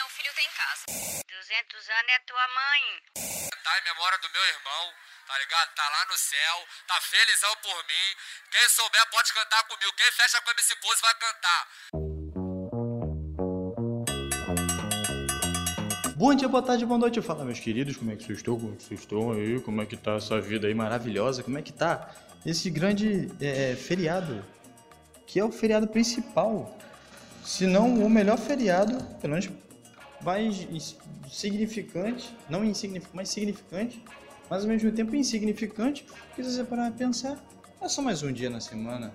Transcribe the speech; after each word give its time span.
não, 0.00 0.06
o 0.06 0.10
filho 0.10 0.32
tem 0.34 0.46
em 0.46 0.56
casa. 0.56 0.84
200 1.28 1.88
anos 1.90 2.08
é 2.08 2.18
tua 2.20 2.48
mãe. 2.48 2.82
Tá 3.62 3.78
em 3.78 3.84
memória 3.84 4.18
do 4.18 4.30
meu 4.30 4.44
irmão, 4.44 4.94
tá 5.26 5.38
ligado? 5.38 5.74
Tá 5.74 5.88
lá 5.90 6.06
no 6.06 6.16
céu, 6.16 6.66
tá 6.86 6.98
felizão 7.02 7.54
por 7.62 7.76
mim. 7.84 8.16
Quem 8.50 8.68
souber 8.70 9.06
pode 9.10 9.34
cantar 9.34 9.62
comigo. 9.64 9.92
Quem 9.92 10.10
fecha 10.12 10.40
com 10.40 10.50
esse 10.58 10.74
pose 10.76 11.02
vai 11.02 11.14
cantar. 11.14 11.68
Bom 16.16 16.34
dia, 16.34 16.48
boa 16.48 16.62
tarde, 16.62 16.86
boa 16.86 16.98
noite. 16.98 17.20
Fala, 17.20 17.44
meus 17.44 17.60
queridos, 17.60 17.96
como 17.96 18.10
é 18.12 18.16
que 18.16 18.24
vocês 18.24 18.38
estão? 18.38 18.58
Como 18.58 18.72
é 18.72 18.76
que 18.76 18.82
vocês 18.82 19.00
estão 19.00 19.32
aí? 19.32 19.60
Como 19.60 19.82
é 19.82 19.86
que 19.86 19.96
tá 19.98 20.14
essa 20.14 20.40
vida 20.40 20.66
aí 20.66 20.74
maravilhosa? 20.74 21.42
Como 21.42 21.58
é 21.58 21.62
que 21.62 21.72
tá 21.72 22.10
esse 22.46 22.70
grande 22.70 23.30
é, 23.38 23.76
feriado? 23.76 24.42
Que 25.26 25.38
é 25.38 25.44
o 25.44 25.52
feriado 25.52 25.86
principal. 25.86 26.74
Se 27.44 27.66
não 27.66 28.02
o 28.02 28.08
melhor 28.08 28.38
feriado, 28.38 29.02
pelo 29.20 29.34
menos 29.34 29.48
mais 30.22 30.96
significante, 31.30 32.34
não 32.48 32.64
insignificante, 32.64 33.16
mas 33.16 33.28
significante, 33.28 34.04
mas 34.48 34.62
ao 34.62 34.68
mesmo 34.68 34.90
tempo 34.92 35.14
insignificante, 35.14 36.04
porque 36.26 36.42
você 36.42 36.64
parar 36.64 36.88
a 36.88 36.90
pensar, 36.90 37.42
é 37.80 37.88
só 37.88 38.02
mais 38.02 38.22
um 38.22 38.32
dia 38.32 38.50
na 38.50 38.60
semana. 38.60 39.12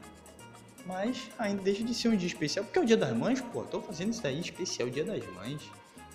Mas 0.85 1.29
ainda 1.37 1.61
deixa 1.61 1.83
de 1.83 1.93
ser 1.93 2.09
um 2.09 2.15
dia 2.15 2.27
especial, 2.27 2.63
porque 2.63 2.77
é 2.77 2.81
o 2.81 2.85
dia 2.85 2.97
das 2.97 3.15
mães, 3.15 3.41
pô. 3.41 3.63
Tô 3.63 3.81
fazendo 3.81 4.11
isso 4.11 4.21
daí 4.21 4.39
especial, 4.39 4.89
dia 4.89 5.03
das 5.03 5.25
mães 5.33 5.61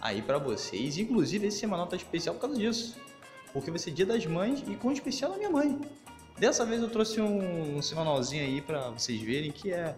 aí 0.01 0.23
para 0.23 0.39
vocês. 0.39 0.97
Inclusive, 0.97 1.49
esse 1.49 1.59
semanal 1.59 1.87
tá 1.87 1.97
especial 1.97 2.35
por 2.37 2.43
causa 2.43 2.57
disso. 2.57 2.97
Porque 3.53 3.71
vai 3.71 3.79
ser 3.79 3.91
dia 3.91 4.07
das 4.07 4.25
mães 4.27 4.63
e 4.67 4.77
com 4.77 4.93
especial 4.93 5.33
da 5.33 5.39
minha 5.39 5.51
mãe. 5.51 5.79
Dessa 6.39 6.65
vez 6.65 6.81
eu 6.81 6.89
trouxe 6.89 7.21
um, 7.21 7.77
um 7.77 7.83
semanalzinho 7.83 8.45
aí 8.45 8.63
para 8.63 8.91
vocês 8.91 9.21
verem 9.21 9.51
que 9.51 9.73
é 9.73 9.95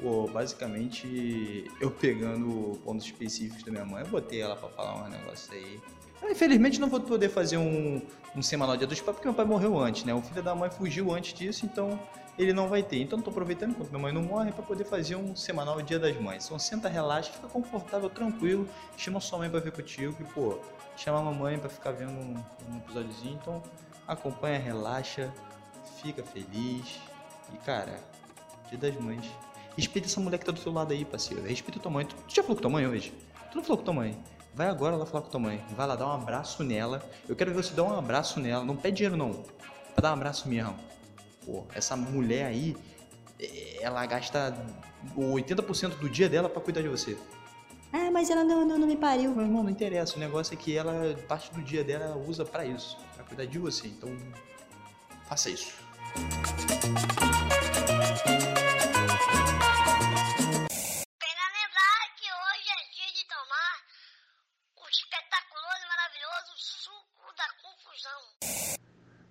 pô, 0.00 0.26
basicamente 0.28 1.70
eu 1.80 1.90
pegando 1.90 2.78
pontos 2.84 3.06
específicos 3.06 3.62
da 3.64 3.70
minha 3.70 3.84
mãe, 3.84 4.02
eu 4.02 4.08
botei 4.08 4.40
ela 4.40 4.56
para 4.56 4.68
falar 4.68 5.04
um 5.04 5.08
negócio 5.08 5.52
aí. 5.52 5.80
Eu, 6.22 6.30
infelizmente 6.30 6.80
não 6.80 6.88
vou 6.88 7.00
poder 7.00 7.28
fazer 7.28 7.58
um, 7.58 8.00
um 8.34 8.42
semanal 8.42 8.76
dia 8.76 8.86
dos 8.86 9.00
pais 9.00 9.16
porque 9.16 9.28
meu 9.28 9.34
pai 9.34 9.44
morreu 9.44 9.78
antes, 9.78 10.04
né? 10.04 10.14
O 10.14 10.22
filho 10.22 10.42
da 10.42 10.54
mãe 10.54 10.70
fugiu 10.70 11.12
antes 11.12 11.34
disso, 11.34 11.66
então 11.66 11.98
ele 12.38 12.52
não 12.52 12.68
vai 12.68 12.82
ter. 12.82 13.00
Então 13.00 13.18
estou 13.18 13.30
aproveitando 13.30 13.70
enquanto 13.70 13.90
minha 13.90 14.02
mãe 14.02 14.12
não 14.12 14.22
morre 14.22 14.52
para 14.52 14.62
poder 14.62 14.84
fazer 14.84 15.16
um 15.16 15.34
semanal 15.34 15.80
Dia 15.82 15.98
das 15.98 16.18
Mães. 16.20 16.44
Então 16.46 16.58
senta, 16.58 16.88
relaxa, 16.88 17.32
fica 17.32 17.48
confortável, 17.48 18.10
tranquilo, 18.10 18.68
chama 18.96 19.20
sua 19.20 19.38
mãe 19.38 19.50
para 19.50 19.60
ver 19.60 19.72
contigo, 19.72 20.12
que 20.14 20.24
pô, 20.24 20.58
chama 20.96 21.18
a 21.18 21.22
mamãe 21.22 21.58
para 21.58 21.68
ficar 21.68 21.92
vendo 21.92 22.12
um, 22.12 22.44
um 22.70 22.76
episódiozinho. 22.78 23.38
Então 23.40 23.62
acompanha, 24.06 24.58
relaxa, 24.58 25.32
fica 26.02 26.22
feliz. 26.22 27.00
E 27.52 27.56
cara, 27.58 27.98
Dia 28.68 28.78
das 28.78 28.94
Mães. 28.96 29.26
Respeita 29.76 30.08
essa 30.08 30.20
mulher 30.20 30.38
que 30.38 30.44
tá 30.44 30.52
do 30.52 30.58
seu 30.58 30.72
lado 30.72 30.92
aí, 30.92 31.04
parceiro. 31.04 31.42
Respeita 31.44 31.78
tua 31.78 31.90
mãe. 31.90 32.06
Tu, 32.06 32.16
tu 32.16 32.34
já 32.34 32.42
falou 32.42 32.56
com 32.56 32.62
tua 32.62 32.70
mãe 32.70 32.86
hoje? 32.86 33.12
Tu 33.50 33.56
não 33.56 33.62
falou 33.62 33.78
com 33.78 33.84
tua 33.84 33.94
mãe? 33.94 34.18
Vai 34.54 34.68
agora 34.68 34.96
lá 34.96 35.04
falar 35.04 35.22
com 35.22 35.28
tua 35.28 35.40
mãe. 35.40 35.62
Vai 35.76 35.86
lá 35.86 35.94
dar 35.94 36.06
um 36.06 36.12
abraço 36.12 36.64
nela. 36.64 37.02
Eu 37.28 37.36
quero 37.36 37.52
ver 37.52 37.62
você 37.62 37.74
dar 37.74 37.84
um 37.84 37.98
abraço 37.98 38.40
nela. 38.40 38.64
Não 38.64 38.74
pede 38.74 38.96
dinheiro 38.96 39.16
não. 39.16 39.44
Pra 39.94 40.02
dar 40.02 40.10
um 40.10 40.14
abraço 40.14 40.48
mesmo. 40.48 40.74
Pô, 41.44 41.64
essa 41.74 41.94
mulher 41.94 42.46
aí, 42.46 42.74
é, 43.38 43.82
ela 43.82 44.04
gasta 44.06 44.56
80% 45.14 45.98
do 45.98 46.08
dia 46.08 46.28
dela 46.28 46.48
para 46.48 46.62
cuidar 46.62 46.80
de 46.80 46.88
você. 46.88 47.18
Ah, 47.92 48.10
mas 48.10 48.30
ela 48.30 48.44
não, 48.44 48.64
não, 48.64 48.78
não 48.78 48.86
me 48.86 48.96
pariu. 48.96 49.34
Meu 49.34 49.44
irmão, 49.44 49.62
não 49.62 49.70
interessa. 49.70 50.16
O 50.16 50.18
negócio 50.18 50.54
é 50.54 50.56
que 50.56 50.74
ela, 50.76 51.14
parte 51.28 51.52
do 51.52 51.62
dia 51.62 51.84
dela, 51.84 52.04
ela 52.04 52.16
usa 52.16 52.44
para 52.44 52.64
isso. 52.64 52.96
Pra 53.14 53.24
cuidar 53.24 53.44
de 53.44 53.58
você. 53.58 53.88
Então, 53.88 54.08
faça 55.28 55.50
isso. 55.50 55.74
Confusão. 67.84 68.66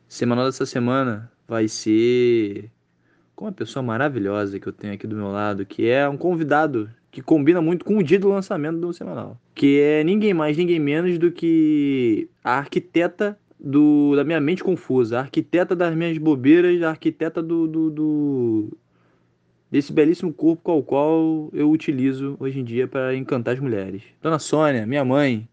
Semanal 0.08 0.46
dessa 0.46 0.66
semana 0.66 1.32
vai 1.48 1.68
ser 1.68 2.72
com 3.36 3.46
uma 3.46 3.52
pessoa 3.52 3.84
maravilhosa 3.84 4.60
que 4.60 4.68
eu 4.68 4.74
tenho 4.74 4.94
aqui 4.94 5.06
do 5.06 5.16
meu 5.16 5.30
lado, 5.32 5.66
que 5.66 5.90
é 5.90 6.08
um 6.08 6.18
convidado 6.18 6.90
que 7.12 7.22
combina 7.22 7.62
muito 7.62 7.86
com 7.86 7.98
o 7.98 8.04
dia 8.04 8.20
do 8.20 8.30
lançamento 8.30 8.80
do 8.80 8.94
semanal, 8.94 9.40
que 9.54 9.80
é 9.80 10.04
ninguém 10.04 10.34
mais, 10.34 10.58
ninguém 10.58 10.80
menos 10.80 11.18
do 11.18 11.32
que 11.32 12.30
a 12.44 12.58
arquiteta 12.58 13.38
do, 13.60 14.16
da 14.16 14.24
minha 14.24 14.40
mente 14.40 14.64
confusa, 14.64 15.18
a 15.18 15.22
arquiteta 15.22 15.76
das 15.76 15.96
minhas 15.96 16.18
bobeiras, 16.18 16.82
a 16.82 16.90
arquiteta 16.90 17.42
do, 17.42 17.68
do, 17.68 17.90
do 17.90 18.78
desse 19.72 19.92
belíssimo 19.92 20.34
corpo 20.34 20.62
qual 20.62 20.84
qual 20.84 21.50
eu 21.54 21.70
utilizo 21.70 22.38
hoje 22.40 22.60
em 22.60 22.64
dia 22.64 22.88
para 22.88 23.16
encantar 23.16 23.54
as 23.54 23.60
mulheres. 23.60 24.04
Dona 24.22 24.40
Sônia, 24.40 24.86
minha 24.86 25.04
mãe. 25.04 25.48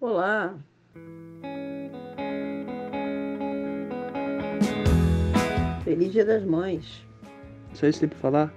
Olá. 0.00 0.54
Feliz 5.88 6.12
Dia 6.12 6.22
das 6.26 6.44
Mães. 6.44 7.02
Só 7.72 7.86
isso 7.86 8.00
tem 8.00 8.10
pra 8.10 8.18
falar? 8.18 8.54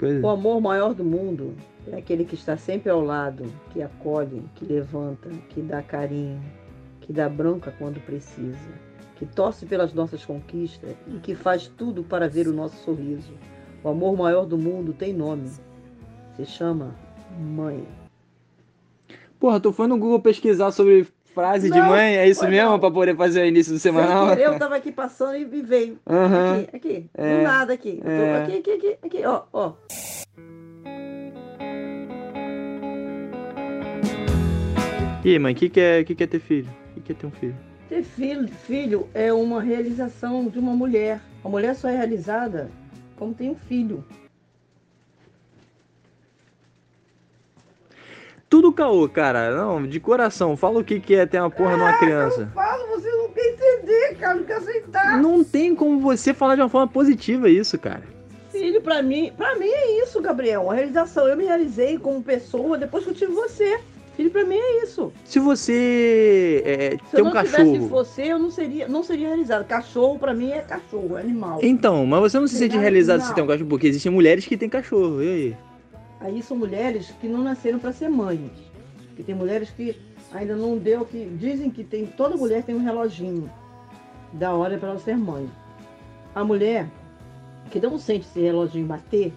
Coisa? 0.00 0.26
O 0.26 0.28
amor 0.28 0.60
maior 0.60 0.92
do 0.92 1.04
mundo 1.04 1.54
é 1.86 1.96
aquele 1.96 2.24
que 2.24 2.34
está 2.34 2.56
sempre 2.56 2.90
ao 2.90 3.00
lado, 3.04 3.44
que 3.72 3.80
acolhe, 3.80 4.42
que 4.56 4.64
levanta, 4.64 5.28
que 5.50 5.62
dá 5.62 5.80
carinho, 5.80 6.42
que 7.02 7.12
dá 7.12 7.28
bronca 7.28 7.72
quando 7.78 8.04
precisa, 8.04 8.68
que 9.14 9.24
torce 9.26 9.64
pelas 9.64 9.94
nossas 9.94 10.26
conquistas 10.26 10.96
e 11.06 11.20
que 11.20 11.36
faz 11.36 11.68
tudo 11.68 12.02
para 12.02 12.28
ver 12.28 12.48
o 12.48 12.52
nosso 12.52 12.82
sorriso. 12.84 13.32
O 13.84 13.88
amor 13.88 14.16
maior 14.16 14.44
do 14.44 14.58
mundo 14.58 14.92
tem 14.92 15.12
nome. 15.12 15.48
Se 16.34 16.44
chama 16.44 16.96
Mãe. 17.38 17.86
Porra, 19.38 19.60
tu 19.60 19.72
foi 19.72 19.86
no 19.86 19.96
Google 19.96 20.20
pesquisar 20.20 20.72
sobre 20.72 21.06
frase 21.34 21.70
de 21.70 21.78
Não, 21.78 21.88
mãe, 21.88 22.16
é 22.16 22.28
isso 22.28 22.46
mesmo? 22.48 22.78
Pra 22.78 22.90
poder 22.90 23.16
fazer 23.16 23.42
o 23.42 23.46
início 23.46 23.72
do 23.72 23.78
Sem 23.78 23.92
semanal? 23.92 24.34
eu 24.34 24.56
tava 24.58 24.76
aqui 24.76 24.92
passando 24.92 25.36
e 25.36 25.62
veio. 25.62 25.98
Aham. 26.08 26.64
Aqui, 26.72 26.76
aqui. 26.76 27.10
É. 27.14 27.36
Do 27.36 27.42
nada 27.42 27.72
aqui. 27.72 28.00
É. 28.04 28.42
Aqui, 28.42 28.58
aqui, 28.58 28.70
aqui, 28.72 28.98
aqui, 29.02 29.26
ó, 29.26 29.42
ó. 29.52 29.72
E 35.22 35.32
aí, 35.32 35.38
mãe, 35.38 35.52
o 35.52 35.56
que, 35.56 35.68
que, 35.68 35.80
é, 35.80 36.02
que, 36.02 36.14
que 36.14 36.24
é 36.24 36.26
ter 36.26 36.40
filho? 36.40 36.68
O 36.90 36.94
que, 36.94 37.00
que 37.00 37.12
é 37.12 37.14
ter 37.14 37.26
um 37.26 37.30
filho? 37.30 37.56
Ter 37.88 38.02
filho, 38.02 38.48
filho 38.48 39.08
é 39.12 39.32
uma 39.32 39.60
realização 39.60 40.48
de 40.48 40.58
uma 40.58 40.72
mulher. 40.74 41.20
A 41.44 41.48
mulher 41.48 41.74
só 41.74 41.88
é 41.88 41.96
realizada 41.96 42.70
como 43.16 43.34
tem 43.34 43.50
um 43.50 43.54
filho. 43.54 44.04
Tudo 48.50 48.72
caô, 48.72 49.08
cara. 49.08 49.54
Não, 49.54 49.86
de 49.86 50.00
coração. 50.00 50.56
Fala 50.56 50.80
o 50.80 50.84
que, 50.84 50.98
que 50.98 51.14
é 51.14 51.24
ter 51.24 51.38
uma 51.40 51.48
porra 51.50 51.76
numa 51.76 51.96
criança. 51.98 52.50
Fala, 52.52 52.84
você 52.88 53.08
não 53.08 53.28
quer 53.28 53.46
entender, 53.52 54.16
cara, 54.18 54.34
não 54.34 54.42
quer 54.44 54.56
aceitar. 54.56 55.22
Não 55.22 55.44
tem 55.44 55.72
como 55.72 56.00
você 56.00 56.34
falar 56.34 56.56
de 56.56 56.60
uma 56.60 56.68
forma 56.68 56.88
positiva 56.88 57.48
isso, 57.48 57.78
cara. 57.78 58.02
Filho, 58.50 58.82
pra 58.82 59.00
mim, 59.02 59.32
pra 59.36 59.54
mim 59.54 59.68
é 59.68 60.02
isso, 60.02 60.20
Gabriel. 60.20 60.62
Uma 60.64 60.74
realização. 60.74 61.28
Eu 61.28 61.36
me 61.36 61.44
realizei 61.44 61.96
como 61.96 62.20
pessoa 62.20 62.76
depois 62.76 63.04
que 63.04 63.10
eu 63.10 63.14
tive 63.14 63.32
você. 63.32 63.78
Filho, 64.16 64.32
pra 64.32 64.44
mim 64.44 64.56
é 64.56 64.82
isso. 64.82 65.12
Se 65.24 65.38
você 65.38 66.60
é, 66.66 66.96
Se 67.08 67.20
eu 67.20 67.24
um 67.26 67.32
não 67.32 67.42
tivesse 67.42 67.56
cachorro. 67.56 67.86
você, 67.88 68.22
eu 68.24 68.38
não 68.40 68.50
seria, 68.50 68.88
não 68.88 69.04
seria 69.04 69.28
realizado. 69.28 69.64
Cachorro, 69.64 70.18
pra 70.18 70.34
mim, 70.34 70.50
é 70.50 70.58
cachorro, 70.58 71.16
é 71.16 71.20
animal. 71.20 71.60
Então, 71.62 72.04
mas 72.04 72.20
você 72.20 72.40
não 72.40 72.48
se 72.48 72.56
sente 72.56 72.76
realizado 72.76 73.20
se 73.20 73.32
tem 73.32 73.44
um 73.44 73.46
cachorro, 73.46 73.68
porque 73.68 73.86
existem 73.86 74.10
mulheres 74.10 74.44
que 74.44 74.56
têm 74.56 74.68
cachorro. 74.68 75.22
E 75.22 75.28
aí? 75.28 75.56
Aí 76.20 76.42
são 76.42 76.56
mulheres 76.56 77.10
que 77.20 77.26
não 77.26 77.42
nasceram 77.42 77.78
para 77.78 77.92
ser 77.92 78.08
mães. 78.08 78.50
Que 79.16 79.22
tem 79.22 79.34
mulheres 79.34 79.70
que 79.70 79.98
ainda 80.32 80.54
não 80.54 80.76
deu, 80.76 81.04
que 81.04 81.24
dizem 81.38 81.70
que 81.70 81.82
tem, 81.82 82.06
toda 82.06 82.36
mulher 82.36 82.62
tem 82.62 82.74
um 82.74 82.84
reloginho 82.84 83.50
da 84.32 84.52
hora 84.54 84.78
para 84.78 84.90
ela 84.90 84.98
ser 84.98 85.16
mãe. 85.16 85.50
A 86.34 86.44
mulher 86.44 86.88
que 87.70 87.80
não 87.80 87.98
sente 87.98 88.26
esse 88.26 88.40
reloginho 88.40 88.86
bater, 88.86 89.32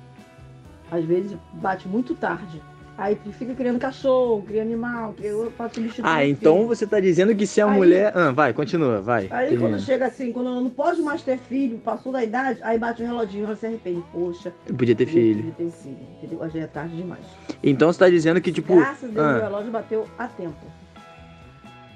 às 0.91 1.03
vezes 1.05 1.37
bate 1.53 1.87
muito 1.87 2.13
tarde. 2.15 2.61
Aí 2.95 3.17
fica 3.39 3.55
criando 3.55 3.79
cachorro, 3.79 4.43
cria 4.43 4.61
animal, 4.61 5.13
cria 5.13 5.31
para 5.57 5.67
substituir. 5.69 6.07
Ah, 6.07 6.23
então 6.25 6.67
você 6.67 6.85
tá 6.85 6.99
dizendo 6.99 7.35
que 7.35 7.47
se 7.47 7.59
a 7.59 7.65
Aí- 7.65 7.75
mulher. 7.75 8.11
Ah, 8.15 8.31
vai, 8.31 8.53
continua, 8.53 9.01
vai. 9.01 9.27
Aí 9.31 9.49
termina. 9.49 9.59
quando 9.71 9.81
chega 9.81 10.05
assim, 10.05 10.31
quando 10.31 10.47
ela 10.49 10.61
não 10.61 10.69
pode 10.69 11.01
mais 11.01 11.23
ter 11.23 11.39
filho, 11.39 11.79
passou 11.79 12.11
da 12.11 12.23
idade, 12.23 12.59
aí 12.61 12.77
bate 12.77 13.01
o 13.01 13.05
reloginho, 13.05 13.45
ela 13.45 13.55
se 13.55 13.65
arrepende. 13.65 14.03
Poxa, 14.11 14.53
Eu 14.67 14.75
podia 14.75 14.95
ter 14.95 15.05
eu 15.05 15.07
filho. 15.07 15.43
podia 15.51 15.53
ter 15.53 15.71
filho. 15.71 15.97
Entendeu? 16.21 16.49
Já 16.51 16.59
é 16.59 16.67
tarde 16.67 16.95
demais. 16.95 17.25
Então 17.63 17.91
você 17.91 17.97
tá 17.97 18.09
dizendo 18.09 18.39
que, 18.39 18.51
tipo. 18.51 18.75
Graças 18.75 19.09
a 19.09 19.13
Deus, 19.13 19.25
ah, 19.25 19.37
o 19.37 19.41
relógio 19.41 19.71
bateu 19.71 20.07
a 20.19 20.27
tempo. 20.27 20.65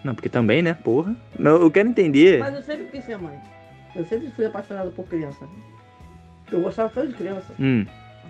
Não, 0.03 0.15
porque 0.15 0.29
também, 0.29 0.63
né? 0.63 0.73
Porra. 0.73 1.15
Não, 1.37 1.61
eu 1.61 1.69
quero 1.69 1.89
entender. 1.89 2.39
Mas 2.39 2.55
eu 2.55 2.63
sempre 2.63 2.85
quis 2.85 3.05
ser 3.05 3.17
mãe. 3.19 3.37
Eu 3.95 4.03
sempre 4.05 4.31
fui 4.31 4.45
apaixonada 4.45 4.89
por 4.89 5.05
criança. 5.07 5.45
Eu 6.51 6.61
gostava 6.61 6.89
tanto 6.89 7.09
de 7.09 7.13
criança. 7.15 7.53
Hum. 7.59 7.85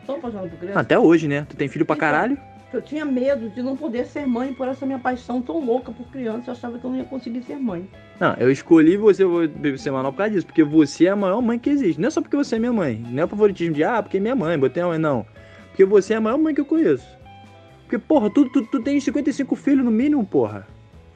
Tão 0.06 0.15
apaixonada 0.15 0.50
por 0.50 0.57
criança. 0.59 0.80
Até 0.80 0.97
hoje, 1.00 1.27
né? 1.30 1.45
Tu 1.47 1.56
tem 1.56 1.68
filho 1.68 1.86
pra 1.86 1.95
Então, 1.95 2.07
caralho? 2.09 2.38
Que 2.69 2.75
Eu 2.77 2.81
tinha 2.81 3.05
medo 3.05 3.49
de 3.49 3.61
não 3.61 3.77
poder 3.77 4.05
ser 4.05 4.25
mãe 4.27 4.53
por 4.53 4.67
essa 4.67 4.85
minha 4.85 4.99
paixão 4.99 5.41
tão 5.41 5.63
louca 5.63 5.91
por 5.91 6.05
criança. 6.07 6.49
Eu 6.49 6.51
achava 6.53 6.77
que 6.77 6.83
eu 6.85 6.89
não 6.89 6.97
ia 6.97 7.05
conseguir 7.05 7.41
ser 7.43 7.55
mãe. 7.57 7.87
Não, 8.19 8.33
eu 8.35 8.51
escolhi 8.51 8.97
você 8.97 9.23
semanal 9.77 10.11
por 10.11 10.17
causa 10.19 10.33
disso, 10.33 10.45
porque 10.45 10.63
você 10.63 11.05
é 11.05 11.09
a 11.09 11.15
maior 11.15 11.41
mãe 11.41 11.57
que 11.57 11.69
existe. 11.69 11.99
Não 12.01 12.07
é 12.07 12.11
só 12.11 12.21
porque 12.21 12.35
você 12.35 12.55
é 12.55 12.59
minha 12.59 12.73
mãe. 12.73 13.01
Não 13.09 13.21
é 13.21 13.25
o 13.25 13.27
favoritismo 13.27 13.73
de, 13.73 13.83
ah, 13.83 14.01
porque 14.03 14.17
é 14.17 14.19
minha 14.19 14.35
mãe, 14.35 14.57
botei 14.59 14.83
a 14.83 14.87
mãe, 14.87 14.97
não. 14.99 15.25
Porque 15.69 15.85
você 15.85 16.13
é 16.13 16.17
a 16.17 16.21
maior 16.21 16.37
mãe 16.37 16.53
que 16.53 16.59
eu 16.61 16.65
conheço. 16.65 17.07
Porque, 17.83 17.97
porra, 17.97 18.29
tu, 18.29 18.49
tu, 18.49 18.65
tu 18.65 18.81
tem 18.81 18.99
55 18.99 19.55
filhos 19.55 19.85
no 19.85 19.91
mínimo, 19.91 20.25
porra. 20.25 20.67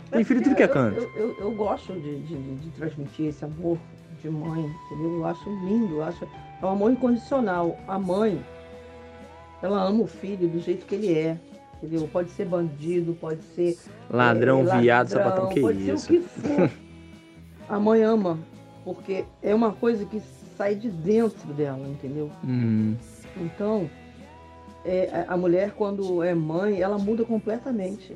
Tem 0.09 0.23
filho 0.23 0.41
tudo 0.41 0.55
que 0.55 0.63
é 0.63 0.67
canto. 0.67 0.99
Eu, 1.01 1.09
eu, 1.15 1.37
eu 1.39 1.51
gosto 1.51 1.91
de, 1.93 2.19
de, 2.19 2.35
de- 2.35 2.55
de 2.55 2.69
transmitir 2.71 3.27
esse 3.27 3.43
amor 3.43 3.77
de 4.21 4.29
mãe, 4.29 4.69
entendeu? 4.85 5.15
Eu 5.17 5.25
acho 5.25 5.49
lindo, 5.65 5.95
eu 5.95 6.03
acho. 6.03 6.23
É 6.61 6.65
um 6.65 6.69
amor 6.69 6.91
incondicional. 6.91 7.77
A 7.87 7.97
mãe, 7.99 8.39
ela 9.61 9.83
ama 9.83 10.03
o 10.03 10.07
filho 10.07 10.47
do 10.47 10.59
jeito 10.59 10.85
que 10.85 10.95
ele 10.95 11.13
é. 11.13 11.37
Entendeu? 11.83 12.07
Pode 12.11 12.29
ser 12.31 12.45
bandido, 12.45 13.17
pode 13.19 13.41
ser. 13.55 13.75
Ladrão, 14.09 14.61
é, 14.71 14.79
viado, 14.79 15.07
sapatão, 15.09 15.49
que 15.49 15.61
pode 15.61 15.89
isso. 15.89 16.05
ser 16.05 16.13
o 16.13 16.21
que 16.21 16.27
for. 16.27 16.71
A 17.67 17.79
mãe 17.79 18.03
ama, 18.03 18.37
porque 18.85 19.25
é 19.41 19.55
uma 19.55 19.71
coisa 19.73 20.05
que 20.05 20.21
sai 20.55 20.75
de 20.75 20.89
dentro 20.91 21.51
dela, 21.53 21.87
entendeu? 21.87 22.29
Hum. 22.45 22.95
Então, 23.37 23.89
é, 24.85 25.25
a 25.27 25.35
mulher, 25.35 25.71
quando 25.71 26.21
é 26.21 26.35
mãe, 26.35 26.79
ela 26.81 26.99
muda 26.99 27.23
completamente. 27.25 28.15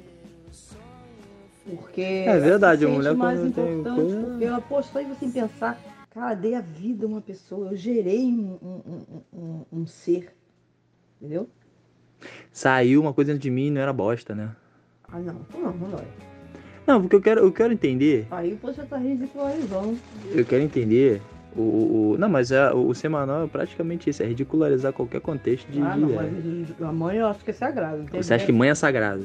Porque. 1.66 2.02
É 2.02 2.38
verdade, 2.38 2.86
a 2.86 2.90
mulher 2.90 3.16
mais 3.16 3.40
quando 3.40 3.54
tem 3.54 3.64
importante, 3.80 3.96
coisa- 3.96 4.28
porque 4.28 4.46
ela, 4.46 4.62
poxa, 4.62 4.90
só 4.94 5.04
você 5.04 5.28
pensar, 5.28 5.80
cara, 6.12 6.36
dei 6.36 6.54
a 6.54 6.62
vida 6.62 7.06
a 7.06 7.10
uma 7.10 7.22
pessoa, 7.22 7.72
eu 7.72 7.76
gerei 7.76 8.26
um, 8.26 8.58
um- 8.62 9.02
um- 9.34 9.66
um 9.74 9.88
ser. 9.88 10.32
Entendeu? 11.22 11.50
Saiu 12.52 13.02
uma 13.02 13.14
coisa 13.14 13.32
dentro 13.32 13.44
de 13.44 13.52
mim 13.52 13.68
e 13.68 13.72
não 13.72 13.82
era 13.82 13.94
bosta, 13.94 14.34
né? 14.34 14.50
Ah, 15.12 15.20
não, 15.20 15.36
não, 15.54 15.72
não 15.74 15.90
dói. 15.90 16.06
Não, 16.88 17.02
porque 17.02 17.16
eu 17.16 17.22
quero, 17.22 17.42
eu 17.42 17.52
quero 17.52 17.74
entender. 17.74 18.28
Aí 18.32 18.58
você 18.62 18.84
tá 18.84 18.98
ridicularizando. 18.98 19.98
Eu 20.32 20.46
quero 20.46 20.64
entender. 20.64 21.22
O, 21.56 21.62
o- 21.62 22.12
o- 22.12 22.18
não, 22.18 22.28
mas 22.30 22.52
é, 22.52 22.72
o, 22.74 22.88
o 22.90 22.96
semanal 22.96 23.46
é 23.46 23.48
praticamente 23.48 24.10
isso, 24.10 24.22
é 24.22 24.26
ridicularizar 24.26 24.92
qualquer 24.94 25.22
contexto 25.22 25.68
de. 25.72 25.82
Ah, 25.82 25.96
não, 25.96 26.08
de- 26.10 26.14
mas 26.14 26.82
a 26.90 26.92
mãe 26.92 27.18
eu 27.18 27.28
acho 27.28 27.44
que 27.44 27.52
é 27.52 27.54
sagrado. 27.54 28.06
Você 28.12 28.34
acha 28.34 28.46
que 28.46 28.52
mãe 28.52 28.70
é 28.70 28.76
sagrada? 28.76 29.24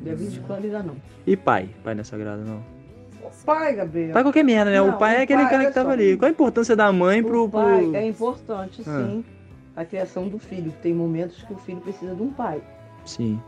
Deve 0.00 0.24
ridicularizar, 0.24 0.84
não. 0.84 0.96
E 1.26 1.36
pai? 1.36 1.68
Pai 1.84 1.94
não 1.94 2.00
é 2.00 2.04
sagrado, 2.04 2.42
não. 2.44 2.62
O 3.22 3.44
pai, 3.44 3.74
Gabriel. 3.74 4.12
Pai 4.12 4.20
é 4.20 4.24
qualquer 4.24 4.42
merda, 4.44 4.70
né? 4.70 4.78
Não, 4.78 4.90
o 4.90 4.98
pai 4.98 5.16
é 5.16 5.22
aquele 5.22 5.42
pai, 5.42 5.50
cara 5.50 5.62
olha 5.62 5.68
que 5.68 5.74
tava 5.74 5.88
só. 5.88 5.92
ali. 5.92 6.16
Qual 6.16 6.26
a 6.28 6.30
importância 6.30 6.74
da 6.76 6.90
mãe 6.92 7.22
pro. 7.22 7.44
O 7.44 7.48
pro... 7.48 7.60
pai 7.60 7.90
é 7.94 8.08
importante, 8.08 8.82
Ah. 8.86 9.18
A 9.76 9.84
criação 9.84 10.28
do 10.28 10.38
filho. 10.38 10.72
Tem 10.82 10.94
momentos 10.94 11.42
que 11.42 11.52
o 11.52 11.58
filho 11.58 11.80
precisa 11.80 12.14
de 12.14 12.22
um 12.22 12.32
pai. 12.32 12.62
Sim. 13.04 13.40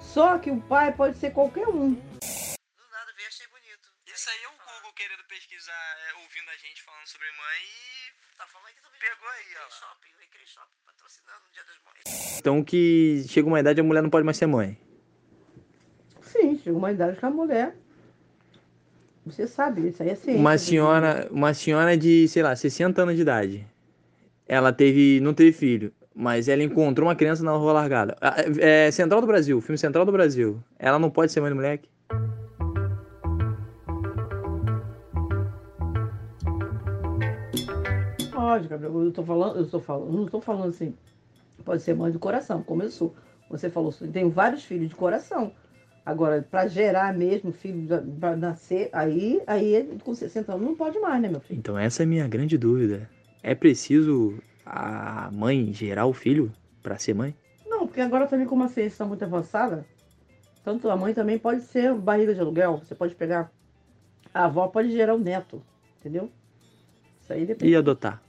Só 0.00 0.38
que 0.38 0.50
o 0.50 0.60
pai 0.60 0.92
pode 0.92 1.16
ser 1.16 1.30
qualquer 1.30 1.68
um. 1.68 1.94
Do 1.94 2.86
nada 2.90 3.12
veio, 3.16 3.28
achei 3.28 3.46
bonito. 3.46 3.88
Isso 4.12 4.28
aí 4.28 4.42
é 4.44 4.48
o 4.48 4.58
Google 4.58 4.92
querendo 4.94 5.24
pesquisar, 5.28 5.96
é, 6.10 6.14
ouvindo 6.20 6.50
a 6.50 6.58
gente 6.58 6.82
falando 6.82 7.06
sobre 7.06 7.26
mãe 7.28 7.60
e. 7.62 8.36
Tá 8.36 8.46
falando 8.46 8.66
aqui 8.66 8.80
sobre 8.82 8.98
Pegou 8.98 9.28
aí, 9.28 9.56
ó. 9.56 9.70
Shopping, 9.70 10.12
Shopping 10.44 10.82
patrocinando 10.84 11.42
o 11.48 11.52
Dia 11.52 11.62
das 11.64 11.78
Mães. 11.84 12.38
Então 12.38 12.64
que 12.64 13.24
chega 13.28 13.46
uma 13.46 13.60
idade 13.60 13.80
a 13.80 13.84
mulher 13.84 14.02
não 14.02 14.10
pode 14.10 14.24
mais 14.24 14.36
ser 14.36 14.46
mãe. 14.46 14.76
Sim, 16.22 16.58
chega 16.58 16.76
uma 16.76 16.90
idade 16.90 17.16
que 17.16 17.24
a 17.24 17.30
mulher. 17.30 17.76
Você 19.24 19.46
sabe, 19.46 19.88
isso 19.88 20.02
aí 20.02 20.10
é 20.10 20.14
ciência. 20.16 20.40
Uma 20.40 20.58
senhora, 20.58 21.28
uma 21.30 21.54
senhora 21.54 21.96
de, 21.96 22.26
sei 22.26 22.42
lá, 22.42 22.56
60 22.56 23.02
anos 23.02 23.14
de 23.14 23.22
idade. 23.22 23.71
Ela 24.46 24.72
teve, 24.72 25.20
não 25.20 25.32
teve 25.32 25.52
filho, 25.52 25.92
mas 26.14 26.48
ela 26.48 26.62
encontrou 26.62 27.08
uma 27.08 27.14
criança 27.16 27.42
na 27.44 27.52
rua 27.52 27.72
largada. 27.72 28.16
Ah, 28.20 28.36
É, 28.58 28.90
Central 28.90 29.20
do 29.20 29.26
Brasil, 29.26 29.60
filme 29.60 29.78
Central 29.78 30.04
do 30.04 30.12
Brasil. 30.12 30.62
Ela 30.78 30.98
não 30.98 31.10
pode 31.10 31.32
ser 31.32 31.40
mãe 31.40 31.50
do 31.50 31.56
moleque? 31.56 31.88
Pode, 38.30 38.68
Gabriel. 38.68 39.04
Eu 39.04 39.12
tô 39.12 39.22
falando, 39.22 39.56
eu 39.58 39.66
tô 39.66 39.80
falando, 39.80 40.12
não 40.12 40.24
estou 40.24 40.40
falando 40.40 40.68
assim. 40.68 40.94
Pode 41.64 41.82
ser 41.82 41.94
mãe 41.94 42.10
do 42.10 42.18
coração, 42.18 42.62
como 42.62 42.82
eu 42.82 42.90
sou. 42.90 43.14
Você 43.48 43.70
falou, 43.70 43.92
tenho 44.12 44.30
vários 44.30 44.64
filhos 44.64 44.88
de 44.88 44.94
coração. 44.94 45.52
Agora, 46.04 46.44
para 46.50 46.66
gerar 46.66 47.14
mesmo 47.14 47.52
filho 47.52 47.86
para 48.18 48.34
nascer, 48.36 48.88
aí, 48.92 49.40
aí 49.46 49.88
com 50.02 50.12
60 50.14 50.52
anos 50.52 50.66
não 50.66 50.74
pode 50.74 50.98
mais, 50.98 51.22
né, 51.22 51.28
meu 51.28 51.40
filho? 51.40 51.60
Então 51.60 51.78
essa 51.78 52.02
é 52.02 52.04
a 52.04 52.08
minha 52.08 52.26
grande 52.26 52.58
dúvida. 52.58 53.08
É 53.42 53.54
preciso 53.54 54.38
a 54.64 55.30
mãe 55.32 55.72
gerar 55.72 56.06
o 56.06 56.12
filho 56.12 56.52
pra 56.82 56.98
ser 56.98 57.14
mãe? 57.14 57.34
Não, 57.66 57.86
porque 57.86 58.00
agora 58.00 58.26
também 58.26 58.46
como 58.46 58.62
a 58.62 58.68
ciência 58.68 58.94
está 58.94 59.04
muito 59.04 59.24
avançada, 59.24 59.84
tanto 60.64 60.88
a 60.88 60.96
mãe 60.96 61.12
também 61.12 61.38
pode 61.38 61.62
ser 61.62 61.94
barriga 61.94 62.34
de 62.34 62.40
aluguel. 62.40 62.78
Você 62.78 62.94
pode 62.94 63.14
pegar. 63.14 63.50
A 64.32 64.44
avó 64.44 64.68
pode 64.68 64.90
gerar 64.90 65.14
o 65.14 65.18
neto, 65.18 65.62
entendeu? 66.00 66.30
Isso 67.20 67.32
aí 67.32 67.44
depende. 67.44 67.70
E 67.70 67.76
adotar? 67.76 68.22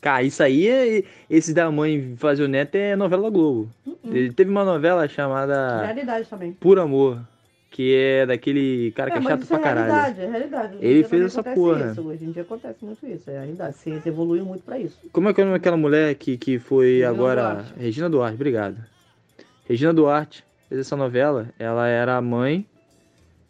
Cara, 0.00 0.24
isso 0.24 0.42
aí, 0.42 0.68
é, 0.68 1.04
esse 1.30 1.54
da 1.54 1.70
mãe 1.70 2.16
fazer 2.16 2.42
o 2.42 2.48
neto 2.48 2.74
é 2.74 2.96
novela 2.96 3.30
Globo. 3.30 3.70
Ele 4.04 4.32
Teve 4.32 4.50
uma 4.50 4.64
novela 4.64 5.06
chamada 5.06 5.82
Realidade 5.82 6.28
também. 6.28 6.52
Por 6.54 6.80
Amor, 6.80 7.20
que 7.72 7.96
é 7.96 8.26
daquele 8.26 8.92
cara 8.92 9.10
que 9.10 9.16
é, 9.16 9.20
mas 9.20 9.30
chato 9.30 9.40
isso 9.40 9.48
pra 9.48 9.58
é 9.58 9.62
caralho. 9.62 9.92
realidade, 9.92 10.20
é 10.20 10.30
realidade. 10.30 10.76
Hoje 10.76 10.86
Ele 10.86 11.04
fez 11.04 11.22
essa 11.24 11.42
porra. 11.42 11.90
Isso. 11.90 12.02
Hoje 12.06 12.24
em 12.24 12.30
dia 12.30 12.42
acontece 12.42 12.84
muito 12.84 13.06
isso, 13.06 13.30
é 13.30 13.38
a 13.38 13.40
realidade. 13.40 13.70
A 13.70 13.72
ciência 13.72 14.10
evoluiu 14.10 14.44
muito 14.44 14.62
para 14.62 14.78
isso. 14.78 14.98
Como 15.10 15.28
é 15.28 15.34
que 15.34 15.40
é 15.40 15.44
o 15.44 15.46
nome 15.46 15.58
daquela 15.58 15.76
mulher 15.76 16.14
que, 16.14 16.36
que 16.36 16.58
foi 16.58 16.86
Regina 16.98 17.08
agora. 17.08 17.42
Duarte. 17.42 17.72
Regina 17.78 18.10
Duarte, 18.10 18.34
obrigado. 18.34 18.76
Regina 19.66 19.94
Duarte 19.94 20.44
fez 20.68 20.82
essa 20.82 20.96
novela. 20.96 21.48
Ela 21.58 21.88
era 21.88 22.16
a 22.16 22.20
mãe 22.20 22.66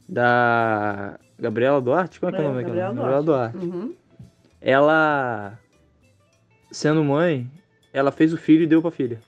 da 0.09 1.19
Gabriela 1.39 1.81
Duarte? 1.81 2.21
Como 2.21 2.31
é 2.31 2.37
que 2.37 2.41
é, 2.41 2.45
o 2.45 2.49
nome 2.49 2.63
daquela? 2.63 2.95
Gabriela 2.95 3.23
Duarte. 3.23 3.57
Uhum. 3.57 3.95
Ela, 4.61 5.59
sendo 6.71 7.03
mãe, 7.03 7.51
ela 7.93 8.13
fez 8.13 8.33
o 8.33 8.37
filho 8.37 8.63
e 8.63 8.67
deu 8.69 8.81
pra 8.81 8.93
filha. 8.93 9.19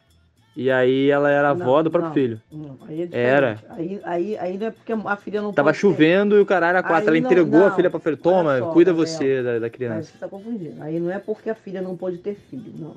E 0.57 0.71
aí 0.71 1.11
ela 1.11 1.29
era 1.31 1.51
avó 1.51 1.79
Não, 1.79 1.83
do 1.83 1.91
próprio 1.91 2.09
não, 2.09 2.15
filho. 2.15 2.41
não, 2.53 2.79
aí 2.89 3.03
é 3.03 3.09
Era. 3.11 3.59
Aí, 3.71 4.01
aí, 4.05 4.39
aí 4.39 4.57
não 4.59 4.67
é 4.69 4.71
porque 4.71 4.93
a 4.93 5.17
filha 5.17 5.43
não 5.43 5.53
Tava 5.53 5.71
pode 5.71 5.77
ter. 5.79 5.81
chovendo 5.81 6.37
e 6.37 6.41
o 6.41 6.47
caralho 6.47 6.79
a 6.79 6.83
quatro. 6.83 7.11
Aí 7.11 7.19
Ela 7.19 7.21
não- 7.29 7.31
entregou 7.33 7.67
a 7.67 7.73
filha 7.73 7.91
pra 7.91 7.99
filha. 7.99 8.17
Toma, 8.17 8.59
só, 8.61 8.71
cuida 8.73 8.93
Gabriel. 8.93 9.09
você 9.17 9.43
da, 9.43 9.59
da 9.59 9.69
criança. 9.71 10.13
você 10.13 10.19
tá 10.19 10.29
confundindo. 10.29 10.81
Aí 10.81 11.01
não 11.01 11.11
é 11.11 11.19
porque 11.19 11.51
a 11.51 11.57
filha 11.57 11.83
não 11.83 11.97
pôde 11.97 12.19
ter 12.19 12.37
filho, 12.37 12.73
não. 12.79 12.95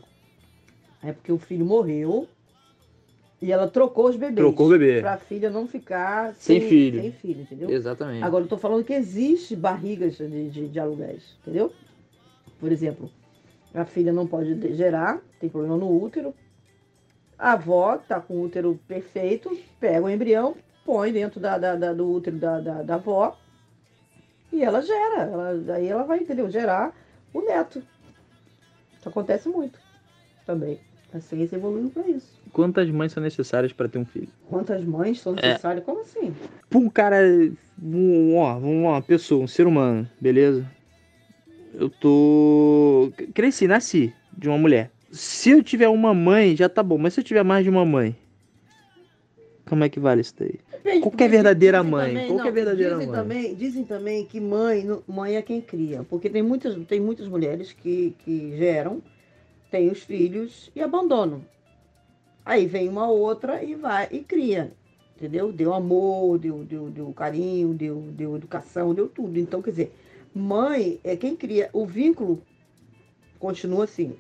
É 1.04 1.12
porque 1.14 1.32
o 1.32 1.40
filho 1.40 1.66
morreu 1.66 2.28
e 3.42 3.52
ela 3.52 3.68
trocou 3.68 4.08
os 4.08 4.16
bebês. 4.16 4.36
Trocou 4.36 4.68
o 4.68 4.70
bebê. 4.70 5.02
Pra 5.02 5.18
filha 5.18 5.50
não 5.50 5.68
ficar 5.68 6.36
Sem 6.36 6.62
filho. 6.62 7.02
Sem 7.02 7.12
filho, 7.12 7.42
entendeu? 7.42 7.72
Exatamente. 7.72 8.24
Agora 8.24 8.44
eu 8.44 8.48
tô 8.48 8.58
falando 8.58 8.84
que 8.84 8.94
existe 8.94 9.56
barrigas 9.56 10.16
de, 10.18 10.50
de, 10.50 10.68
de 10.68 10.80
aluguéis, 10.80 11.36
entendeu? 11.42 11.72
Por 12.60 12.72
exemplo, 12.72 13.10
a 13.74 13.84
filha 13.84 14.14
não 14.14 14.28
pode 14.28 14.54
de- 14.54 14.76
gerar, 14.76 15.20
tem 15.40 15.50
problema 15.50 15.76
no 15.76 15.90
útero. 16.04 16.36
A 17.38 17.52
avó 17.54 17.98
tá 17.98 18.20
com 18.20 18.34
o 18.36 18.42
útero 18.44 18.80
perfeito, 18.88 19.58
pega 19.80 20.02
o 20.06 20.10
embrião, 20.10 20.56
põe 20.86 21.12
dentro 21.14 21.40
da, 21.40 21.58
da- 21.58 21.76
da- 21.76 21.94
do 21.94 22.10
útero 22.12 22.38
da, 22.38 22.60
da, 22.60 22.82
da 22.84 22.96
avó 22.96 23.38
e 24.52 24.64
ela 24.64 24.82
gera. 24.82 25.22
Ela, 25.24 25.76
aí 25.76 25.88
ela 25.88 26.04
vai, 26.04 26.20
entendeu? 26.20 26.50
Gerar 26.50 26.94
o 27.34 27.42
neto. 27.42 27.82
Isso 28.98 29.08
acontece 29.10 29.48
muito 29.50 29.80
também. 30.46 30.80
A 31.14 31.20
ciência 31.20 31.56
evoluiu 31.56 31.90
para 31.90 32.08
isso. 32.10 32.38
Quantas 32.52 32.90
mães 32.90 33.12
são 33.12 33.22
necessárias 33.24 33.72
pra 33.72 33.88
ter 33.88 33.98
um 34.00 34.06
filho? 34.06 34.30
Quantas 34.50 34.84
mães 34.84 35.22
são 35.22 35.34
necessárias? 35.34 35.86
Como 35.86 36.02
assim? 36.02 36.36
Pra 36.70 36.80
um 36.80 36.90
cara, 36.90 37.18
um, 37.82 38.36
ó, 38.38 38.58
uma 38.58 39.02
pessoa, 39.02 39.44
um 39.44 39.48
ser 39.48 39.68
humano, 39.68 40.10
beleza? 40.20 40.66
Eu 41.74 41.90
tô. 41.90 43.12
Cresci, 43.34 43.68
nasci 43.68 44.14
de 44.36 44.50
uma 44.50 44.58
mulher. 44.58 44.92
Se 45.12 45.52
eu 45.52 45.64
tiver 45.64 45.88
uma 45.88 46.14
mãe, 46.14 46.56
já 46.56 46.68
tá 46.68 46.84
bom, 46.84 46.98
mas 46.98 47.14
se 47.14 47.20
eu 47.20 47.24
tiver 47.24 47.44
mais 47.44 47.64
de 47.64 47.70
uma 47.70 47.86
mãe, 47.86 48.16
como 49.68 49.84
é 49.84 49.90
que 49.90 50.00
vale 50.00 50.22
isso 50.22 50.34
daí? 50.38 50.60
Depende, 50.72 51.02
Qual 51.02 51.12
que 51.12 51.24
é 51.24 51.28
verdadeira 51.28 51.84
mãe? 51.84 52.14
também- 52.14 52.28
Qual 52.28 52.40
que 52.40 52.48
é 52.48 52.50
a 52.50 52.54
verdadeira 52.54 52.94
dizem 52.96 53.08
mãe? 53.08 53.16
Também, 53.22 53.56
dizem 53.56 53.84
também 53.86 54.26
que 54.26 54.40
mãe, 54.40 54.84
não- 54.84 55.04
mãe 55.08 55.36
é 55.36 55.42
quem 55.42 55.62
cria. 55.62 56.04
Porque 56.04 56.30
tem 56.30 56.42
muitas, 56.42 56.76
tem 56.86 57.00
muitas 57.00 57.28
mulheres 57.28 57.74
que, 57.74 58.16
que 58.20 58.56
geram, 58.58 59.02
têm 59.72 59.90
os 59.90 60.04
filhos 60.04 60.72
e 60.76 60.82
abandonam. 60.82 61.42
Aí 62.46 62.66
vem 62.66 62.88
uma 62.88 63.10
outra 63.10 63.62
e 63.64 63.76
vai 63.76 64.08
e 64.12 64.20
cria. 64.20 64.72
Entendeu? 65.16 65.52
Deu 65.52 65.74
amor, 65.74 66.38
deu, 66.38 66.64
deu, 66.64 66.90
deu 66.90 67.12
carinho, 67.12 67.74
deu, 67.74 67.96
deu 68.12 68.36
educação, 68.36 68.94
deu 68.94 69.08
tudo. 69.10 69.38
Então, 69.40 69.62
quer 69.62 69.72
dizer, 69.72 69.92
mãe 70.34 71.00
é 71.04 71.16
quem 71.16 71.36
cria. 71.36 71.70
O 71.74 71.86
vínculo 71.86 72.42
continua 73.40 73.84
assim. 73.86 74.14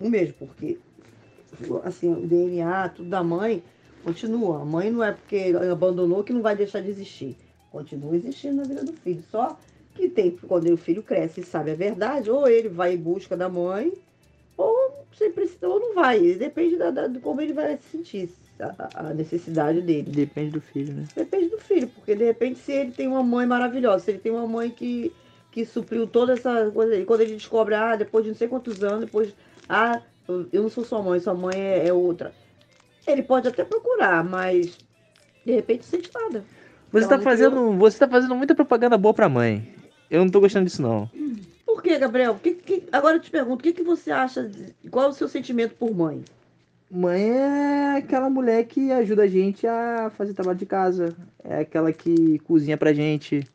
O 0.00 0.08
mesmo, 0.08 0.34
porque 0.38 0.78
assim, 1.84 2.08
o 2.12 2.26
DNA, 2.26 2.88
tudo 2.90 3.08
da 3.08 3.22
mãe 3.22 3.62
continua. 4.04 4.62
A 4.62 4.64
mãe 4.64 4.90
não 4.90 5.02
é 5.02 5.12
porque 5.12 5.52
abandonou 5.70 6.22
que 6.22 6.32
não 6.32 6.42
vai 6.42 6.54
deixar 6.56 6.80
de 6.80 6.90
existir. 6.90 7.36
Continua 7.72 8.16
existindo 8.16 8.56
na 8.56 8.64
vida 8.64 8.84
do 8.84 8.92
filho. 8.92 9.22
Só 9.30 9.58
que 9.94 10.08
tem, 10.08 10.30
quando 10.30 10.72
o 10.72 10.76
filho 10.76 11.02
cresce 11.02 11.40
e 11.40 11.44
sabe 11.44 11.72
a 11.72 11.74
verdade, 11.74 12.30
ou 12.30 12.48
ele 12.48 12.68
vai 12.68 12.94
em 12.94 12.96
busca 12.96 13.36
da 13.36 13.48
mãe, 13.48 13.92
ou 14.56 15.04
se 15.16 15.30
precisa, 15.30 15.66
ou 15.68 15.80
não 15.80 15.94
vai. 15.94 16.20
Depende 16.34 16.76
da, 16.76 16.90
da- 16.90 17.06
de 17.08 17.18
como 17.18 17.40
ele 17.40 17.52
vai 17.52 17.76
se 17.76 17.90
sentir, 17.90 18.30
a, 18.60 19.08
a 19.08 19.14
necessidade 19.14 19.80
dele. 19.82 20.10
Depende 20.10 20.52
do 20.52 20.60
filho, 20.60 20.92
né? 20.92 21.04
Depende 21.14 21.48
do 21.48 21.58
filho, 21.58 21.88
porque 21.88 22.14
de 22.14 22.24
repente 22.24 22.58
se 22.60 22.72
ele 22.72 22.92
tem 22.92 23.08
uma 23.08 23.22
mãe 23.22 23.46
maravilhosa, 23.46 24.04
se 24.04 24.10
ele 24.12 24.18
tem 24.18 24.30
uma 24.32 24.46
mãe 24.46 24.70
que, 24.70 25.12
que 25.50 25.64
supriu 25.64 26.06
toda 26.06 26.34
essa 26.34 26.70
coisa 26.70 26.94
aí, 26.94 27.04
quando 27.04 27.22
ele 27.22 27.34
descobre, 27.34 27.74
ah, 27.74 27.96
depois 27.96 28.24
de 28.24 28.30
não 28.30 28.36
sei 28.38 28.48
quantos 28.48 28.82
anos, 28.82 29.06
depois, 29.06 29.34
ah, 29.68 30.00
eu 30.52 30.62
não 30.62 30.68
sou 30.68 30.84
sua 30.84 31.02
mãe, 31.02 31.20
sua 31.20 31.34
mãe 31.34 31.54
é, 31.58 31.88
é 31.88 31.92
outra. 31.92 32.32
Ele 33.06 33.22
pode 33.22 33.48
até 33.48 33.64
procurar, 33.64 34.22
mas 34.22 34.76
de 35.44 35.52
repente 35.52 35.78
não 35.80 35.84
sente 35.88 36.10
nada. 36.14 36.44
Você 36.92 37.06
tá 37.06 37.16
não 37.16 37.24
fazendo. 37.24 37.72
Você 37.76 37.98
tá 37.98 38.08
fazendo 38.08 38.34
muita 38.34 38.54
propaganda 38.54 38.96
boa 38.98 39.14
pra 39.14 39.28
mãe. 39.28 39.74
Eu 40.10 40.24
não 40.24 40.30
tô 40.30 40.40
gostando 40.40 40.64
disso, 40.66 40.80
não. 40.82 41.10
Por 41.64 41.82
que, 41.82 41.96
Gabriel? 41.98 42.34
Que- 42.42 42.54
que- 42.54 42.84
Agora 42.90 43.16
eu 43.16 43.20
te 43.20 43.30
pergunto, 43.30 43.60
o 43.60 43.62
que, 43.62 43.72
que 43.72 43.82
você 43.82 44.10
acha? 44.10 44.42
de- 44.48 44.74
Qual 44.90 45.06
é 45.06 45.08
o 45.08 45.12
seu 45.12 45.28
sentimento 45.28 45.74
por 45.74 45.94
mãe? 45.94 46.22
Mãe 46.90 47.30
é 47.30 47.96
aquela 47.98 48.30
mulher 48.30 48.64
que 48.64 48.90
ajuda 48.90 49.24
a 49.24 49.26
gente 49.28 49.66
a 49.66 50.10
fazer 50.16 50.32
trabalho 50.32 50.58
de 50.58 50.64
casa. 50.66 51.14
É 51.44 51.60
aquela 51.60 51.92
que 51.92 52.38
cozinha 52.40 52.76
pra 52.78 52.92
gente. 52.94 53.46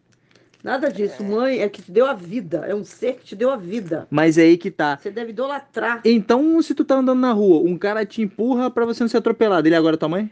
Nada 0.63 0.89
disso. 0.91 1.21
Mãe 1.23 1.59
é 1.61 1.67
que 1.67 1.81
te 1.81 1.91
deu 1.91 2.05
a 2.07 2.13
vida. 2.13 2.63
É 2.65 2.73
um 2.73 2.85
ser 2.85 3.15
que 3.19 3.25
te 3.25 3.35
deu 3.35 3.51
a 3.51 3.57
vida. 3.57 4.07
Mas 4.09 4.37
é 4.37 4.43
aí 4.43 4.57
que 4.57 4.71
tá. 4.71 4.95
Você 4.97 5.11
deve 5.11 5.31
idolatrar. 5.31 6.01
Então, 6.05 6.61
se 6.61 6.73
tu 6.73 6.85
tá 6.85 6.95
andando 6.95 7.19
na 7.19 7.33
rua, 7.33 7.59
um 7.67 7.77
cara 7.77 8.05
te 8.05 8.21
empurra 8.21 8.71
pra 8.71 8.85
você 8.85 9.03
não 9.03 9.09
ser 9.09 9.17
atropelado. 9.17 9.67
Ele 9.67 9.75
agora 9.75 9.95
é 9.95 9.99
tua 9.99 10.07
mãe? 10.07 10.31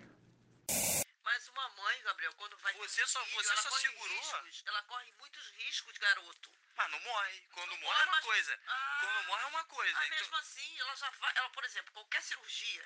Mas 1.23 1.49
uma 1.51 1.67
mãe, 1.83 1.95
Gabriel, 2.05 2.31
quando 2.37 2.55
vai. 2.63 2.71
Você 2.79 3.05
só- 3.05 3.19
você 3.35 3.51
só 3.59 3.69
segurou? 3.75 4.23
ela 4.67 4.81
corre 4.87 5.11
muitos 5.19 5.43
riscos, 5.59 5.97
garoto. 5.99 6.47
Mas 6.77 6.91
não 6.91 6.99
morre. 7.03 7.35
Quando 7.53 7.69
Não 7.71 7.79
morre 7.83 7.99
é 7.99 8.03
uma 8.07 8.11
mas- 8.15 8.25
coisa. 8.25 8.51
Ah, 8.67 8.99
Quando 9.03 9.27
morre 9.27 9.43
é 9.43 9.49
uma 9.51 9.63
coisa. 9.65 9.93
mas 9.99 10.07
Então- 10.07 10.17
mesmo 10.19 10.35
assim, 10.37 10.69
ela 10.79 10.95
já 10.95 11.09
vai. 11.19 11.31
Ela, 11.35 11.49
por 11.49 11.63
exemplo, 11.65 11.91
qualquer 11.93 12.21
cirurgia 12.23 12.81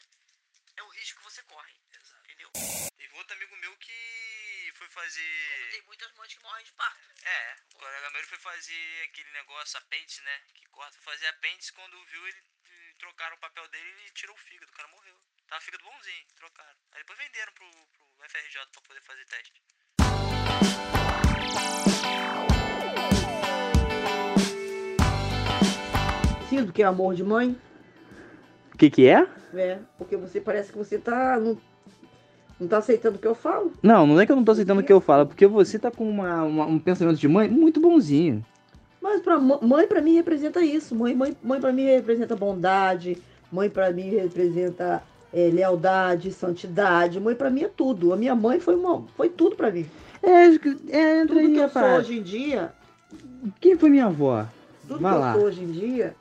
é 0.78 0.84
o 0.84 0.90
risco 0.90 1.18
que 1.20 1.24
você 1.24 1.42
corre. 1.44 1.74
Entendeu? 2.24 2.52
Teve 2.98 3.16
outro 3.16 3.36
amigo 3.36 3.56
meu 3.58 3.76
que 3.78 4.72
foi 4.76 4.88
fazer. 4.90 5.70
Tem 5.72 5.82
muitas 5.84 6.12
mães 6.14 6.34
que 6.34 6.44
morrem 6.44 6.66
de 6.66 6.74
parto. 6.74 7.10
É, 7.24 7.56
o 7.74 7.78
colega 7.78 8.10
meu 8.10 8.20
ele 8.20 8.28
foi 8.28 8.38
fazer 8.40 9.04
aquele 9.10 9.32
negócio, 9.32 9.78
apêndice, 9.78 10.22
né? 10.22 10.42
Que 10.54 10.66
corta. 10.68 10.98
Foi 11.00 11.14
fazer 11.14 11.28
apêndice, 11.28 11.72
quando 11.74 12.06
viu 12.06 12.28
ele 12.28 12.44
trocaram 12.98 13.36
o 13.36 13.40
papel 13.40 13.68
dele 13.70 14.06
e 14.08 14.12
tirou 14.12 14.36
o 14.36 14.40
fígado. 14.40 14.72
O 14.72 14.76
cara 14.76 14.88
morreu. 14.90 15.16
Tava 15.48 15.62
fígado 15.62 15.84
bonzinho, 15.84 16.26
trocaram. 16.36 16.80
Aí 16.92 17.00
depois 17.02 17.20
venderam 17.20 17.54
pro, 17.54 17.70
pro 17.70 18.30
FRJ 18.30 18.66
pra 18.72 18.82
poder 18.82 19.02
fazer 19.02 19.26
teste. 19.26 19.62
Sinto 26.50 26.74
que 26.74 26.82
é 26.82 26.86
amor 26.86 27.16
de 27.16 27.24
mãe. 27.24 27.60
O 28.76 28.78
que 28.78 28.90
que 28.90 29.08
é? 29.08 29.26
É, 29.54 29.78
porque 29.98 30.18
você 30.18 30.42
parece 30.42 30.70
que 30.70 30.78
você 30.78 30.98
tá. 30.98 31.40
Não, 31.40 31.58
não 32.60 32.68
tá 32.68 32.80
aceitando 32.80 33.16
o 33.16 33.20
que 33.20 33.28
eu 33.28 33.34
falo. 33.34 33.72
Não, 33.82 34.06
não 34.06 34.20
é 34.20 34.26
que 34.26 34.32
eu 34.34 34.36
não 34.36 34.44
tô 34.44 34.52
aceitando 34.52 34.82
o 34.82 34.84
que 34.84 34.92
eu 34.92 35.00
falo, 35.00 35.22
é 35.22 35.26
porque 35.26 35.48
você 35.48 35.80
tá 35.80 35.90
com 35.90 36.08
uma- 36.10 36.44
uma- 36.44 36.66
um 36.66 36.78
pensamento 36.78 37.18
de 37.18 37.28
mãe 37.30 37.48
muito 37.50 37.80
bonzinho. 37.80 38.46
Mas 39.02 39.22
pra, 39.22 39.40
mã- 39.40 39.60
mãe 39.62 39.88
pra 39.88 40.02
mim 40.02 40.16
representa 40.16 40.60
isso. 40.62 40.94
Mãe, 40.94 41.16
mãe, 41.16 41.38
mãe 41.42 41.62
pra 41.62 41.72
mim 41.72 41.86
representa 41.86 42.36
bondade. 42.36 43.18
Mãe 43.50 43.70
pra 43.70 43.92
mim 43.92 44.10
representa 44.10 45.02
é, 45.32 45.50
lealdade, 45.50 46.34
santidade. 46.34 47.18
Mãe 47.20 47.34
pra 47.36 47.50
mim 47.50 47.64
é 47.64 47.70
tudo. 47.70 48.12
A 48.12 48.18
minha 48.18 48.36
mãe 48.36 48.60
foi, 48.60 48.76
uma, 48.76 49.04
foi 49.16 49.30
tudo 49.30 49.56
pra 49.56 49.72
mim. 49.72 49.86
É, 50.22 50.48
é 50.90 51.26
Tudo 51.26 51.40
aí, 51.40 51.54
que 51.54 51.60
eu 51.60 51.70
sou 51.70 51.82
hoje 51.84 52.18
em 52.18 52.22
dia, 52.24 52.74
Quem 53.62 53.78
foi 53.78 53.90
minha 53.90 54.08
avó? 54.08 54.46
tudo 54.88 55.00
Vai 55.00 55.14
que 55.14 55.20
lá. 55.20 55.32
eu 55.34 55.40
sou 55.40 55.48
hoje 55.48 55.64
em 55.64 55.72
dia, 55.72 56.16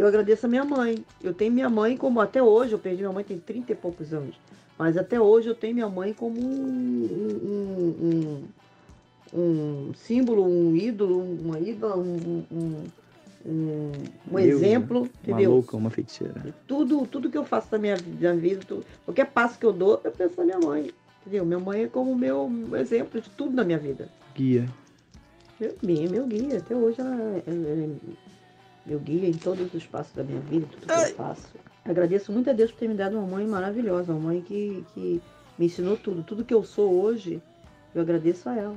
eu 0.00 0.06
agradeço 0.06 0.46
a 0.46 0.48
minha 0.48 0.64
mãe. 0.64 1.04
Eu 1.22 1.34
tenho 1.34 1.52
minha 1.52 1.68
mãe 1.68 1.96
como 1.96 2.20
até 2.20 2.42
hoje, 2.42 2.72
eu 2.72 2.78
perdi 2.78 3.02
minha 3.02 3.12
mãe 3.12 3.22
tem 3.24 3.38
30 3.38 3.72
e 3.72 3.74
poucos 3.74 4.12
anos. 4.14 4.34
Mas 4.78 4.96
até 4.96 5.20
hoje 5.20 5.48
eu 5.48 5.54
tenho 5.54 5.74
minha 5.74 5.88
mãe 5.88 6.12
como 6.14 6.40
um, 6.40 7.04
um, 8.02 8.42
um, 9.34 9.40
um 9.40 9.94
símbolo, 9.94 10.44
um 10.44 10.74
ídolo, 10.74 11.18
uma 11.20 11.58
ídola, 11.60 11.96
um, 11.98 12.44
um, 12.50 12.84
um, 13.44 13.92
Meu, 14.30 14.40
exemplo, 14.56 15.00
Uma 15.00 15.10
entendeu? 15.22 15.50
louca, 15.52 15.76
uma 15.76 15.90
feiticeira. 15.90 16.54
Tudo, 16.66 17.06
tudo 17.06 17.30
que 17.30 17.36
eu 17.36 17.44
faço 17.44 17.68
na 17.72 17.78
minha, 17.78 17.96
minha 18.18 18.34
vida, 18.34 18.62
tu- 18.66 18.82
qualquer 19.04 19.26
passo 19.26 19.58
que 19.58 19.66
eu 19.66 19.72
dou, 19.72 20.00
eu 20.02 20.10
penso 20.10 20.34
na 20.38 20.44
minha 20.44 20.58
mãe. 20.58 20.90
Entendeu? 21.20 21.44
Minha 21.44 21.60
mãe 21.60 21.82
é 21.82 21.86
como 21.86 22.16
meu 22.16 22.50
exemplo 22.78 23.20
de 23.20 23.28
tudo 23.30 23.54
na 23.54 23.62
minha 23.64 23.78
vida. 23.78 24.08
Guia. 24.34 24.66
Meu 25.60 25.74
guia, 25.84 26.08
meu 26.08 26.26
guia. 26.26 26.56
Até 26.56 26.74
hoje 26.74 26.98
ela 27.00 27.14
é, 27.14 27.42
ela 27.46 27.68
é 27.68 27.88
meu 28.86 28.98
guia 28.98 29.28
em 29.28 29.32
todos 29.34 29.72
os 29.74 29.86
passos 29.86 30.14
da 30.14 30.22
minha 30.24 30.40
vida, 30.40 30.66
tudo 30.70 30.86
que 30.86 30.92
eu 30.92 31.14
faço. 31.14 31.48
Agradeço 31.84 32.32
muito 32.32 32.50
a 32.50 32.52
Deus 32.52 32.70
por 32.70 32.78
ter 32.80 32.88
me 32.88 32.94
dado 32.94 33.18
uma 33.18 33.26
mãe 33.26 33.46
maravilhosa, 33.46 34.12
uma 34.12 34.20
mãe 34.28 34.40
que, 34.42 34.84
que 34.94 35.20
me 35.58 35.66
ensinou 35.66 35.96
tudo. 35.96 36.22
Tudo 36.22 36.44
que 36.44 36.54
eu 36.54 36.62
sou 36.64 36.92
hoje, 37.02 37.42
eu 37.94 38.02
agradeço 38.02 38.48
a 38.48 38.56
ela. 38.56 38.76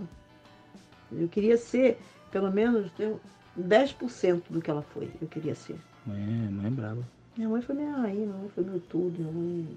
Eu 1.12 1.28
queria 1.28 1.58
ser, 1.58 2.00
pelo 2.32 2.52
menos, 2.52 2.92
ter 2.94 3.08
um 3.08 3.20
10% 3.62 4.42
do 4.50 4.62
que 4.62 4.70
ela 4.72 4.82
foi. 4.82 5.10
Eu 5.22 5.28
queria 5.28 5.54
ser. 5.56 5.76
Mãe, 6.06 6.20
mãe 6.50 6.68
é 6.68 6.70
brava. 6.70 7.04
Minha 7.38 7.50
mãe 7.50 7.62
foi 7.62 7.76
minha 7.76 7.92
rainha, 7.92 8.26
minha 8.26 8.38
mãe 8.38 8.50
foi 8.50 8.64
meu 8.64 8.80
tudo. 8.80 9.20
Minha 9.20 9.32
mãe 9.32 9.68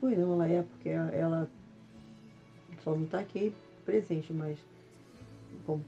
foi 0.00 0.16
não, 0.16 0.32
ela 0.34 0.48
é, 0.48 0.62
porque 0.62 0.88
ela- 0.88 1.48
só 2.82 2.94
não 2.94 3.06
tá 3.06 3.18
aqui 3.20 3.52
presente, 3.84 4.32
mas 4.32 4.58
com 5.66 5.80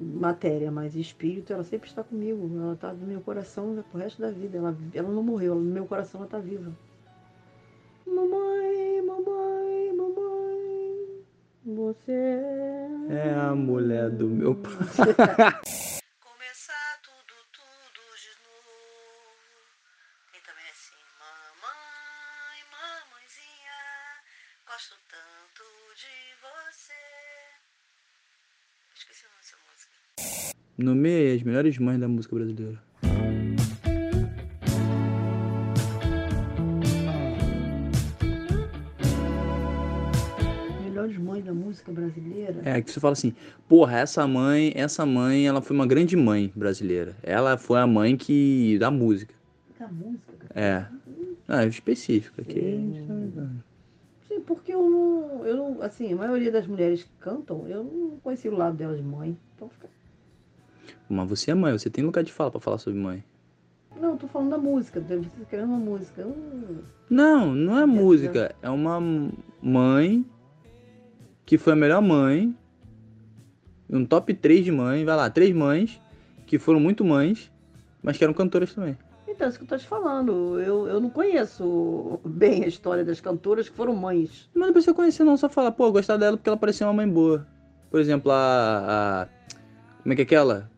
matéria, 0.00 0.70
mas 0.70 0.94
espírito, 0.96 1.52
ela 1.52 1.64
sempre 1.64 1.88
está 1.88 2.02
comigo. 2.04 2.50
Ela 2.60 2.76
tá 2.76 2.92
no 2.92 3.06
meu 3.06 3.20
coração 3.20 3.82
pro 3.90 4.00
resto 4.00 4.20
da 4.20 4.30
vida. 4.30 4.58
Ela, 4.58 4.76
ela 4.94 5.08
não 5.10 5.22
morreu, 5.22 5.52
ela- 5.52 5.60
no 5.60 5.70
meu 5.72 5.86
coração 5.86 6.20
ela 6.20 6.28
tá 6.30 6.38
viva. 6.38 6.72
Mamãe, 8.06 9.02
mamãe, 9.02 9.92
mamãe, 9.94 11.22
você 11.64 12.12
É 13.10 13.34
a 13.34 13.54
mulher 13.54 14.10
do 14.10 14.26
meu 14.26 14.54
pai. 14.54 14.72
Nomeei 30.88 31.36
as 31.36 31.42
melhores 31.42 31.76
mães 31.76 32.00
da 32.00 32.08
música 32.08 32.34
brasileira. 32.34 32.78
Melhores 40.82 41.18
mães 41.18 41.44
da 41.44 41.52
música 41.52 41.92
brasileira? 41.92 42.62
É, 42.64 42.80
que 42.80 42.90
você 42.90 42.98
fala 42.98 43.12
assim, 43.12 43.34
porra, 43.68 43.98
essa 43.98 44.26
mãe, 44.26 44.72
essa 44.74 45.04
mãe, 45.04 45.46
ela 45.46 45.60
foi 45.60 45.76
uma 45.76 45.86
grande 45.86 46.16
mãe 46.16 46.50
brasileira. 46.56 47.14
Ela 47.22 47.58
foi 47.58 47.80
a 47.80 47.86
mãe 47.86 48.16
que. 48.16 48.78
da 48.78 48.90
música. 48.90 49.34
Da 49.78 49.88
música. 49.88 50.46
É. 50.54 50.86
Ah, 51.46 51.64
é 51.64 51.68
específica. 51.68 52.42
Que... 52.42 52.80
Sim, 54.26 54.40
porque 54.40 54.72
eu 54.72 54.88
não, 54.88 55.46
eu 55.46 55.54
não. 55.54 55.82
Assim, 55.82 56.14
a 56.14 56.16
maioria 56.16 56.50
das 56.50 56.66
mulheres 56.66 57.02
que 57.02 57.10
cantam, 57.20 57.68
eu 57.68 57.84
não 57.84 58.16
conheci 58.20 58.48
o 58.48 58.56
lado 58.56 58.74
delas 58.74 58.96
de 58.96 59.02
mãe. 59.02 59.36
Então 59.54 59.68
fica. 59.68 59.97
Mas 61.08 61.28
você 61.28 61.50
é 61.50 61.54
mãe, 61.54 61.72
você 61.76 61.88
tem 61.90 62.04
lugar 62.04 62.22
de 62.24 62.32
fala 62.32 62.50
pra 62.50 62.60
falar 62.60 62.78
sobre 62.78 62.98
mãe. 62.98 63.24
Não, 64.00 64.10
eu 64.10 64.16
tô 64.16 64.28
falando 64.28 64.50
da 64.50 64.58
música, 64.58 65.00
você 65.00 65.20
querendo 65.50 65.70
uma 65.70 65.78
música. 65.78 66.24
Não, 67.10 67.54
não- 67.54 67.78
é 67.78 67.86
música. 67.86 68.54
É 68.62 68.70
uma 68.70 69.00
mãe 69.62 70.24
que 71.44 71.58
foi 71.58 71.72
a 71.72 71.76
melhor 71.76 72.00
mãe. 72.02 72.54
Um 73.90 74.04
top 74.04 74.34
3 74.34 74.64
de 74.64 74.70
mãe, 74.70 75.04
vai 75.04 75.16
lá, 75.16 75.30
três 75.30 75.54
mães 75.54 76.00
que 76.46 76.58
foram 76.58 76.78
muito 76.78 77.04
mães, 77.04 77.50
mas 78.02 78.16
que 78.16 78.24
eram 78.24 78.34
cantoras 78.34 78.74
também. 78.74 78.96
Então, 79.26 79.46
é 79.46 79.50
isso 79.50 79.58
que 79.58 79.64
eu 79.64 79.68
tô 79.68 79.76
te 79.78 79.86
falando. 79.86 80.60
Eu, 80.60 80.86
eu 80.88 81.00
não 81.00 81.10
conheço 81.10 82.18
bem 82.24 82.64
a 82.64 82.66
história 82.66 83.04
das 83.04 83.20
cantoras 83.20 83.68
que 83.68 83.74
foram 83.76 83.94
mães. 83.94 84.48
Mas 84.54 84.66
não 84.66 84.72
precisa 84.72 84.94
conhecer, 84.94 85.24
não, 85.24 85.36
só 85.36 85.48
falar, 85.48 85.72
pô, 85.72 85.86
eu 85.86 85.92
gostava 85.92 86.18
dela 86.18 86.36
porque 86.36 86.48
ela 86.48 86.56
parecia 86.58 86.86
uma 86.86 86.92
mãe 86.92 87.08
boa. 87.08 87.46
Por 87.90 88.00
exemplo, 88.00 88.30
a. 88.30 89.24
a- 89.24 89.28
como 90.02 90.12
é 90.12 90.16
que 90.16 90.22
é 90.22 90.24
aquela? 90.24 90.70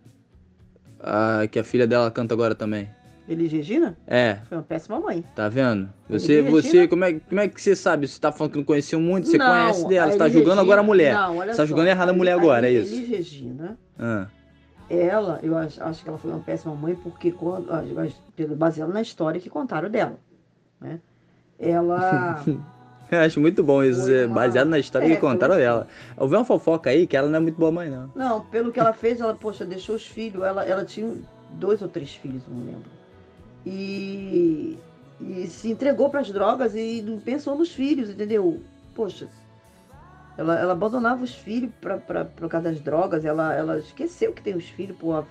A, 1.02 1.46
que 1.50 1.58
a 1.58 1.64
filha 1.64 1.86
dela 1.86 2.10
canta 2.10 2.34
agora 2.34 2.54
também. 2.54 2.88
Elis 3.28 3.52
Regina 3.52 3.96
É, 4.08 4.38
foi 4.48 4.58
uma 4.58 4.64
péssima 4.64 4.98
mãe. 4.98 5.24
tá 5.36 5.48
vendo? 5.48 5.88
Elis 6.08 6.22
Você, 6.22 6.40
Regina- 6.42 6.50
você, 6.50 6.88
como 6.88 7.04
é, 7.04 7.12
como 7.20 7.40
é 7.40 7.48
que 7.48 7.62
você 7.62 7.76
sabe? 7.76 8.08
Você 8.08 8.20
tá 8.20 8.32
falando 8.32 8.52
que 8.52 8.58
não 8.58 8.64
conhecia 8.64 8.98
muito, 8.98 9.28
você 9.28 9.38
Não, 9.38 9.46
conhece 9.46 9.86
dela, 9.88 10.08
a 10.08 10.12
você 10.12 10.18
tá 10.18 10.24
Elis 10.24 10.32
julgando 10.34 10.56
Regina- 10.56 10.62
agora 10.62 10.80
a 10.80 10.84
mulher. 10.84 11.14
Não, 11.14 11.36
olha 11.36 11.52
Você 11.52 11.56
tá 11.58 11.66
julgando 11.66 11.88
errado 11.88 12.08
a 12.08 12.12
mulher 12.12 12.32
Elis- 12.32 12.42
agora, 12.42 12.66
é 12.68 12.72
Elis 12.72 12.90
isso? 12.90 13.10
Regina, 13.10 13.78
Ah, 13.98 14.26
ela, 14.88 15.38
eu 15.44 15.56
acho, 15.56 15.80
acho 15.82 16.02
que 16.02 16.08
ela 16.08 16.18
foi 16.18 16.30
uma 16.32 16.40
péssima 16.40 16.74
mãe 16.74 16.96
porque, 16.96 17.30
quando, 17.30 17.68
baseado 18.56 18.92
na 18.92 19.00
história 19.00 19.40
que 19.40 19.48
contaram 19.48 19.88
dela. 19.88 20.18
Né? 20.80 20.98
Ela. 21.58 22.42
eu 23.16 23.20
acho 23.20 23.40
muito 23.40 23.62
bom 23.62 23.82
isso, 23.82 24.02
Foi 24.02 24.14
é 24.14 24.26
baseado 24.26 24.68
na 24.68 24.78
história 24.78 25.06
É, 25.06 25.14
que 25.14 25.20
contaram 25.20 25.54
foi 25.54 25.62
dela. 25.62 25.86
Eu 26.18 26.28
vi 26.28 26.36
uma 26.36 26.44
fofoca 26.44 26.90
aí 26.90 27.06
que 27.06 27.16
ela 27.16 27.28
não 27.28 27.36
é 27.36 27.40
muito 27.40 27.56
boa 27.58 27.72
mãe, 27.72 27.90
não. 27.90 28.10
Não, 28.14 28.40
pelo 28.46 28.72
que 28.72 28.78
ela 28.80 28.92
fez, 28.92 29.20
ela, 29.20 29.34
poxa, 29.34 29.64
deixou 29.64 29.96
os 29.96 30.06
filhos. 30.06 30.42
Ela, 30.42 30.64
ela 30.64 30.84
tinha 30.84 31.12
dois 31.50 31.82
ou 31.82 31.88
três 31.88 32.14
filhos, 32.14 32.42
não 32.48 32.64
lembro. 32.64 32.90
E, 33.66 34.78
e 35.20 35.46
se 35.46 35.70
entregou 35.70 36.08
para 36.08 36.20
as 36.20 36.30
drogas 36.30 36.74
e 36.74 37.02
não 37.02 37.18
pensou 37.20 37.56
nos 37.56 37.70
filhos, 37.72 38.10
entendeu? 38.10 38.62
Poxa, 38.94 39.28
ela, 40.38 40.58
ela 40.58 40.72
abandonava 40.72 41.22
os 41.22 41.34
filhos 41.34 41.70
pra, 41.80 41.98
pra, 41.98 42.24
por 42.24 42.48
causa 42.48 42.70
das 42.70 42.80
drogas, 42.80 43.24
ela, 43.24 43.54
ela 43.54 43.78
esqueceu 43.78 44.32
que 44.32 44.42
tem 44.42 44.54
os 44.54 44.64
filhos, 44.68 44.96
pô. 44.96 45.12
A, 45.12 45.24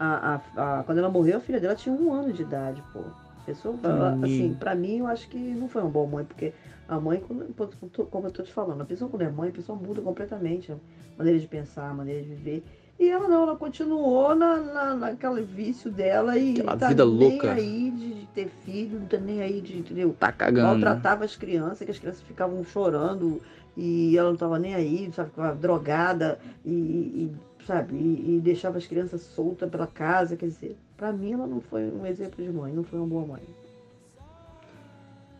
a, 0.00 0.34
a- 0.56 0.80
a- 0.80 0.82
quando 0.84 0.98
ela 0.98 1.08
morreu, 1.08 1.38
a 1.38 1.40
filha 1.40 1.60
dela 1.60 1.74
tinha 1.74 1.94
um 1.94 2.12
ano 2.12 2.32
de 2.32 2.42
idade, 2.42 2.82
pô. 2.92 3.00
Pessoa, 3.48 3.74
Hum. 3.84 4.24
assim, 4.24 4.56
pra 4.58 4.74
mim, 4.74 4.98
eu 4.98 5.06
acho 5.06 5.28
que 5.28 5.38
não 5.38 5.68
foi 5.68 5.82
uma 5.82 5.90
boa 5.90 6.06
mãe, 6.06 6.24
porque 6.24 6.52
a 6.88 7.00
mãe, 7.00 7.20
como 7.20 8.26
eu 8.26 8.30
tô 8.30 8.42
te 8.42 8.52
falando, 8.52 8.80
a 8.82 8.84
pessoa 8.84 9.10
quando 9.10 9.22
é 9.22 9.30
mãe, 9.30 9.48
a 9.48 9.52
pessoa 9.52 9.78
muda 9.78 10.00
completamente 10.00 10.70
a 10.72 10.76
maneira 11.16 11.38
de 11.38 11.46
pensar, 11.46 11.90
a 11.90 11.94
maneira 11.94 12.22
de 12.22 12.28
viver. 12.28 12.62
E 12.98 13.08
ela 13.08 13.28
não, 13.28 13.44
ela 13.44 13.56
continuou 13.56 14.34
na, 14.34 14.56
na, 14.58 14.94
naquele 14.96 15.42
vício 15.42 15.88
dela 15.90 16.36
e 16.36 16.52
Aquela 16.58 16.76
tá 16.76 16.88
vida 16.88 17.04
nem 17.04 17.30
louca. 17.38 17.52
aí 17.52 17.90
de, 17.92 18.14
de 18.14 18.26
ter 18.34 18.48
filho, 18.64 18.98
não 18.98 19.06
tá 19.06 19.18
nem 19.18 19.40
aí 19.40 19.60
de, 19.60 19.78
entendeu? 19.78 20.16
Tá 20.18 20.32
cagando. 20.32 20.66
Maltratava 20.66 21.24
as 21.24 21.36
crianças, 21.36 21.84
que 21.84 21.90
as 21.92 21.98
crianças 21.98 22.22
ficavam 22.22 22.64
chorando 22.64 23.40
e 23.76 24.18
ela 24.18 24.30
não 24.30 24.36
tava 24.36 24.58
nem 24.58 24.74
aí, 24.74 25.08
sabe, 25.14 25.30
ficava 25.30 25.54
drogada 25.54 26.40
e, 26.64 26.70
e, 26.72 27.32
sabe, 27.68 27.94
e, 27.94 28.36
e 28.36 28.40
deixava 28.40 28.78
as 28.78 28.86
crianças 28.86 29.20
soltas 29.20 29.68
pela 29.68 29.86
casa, 29.86 30.36
quer 30.36 30.46
dizer, 30.46 30.74
pra 30.96 31.12
mim 31.12 31.34
ela 31.34 31.46
não 31.46 31.60
foi 31.60 31.84
um 31.84 32.06
exemplo 32.06 32.42
de 32.42 32.50
mãe, 32.50 32.72
não 32.72 32.82
foi 32.82 32.98
uma 32.98 33.06
boa 33.06 33.26
mãe. 33.26 33.42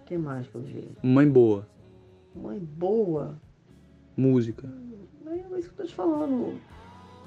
O 0.02 0.04
que 0.04 0.18
mais 0.18 0.46
eu 0.54 0.60
vi? 0.60 0.90
Mãe 1.02 1.26
boa. 1.26 1.66
Mãe 2.36 2.58
boa. 2.58 3.34
Música. 4.14 4.68
Não 5.24 5.32
é 5.32 5.58
isso 5.58 5.70
que 5.70 5.80
eu 5.80 5.84
tô 5.84 5.84
te 5.84 5.94
falando. 5.94 6.60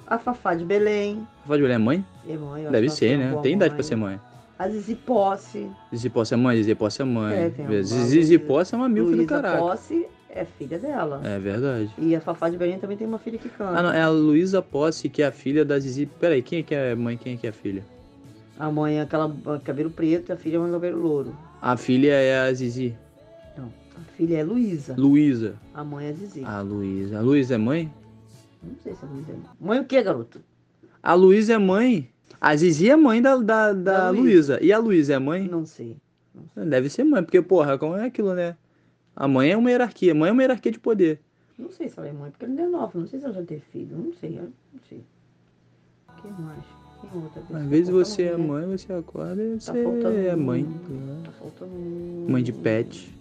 A 0.05 0.20
Fafá 0.20 0.53
de 0.53 0.63
Belém. 0.63 1.27
Fafá 1.41 1.55
de 1.55 1.63
Belém 1.63 1.75
é 1.75 1.79
mãe? 1.79 2.05
É 2.27 2.38
mãe, 2.38 2.70
Deve 2.70 2.89
ser, 2.89 3.17
né? 3.17 3.36
Tem 3.41 3.55
idade 3.55 3.72
mãe. 3.72 3.77
pra 3.77 3.84
ser 3.84 3.96
mãe. 3.96 4.20
A 4.60 4.70
Zizi 4.70 4.93
Posse. 4.93 5.67
Zizi 5.91 6.10
Posse 6.12 6.36
é 6.36 6.38
mãe, 6.38 6.58
Zizi 6.58 6.75
Posse 6.75 7.01
é 7.01 7.05
mãe. 7.05 7.36
É, 7.36 7.50
tem 7.50 7.65
Zizi 7.84 8.05
Zizi 8.05 8.38
Posse 8.38 8.75
é 8.75 8.77
uma 8.77 8.88
milfa 8.88 9.15
do 9.15 9.25
caralho. 9.25 9.60
Posse 9.62 10.08
é 10.34 10.46
filha 10.46 10.80
dela. 10.80 11.22
É 11.24 11.38
verdade. 11.40 11.94
E 11.98 12.16
a 12.16 12.22
Fafá 12.22 12.50
de 12.50 12.58
Belém 12.58 12.80
também 12.80 12.98
tem 12.98 13.08
uma 13.08 13.20
filha 13.20 13.38
que 13.38 13.50
canta. 13.50 13.78
Ah, 13.78 13.84
não, 13.84 13.92
é 13.92 14.02
a 14.02 14.10
Luísa 14.10 14.62
Posse, 14.62 15.10
que 15.10 15.22
é 15.22 15.28
a 15.28 15.32
filha 15.32 15.64
da 15.64 15.78
Zizi. 15.80 16.06
Peraí, 16.06 16.42
quem 16.42 16.60
é 16.60 16.64
que 16.64 16.74
é 16.74 16.96
mãe, 16.96 17.18
quem 17.18 17.34
é 17.34 17.38
que 17.38 17.48
é 17.48 17.50
a 17.50 17.54
filha? 17.54 17.84
A 18.58 18.72
mãe 18.72 18.98
é 18.98 19.02
aquela 19.02 19.34
cabelo 19.64 19.90
preto 19.90 20.30
e 20.30 20.34
a 20.34 20.38
filha 20.38 20.58
é 20.58 20.60
um 20.60 20.72
cabelo 20.72 21.02
louro. 21.02 21.36
A 21.62 21.76
filha 21.78 22.14
é 22.14 22.40
a 22.40 22.54
Zizi. 22.54 22.96
Não, 23.58 23.72
a 23.96 24.02
filha 24.16 24.38
é 24.38 24.44
Luísa. 24.44 24.96
Luísa. 24.98 25.56
A 25.74 25.84
mãe 25.84 26.08
é 26.08 26.14
Zizi. 26.14 26.44
A 26.44 26.62
Luísa. 26.62 27.18
A 27.18 27.22
Luísa 27.22 27.56
é 27.56 27.58
mãe? 27.58 27.94
Não 28.64 28.76
sei 28.84 28.96
se 28.96 29.04
a 29.04 29.08
Luísa 29.08 29.32
é 29.32 29.36
mãe. 29.36 29.46
Mãe 29.60 29.80
o 29.80 29.86
quê, 29.86 30.02
garoto? 30.02 30.42
A 31.02 31.14
Luísa 31.14 31.54
é 31.54 31.58
mãe. 31.58 32.10
A 32.40 32.56
Zizi 32.56 32.90
é 32.90 32.96
mãe 32.96 33.22
da, 33.22 33.36
da, 33.36 33.74
da, 33.74 33.74
Da 33.74 34.10
Luísa. 34.10 34.60
E 34.64 34.72
a 34.72 34.78
Luísa 34.80 35.14
é 35.14 35.20
mãe? 35.20 35.48
Não 35.48 35.66
sei. 35.66 35.98
Deve 36.56 36.90
ser 36.90 37.04
mãe, 37.04 37.24
porque, 37.24 37.42
porra, 37.42 37.78
como 37.78 37.96
é 37.96 38.06
aquilo, 38.06 38.34
né? 38.34 38.56
A 39.15 39.27
mãe 39.27 39.51
é 39.51 39.58
uma 39.58 39.70
hierarquia. 39.70 40.13
Mãe 40.15 40.30
é 40.30 40.32
uma 40.32 40.41
hierarquia 40.41 40.72
de 40.72 40.80
poder. 40.80 41.20
Não 41.58 41.70
sei 41.72 41.89
se 41.89 42.00
ela 42.00 42.08
é 42.08 42.12
mãe, 42.13 42.32
porque 42.32 42.46
ela 42.46 42.62
é 42.62 42.68
nova. 42.68 42.98
Não 42.98 43.08
sei 43.08 43.20
se 43.20 43.25
ela 43.25 43.34
já 43.34 43.44
teve 43.44 43.62
filho. 43.72 43.98
Não 43.98 44.13
sei, 44.13 44.38
eu 44.38 44.44
não 44.74 44.80
sei. 44.88 45.03
O 46.10 46.22
que 46.22 46.41
mais? 46.41 46.63
Quem 47.01 47.22
outra 47.22 47.41
pessoa? 47.41 47.60
Às 47.60 47.65
vezes 47.68 47.89
você 47.89 48.24
é 48.24 48.38
mãe, 48.38 48.65
você 48.65 48.94
acorda 48.94 49.41
e 49.44 49.53
Tá 49.58 49.60
você 49.74 49.84
faltando 49.84 50.18
é 50.18 50.36
mãe. 50.36 50.65
Tá 51.24 51.32
faltando. 51.32 51.72
Mãe 52.30 52.44
de 52.44 52.53
pet. 52.53 53.13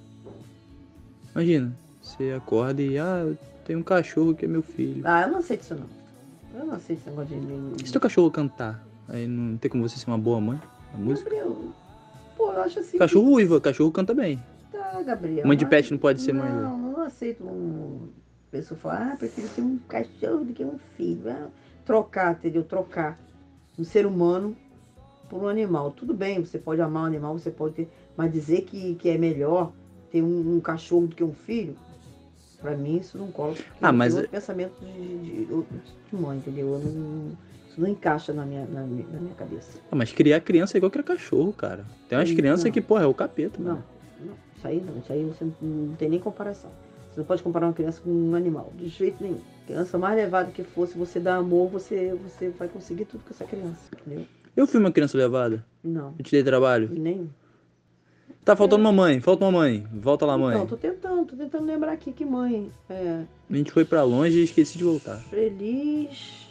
Imagina, 1.35 1.77
você 2.03 2.33
acorda 2.33 2.83
e, 2.83 2.99
ah, 2.99 3.33
tenho 3.65 3.79
um 3.79 3.83
cachorro 3.83 4.35
que 4.35 4.45
é 4.45 4.49
meu 4.49 4.63
filho. 4.63 5.03
Ah, 5.05 5.23
eu 5.23 5.33
não 5.33 5.43
sei 5.43 5.57
disso 5.57 5.75
não. 5.75 5.87
Eu 6.61 6.67
não 6.67 6.81
sei 6.81 6.97
desse 6.97 7.09
negócio 7.09 7.39
de. 7.41 7.83
E 7.83 7.87
se 7.87 7.93
teu 7.93 8.01
cachorro 8.01 8.31
cantar? 8.31 8.85
Aí 9.09 9.27
não 9.27 9.57
tem 9.57 9.71
como 9.71 9.89
você 9.89 9.97
ser 9.99 10.07
uma 10.11 10.19
boa 10.19 10.41
mãe? 10.41 10.61
A 10.93 10.97
música? 10.99 11.31
Gabriel, 11.31 11.57
pô, 12.37 12.53
eu 12.53 12.63
acho 12.63 12.81
assim. 12.81 12.99
Cachorro 12.99 13.31
uiva, 13.33 13.61
cachorro 13.61 13.93
canta 13.93 14.13
bem. 14.13 14.43
Tá, 15.01 15.15
Gabriel. 15.15 15.47
Mãe 15.47 15.57
de 15.57 15.67
pet 15.67 15.91
não 15.91 15.99
pode 15.99 16.21
ser 16.21 16.33
mãe, 16.33 16.51
Não, 16.51 16.77
não 16.79 17.01
aceito 17.03 17.43
um. 17.45 18.09
A 18.49 18.51
pessoa 18.51 18.79
falar, 18.79 19.13
ah, 19.13 19.17
prefiro 19.17 19.49
ter 19.49 19.63
um 19.63 19.79
cachorro 19.89 20.45
do 20.45 20.53
que 20.53 20.65
um 20.65 20.79
filho. 20.97 21.23
Ah, 21.31 21.49
trocar, 21.85 22.33
entendeu? 22.33 22.65
Trocar 22.65 23.19
um 23.79 23.85
ser 23.85 24.05
humano 24.07 24.57
por 25.29 25.43
um 25.43 25.49
animal. 25.49 25.91
Tudo 25.93 26.13
bem, 26.13 26.45
você 26.45 26.59
pode 26.59 26.81
amar 26.81 27.05
um 27.05 27.07
animal, 27.07 27.39
você 27.39 27.51
pode 27.51 27.75
ter. 27.75 27.89
Mas 28.17 28.33
dizer 28.33 28.63
que, 28.63 28.97
que 28.97 29.09
é 29.09 29.17
melhor 29.17 29.73
ter 30.11 30.21
um, 30.23 30.57
um 30.57 30.61
cachorro 30.61 31.07
do 31.07 31.15
que 31.15 31.23
um 31.23 31.33
filho, 31.33 31.77
pra 32.61 32.77
mim 32.77 32.99
isso 32.99 33.17
não 33.17 33.29
cola. 33.31 33.55
Ah, 33.81 33.93
mas- 33.93 34.15
outro 34.15 34.29
pensamento 34.31 34.73
de, 34.81 35.19
de, 35.19 35.45
de- 35.47 35.47
de 35.47 36.17
mãe, 36.17 36.37
entendeu? 36.39 36.67
Eu 36.75 36.79
não- 36.81 37.33
isso 37.69 37.81
não 37.81 37.89
encaixa 37.89 38.33
na 38.33 38.45
minha, 38.45 38.67
na 38.67 38.81
na 38.81 38.87
minha 39.21 39.35
cabeça. 39.37 39.79
Ah, 39.93 39.95
mas 39.97 40.13
criar 40.13 40.41
criança 40.41 40.77
é 40.77 40.79
igual 40.79 40.91
criar 40.91 41.05
cachorro, 41.05 41.53
cara. 41.53 41.85
Tem 42.09 42.19
umas 42.19 42.29
Não. 42.29 42.37
crianças 42.37 42.69
que, 42.73 42.81
porra, 42.81 43.05
é 43.05 43.07
o 43.07 43.15
capeta, 43.15 43.61
mano. 43.63 43.77
não. 43.77 44.00
Isso 44.61 44.69
aí 44.69 44.83
não. 44.87 44.99
Isso 44.99 45.11
aí 45.11 45.25
você 45.25 45.45
não, 45.45 45.55
não 45.63 45.97
tem 45.97 46.11
nem 46.11 46.21
comparação. 46.21 46.71
Você 47.11 47.21
não 47.21 47.25
pode 47.27 47.43
comparar 47.43 47.67
uma 47.67 47.73
criança 47.73 48.01
com 48.03 48.11
um 48.11 48.35
animal, 48.35 48.71
de 48.77 48.89
jeito 48.89 49.23
nenhum. 49.23 49.41
Criança 49.67 49.97
mais 49.99 50.15
levada 50.17 50.51
que 50.53 50.63
fosse, 50.63 50.97
você 50.97 51.19
dá 51.19 51.37
amor, 51.37 51.69
você, 51.71 52.15
você 52.15 52.51
vai 52.51 52.69
conseguir 52.69 53.07
tudo 53.07 53.25
com 53.25 53.31
essa 53.31 53.45
criança, 53.45 53.81
entendeu? 54.01 54.27
Eu 54.55 54.67
fui 54.67 54.79
uma 54.79 54.93
criança 54.93 55.17
levada. 55.17 55.65
Não, 55.83 56.15
Eu 56.19 56.25
te 56.25 56.31
dei 56.31 56.43
trabalho. 56.45 56.91
nenhum. 56.93 57.29
Tá 58.45 58.55
faltando 58.55 58.83
uma 58.83 58.93
mãe, 58.93 59.19
falta 59.21 59.45
uma 59.45 59.51
mãe. 59.53 59.87
Volta 59.93 60.25
lá, 60.27 60.37
mãe. 60.37 60.57
Não, 60.57 60.67
tô 60.67 60.77
tentando, 60.77 61.25
tô 61.25 61.37
tentando 61.37 61.65
lembrar 61.65 61.93
aqui 61.93 62.13
que 62.13 62.25
mãe. 62.25 62.71
É. 62.89 63.23
A 63.51 63.57
gente 63.57 63.73
foi 63.73 63.85
pra 63.85 64.03
longe 64.03 64.39
e 64.39 64.45
esqueci 64.45 64.77
de 64.79 64.85
voltar. 64.85 65.17
Feliz. 65.31 66.49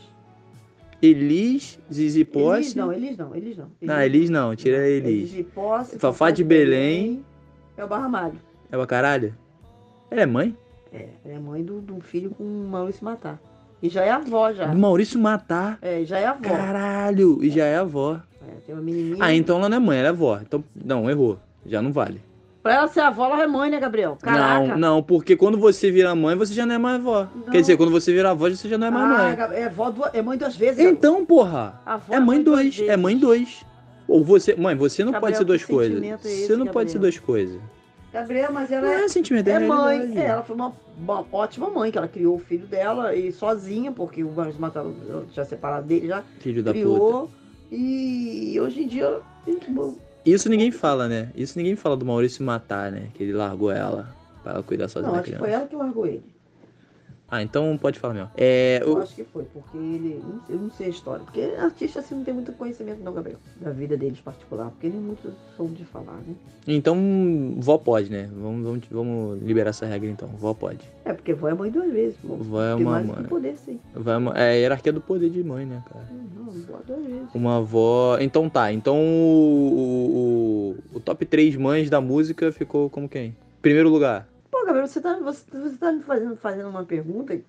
Elis, 1.02 1.80
Zizi 1.92 2.20
Elis 2.22 2.30
Posse. 2.32 2.78
não, 2.78 2.92
Elis 2.92 3.18
não, 3.18 3.34
Elis 3.36 3.56
não. 3.58 3.72
Não, 3.82 4.02
Elis 4.02 4.30
não, 4.30 4.56
tira 4.56 4.88
Elis. 4.88 5.34
Elis 5.34 5.48
Posse. 5.54 5.98
Fafá 5.98 6.30
de 6.32 6.44
Belém. 6.44 7.24
É 7.80 7.84
o 7.86 7.88
Barra 7.88 8.10
Malho. 8.10 8.34
É 8.70 8.76
pra 8.76 8.86
caralho? 8.86 9.34
Ela 10.12 10.22
é 10.24 10.26
mãe? 10.26 10.56
É, 10.92 11.08
ela 11.24 11.36
é 11.36 11.40
mãe 11.40 11.64
do, 11.64 11.80
do 11.80 12.02
filho 12.02 12.32
com 12.32 12.44
o 12.44 12.68
Maurício 12.70 13.06
Matar. 13.06 13.40
E 13.82 13.88
já 13.88 14.04
é 14.04 14.12
avó, 14.12 14.52
já. 14.52 14.66
Do 14.68 14.78
Maurício 14.78 15.18
Matar. 15.18 15.78
É, 15.82 16.04
já 16.04 16.20
é 16.20 16.26
avó. 16.26 16.42
Caralho! 16.42 17.42
E 17.42 17.50
já 17.50 17.64
é 17.64 17.78
avó. 17.78 18.20
É, 18.46 18.52
tem 18.66 18.76
uma 18.76 18.82
menininha. 18.84 19.16
Ah, 19.22 19.34
então 19.34 19.58
ela 19.60 19.70
não 19.70 19.78
é 19.78 19.80
mãe, 19.80 19.98
ela 20.00 20.08
é 20.08 20.12
avó. 20.12 20.38
Então, 20.42 20.62
não, 20.76 21.10
errou. 21.10 21.40
Já 21.66 21.82
não 21.82 21.94
vale. 21.94 22.22
Pra 22.62 22.74
ela 22.74 22.88
ser 22.90 23.00
avó, 23.00 23.28
ela 23.28 23.44
é 23.44 23.48
mãe, 23.48 23.72
né, 23.72 23.80
Gabriel? 23.80 24.18
Caraca. 24.22 24.68
Não, 24.68 24.78
não, 24.78 25.02
porque 25.04 25.38
quando 25.38 25.58
você 25.58 25.90
vira 25.90 26.14
mãe, 26.14 26.36
você 26.36 26.54
já 26.54 26.66
não 26.66 26.76
é 26.76 26.78
mais 26.78 26.96
avó. 27.00 27.28
Não. 27.34 27.44
Quer 27.54 27.62
dizer, 27.62 27.78
quando 27.78 27.92
você 27.92 28.12
vira 28.12 28.32
avó, 28.32 28.50
você 28.50 28.68
já 28.68 28.78
não 28.78 28.88
é 28.88 28.92
mais 28.92 29.06
Ah, 29.06 29.48
mãe. 29.48 29.58
É, 29.58 29.64
avó 29.68 29.94
é 30.12 30.22
mãe 30.22 30.38
duas 30.38 30.58
vezes. 30.58 30.80
Então, 30.84 31.26
porra. 31.26 31.80
Avó 31.86 32.14
É 32.14 32.20
mãe 32.20 32.44
duas 32.44 32.60
dois. 32.60 32.76
vezes. 32.76 32.92
É 32.92 32.98
mãe 32.98 33.18
dois. 33.18 33.66
Ou 34.10 34.24
você. 34.24 34.56
Mãe, 34.56 34.76
você 34.76 35.04
não 35.04 35.12
Gabriel, 35.12 35.22
pode 35.22 35.38
ser 35.38 35.44
duas 35.46 35.64
coisas. 35.64 36.04
é 36.04 36.08
esse, 36.16 36.48
Você 36.48 36.56
não 36.58 36.66
pode 36.68 36.92
ser 36.92 36.98
Gabriel? 36.98 37.12
duas 37.14 37.20
coisas. 37.26 37.62
Gabriel, 38.12 38.52
mas 38.52 38.72
ela 38.72 38.88
Não 38.88 38.94
é, 38.94 39.04
é 39.04 39.08
sentimento, 39.08 39.48
é, 39.48 39.52
é 39.52 39.60
mãe. 39.60 40.18
É, 40.18 40.26
ela 40.26 40.42
foi 40.42 40.56
uma, 40.56 40.74
uma 40.98 41.24
ótima 41.32 41.70
mãe, 41.70 41.92
que 41.92 41.98
ela 41.98 42.08
criou 42.08 42.38
o 42.38 42.40
filho 42.40 42.66
dela 42.66 43.14
e 43.16 43.32
sozinha, 43.32 43.92
porque 43.92 44.24
o 44.24 44.32
Maurício 44.32 44.60
Matar 44.60 44.84
já 45.32 45.46
separado 45.46 45.86
dele, 45.86 46.08
já 46.08 46.24
Filho 46.40 46.64
da 46.64 46.72
puta. 46.74 46.84
criou. 46.84 47.30
E 47.72 48.60
hoje 48.60 48.82
em 48.82 48.88
dia. 48.88 49.20
Isso 50.26 50.50
ninguém 50.50 50.72
fala, 50.72 51.08
né? 51.08 51.30
Isso 51.36 51.58
ninguém 51.58 51.76
fala 51.76 51.96
do 51.96 52.06
Maurício 52.06 52.44
matar, 52.44 52.92
né? 52.92 53.10
Que 53.14 53.24
ele 53.24 53.34
largou 53.34 53.72
ela 53.72 54.10
pra 54.44 54.54
ela 54.54 54.64
cuidar 54.64 54.88
sozinha 54.88 55.08
Não, 55.08 55.14
da 55.14 55.22
acho 55.22 55.26
que 55.32 55.36
criança. 55.38 55.46
foi 55.46 55.54
ela 55.60 55.68
que 55.68 55.76
largou 55.76 56.06
ele. 56.08 56.24
Ah, 57.32 57.44
então 57.44 57.78
pode 57.78 58.00
falar 58.00 58.14
mesmo. 58.16 58.30
É, 58.36 58.80
Eu 58.82 58.94
o- 58.94 58.98
acho 58.98 59.14
que 59.16 59.24
foi, 59.24 59.44
porque 59.44 59.78
ele. 59.78 60.20
Eu 60.50 60.58
não 60.58 60.72
sei 60.72 60.88
a 60.88 60.90
história. 60.90 61.24
Porque 61.24 61.42
artista 61.60 62.00
assim 62.00 62.16
não 62.16 62.24
tem 62.24 62.34
muito 62.34 62.52
conhecimento, 62.54 63.04
não, 63.04 63.14
Gabriel. 63.14 63.38
Da 63.62 63.70
vida 63.72 63.96
deles 63.96 64.20
particular. 64.20 64.72
Porque 64.72 64.88
ele 64.88 64.98
é 64.98 65.00
muito 65.00 65.32
soube 65.56 65.74
de 65.76 65.86
falar, 65.86 66.16
né? 66.26 66.34
Então, 66.68 67.56
vó 67.60 67.78
pode, 67.78 68.10
né? 68.12 68.30
Vamos, 68.34 68.64
vamos, 68.66 68.84
vamos 68.90 69.44
liberar 69.44 69.70
essa 69.70 69.86
regra 69.86 70.10
então. 70.10 70.28
Vó 70.30 70.54
pode. 70.56 70.80
É, 71.06 71.14
porque 71.14 71.34
vó 71.34 71.48
é 71.50 71.54
mãe 71.54 71.70
duas 71.70 71.92
vezes. 71.92 72.18
Pô. 72.18 72.36
Vó 72.36 72.64
é 72.64 72.74
uma 72.76 73.00
mãe. 73.02 73.24
poder, 73.26 73.56
sim. 73.58 73.80
Vai 73.94 74.18
uma- 74.18 74.34
É 74.38 74.50
a 74.50 74.54
hierarquia 74.54 74.92
do 74.92 75.02
poder 75.02 75.30
de 75.30 75.44
mãe, 75.44 75.66
né, 75.68 75.84
cara? 75.88 76.06
Não, 76.36 76.46
vó 76.46 76.80
duas 76.88 77.06
vezes. 77.06 77.36
Uma 77.36 77.58
avó. 77.58 78.18
Então 78.20 78.50
tá. 78.50 78.74
Então 78.74 78.98
o, 78.98 80.76
o, 80.94 80.98
o 80.98 81.00
top 81.00 81.26
3 81.26 81.56
mães 81.56 81.90
da 81.90 82.02
música 82.02 82.52
ficou 82.52 82.90
como 82.90 83.08
quem? 83.08 83.36
Primeiro 83.62 83.90
lugar. 83.90 84.28
Gabriel, 84.70 84.88
você 84.88 85.02
tá, 85.02 85.18
você, 85.20 85.44
você 85.52 85.76
tá 85.78 85.92
me 85.92 86.02
fazendo, 86.04 86.36
fazendo 86.38 86.70
uma 86.70 86.84
pergunta 86.84 87.40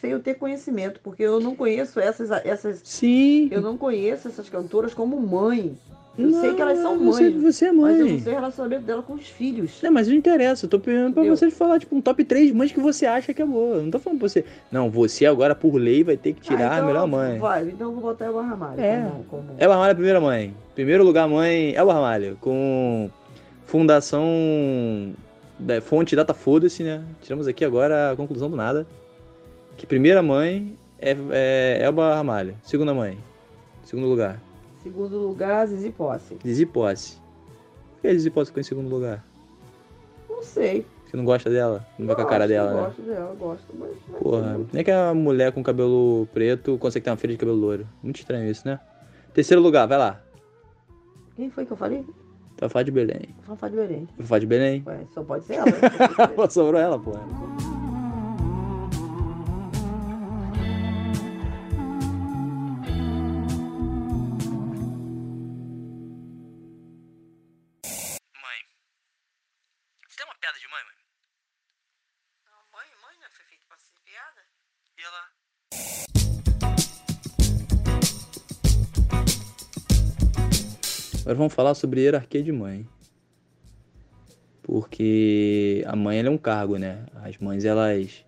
sem 0.00 0.10
eu 0.10 0.20
ter 0.20 0.34
conhecimento, 0.34 1.00
porque 1.02 1.22
eu 1.22 1.40
não 1.40 1.56
conheço 1.56 1.98
essas, 1.98 2.30
essas. 2.44 2.80
Sim. 2.84 3.48
Eu 3.50 3.60
não 3.60 3.76
conheço 3.76 4.28
essas 4.28 4.48
cantoras 4.48 4.92
como 4.92 5.18
mãe. 5.20 5.76
Eu 6.18 6.32
sei 6.40 6.54
que 6.54 6.62
elas 6.62 6.78
são 6.78 6.98
Você, 6.98 7.28
mães. 7.28 7.42
você 7.42 7.66
é 7.66 7.72
Mas 7.72 7.98
eu 7.98 8.04
mãe. 8.06 8.12
não 8.14 8.20
sei 8.20 8.32
o 8.32 8.36
relacionamento 8.36 8.82
dela 8.84 9.02
com 9.02 9.12
os 9.12 9.26
filhos. 9.28 9.82
Não, 9.82 9.92
mas 9.92 10.08
não 10.08 10.14
interessa, 10.14 10.64
eu 10.64 10.70
tô 10.70 10.80
pedindo 10.80 11.12
pra 11.12 11.22
Entendeu? 11.22 11.36
você 11.36 11.50
falar, 11.50 11.78
tipo, 11.78 11.94
um 11.94 12.00
top 12.00 12.24
3 12.24 12.52
mães 12.52 12.72
que 12.72 12.80
você 12.80 13.04
acha 13.04 13.34
que 13.34 13.42
é 13.42 13.44
boa. 13.44 13.76
Eu 13.76 13.82
não 13.82 13.90
tô 13.90 13.98
falando 13.98 14.20
pra 14.20 14.28
você. 14.28 14.42
Não, 14.72 14.88
você 14.90 15.26
agora, 15.26 15.54
por 15.54 15.74
lei, 15.74 16.02
vai 16.02 16.16
ter 16.16 16.32
que 16.32 16.40
tirar 16.40 16.70
Ah, 16.70 16.74
então 16.76 16.84
a 16.84 16.86
melhor 16.86 17.06
mãe. 17.06 17.38
Vai, 17.38 17.68
então 17.68 17.88
eu 17.88 17.92
vou 17.92 18.00
botar 18.00 18.30
o 18.30 18.40
Ramalho 18.40 18.80
É. 18.80 19.02
como, 19.02 19.24
como... 19.24 19.44
Elba 19.58 19.74
Ramalho 19.74 19.88
é 19.90 19.92
a 19.92 19.94
primeira 19.94 20.20
mãe. 20.20 20.54
Primeiro 20.74 21.04
lugar, 21.04 21.28
mãe, 21.28 21.74
Elba 21.74 21.92
Ramalho. 21.92 22.38
Com 22.40 23.10
fundação 23.66 24.24
da 25.58 25.80
fonte 25.80 26.14
data 26.14 26.34
foda-se, 26.34 26.82
né? 26.82 27.04
Tiramos 27.22 27.46
aqui 27.46 27.64
agora 27.64 28.12
a 28.12 28.16
conclusão 28.16 28.50
do 28.50 28.56
nada. 28.56 28.86
Que 29.76 29.86
primeira 29.86 30.22
mãe 30.22 30.78
é, 30.98 31.16
é 31.30 31.78
Elba 31.82 32.14
Ramalho. 32.14 32.56
Segunda 32.62 32.94
mãe. 32.94 33.18
Segundo 33.84 34.06
lugar. 34.06 34.40
Segundo 34.82 35.18
lugar, 35.18 35.66
Zizi 35.66 35.90
Posse. 35.90 36.36
Zizi 36.44 36.66
Posse. 36.66 37.18
Por 37.94 38.02
que 38.02 38.08
a 38.08 38.12
Zizi 38.12 38.30
Posse 38.30 38.50
ficou 38.50 38.60
em 38.60 38.64
segundo 38.64 38.88
lugar? 38.88 39.24
Não 40.28 40.42
sei. 40.42 40.86
Você 41.06 41.16
não 41.16 41.24
gosta 41.24 41.48
dela? 41.48 41.86
Não 41.98 42.06
vai 42.06 42.16
com 42.16 42.22
a 42.22 42.26
cara 42.26 42.48
dela, 42.48 42.74
né? 42.74 42.82
Gosto 42.82 43.02
dela, 43.02 43.34
gosto. 43.38 43.66
Mas, 43.78 43.90
mas 44.08 44.20
Porra, 44.20 44.60
nem 44.72 44.84
que 44.84 44.90
a 44.90 45.14
mulher 45.14 45.52
com 45.52 45.62
cabelo 45.62 46.28
preto 46.32 46.76
consegue 46.78 47.04
ter 47.04 47.10
uma 47.10 47.16
filha 47.16 47.32
de 47.32 47.38
cabelo 47.38 47.56
loiro. 47.56 47.86
Muito 48.02 48.18
estranho 48.18 48.50
isso, 48.50 48.66
né? 48.66 48.80
Terceiro 49.32 49.62
lugar, 49.62 49.86
vai 49.86 49.98
lá. 49.98 50.20
Quem 51.36 51.50
foi 51.50 51.64
que 51.64 51.72
eu 51.72 51.76
falei? 51.76 52.04
Fafá 52.58 52.82
de 52.82 52.90
Belém. 52.90 53.28
Fafá 53.42 53.68
de 53.68 53.76
Belém. 53.76 54.08
Fafá 54.18 54.38
de 54.38 54.46
Belém. 54.46 54.82
Ué, 54.86 54.98
só 55.14 55.22
pode 55.22 55.44
ser 55.44 55.54
ela. 55.54 55.66
né? 55.66 56.46
Sobrou 56.50 56.80
ela, 56.80 56.98
pô. 56.98 57.12
Agora 81.26 81.38
vamos 81.38 81.54
falar 81.54 81.74
sobre 81.74 82.02
hierarquia 82.02 82.40
de 82.40 82.52
mãe. 82.52 82.86
Porque 84.62 85.82
a 85.84 85.96
mãe 85.96 86.20
é 86.20 86.30
um 86.30 86.38
cargo, 86.38 86.78
né? 86.78 87.04
As 87.16 87.36
mães, 87.38 87.64
elas. 87.64 88.24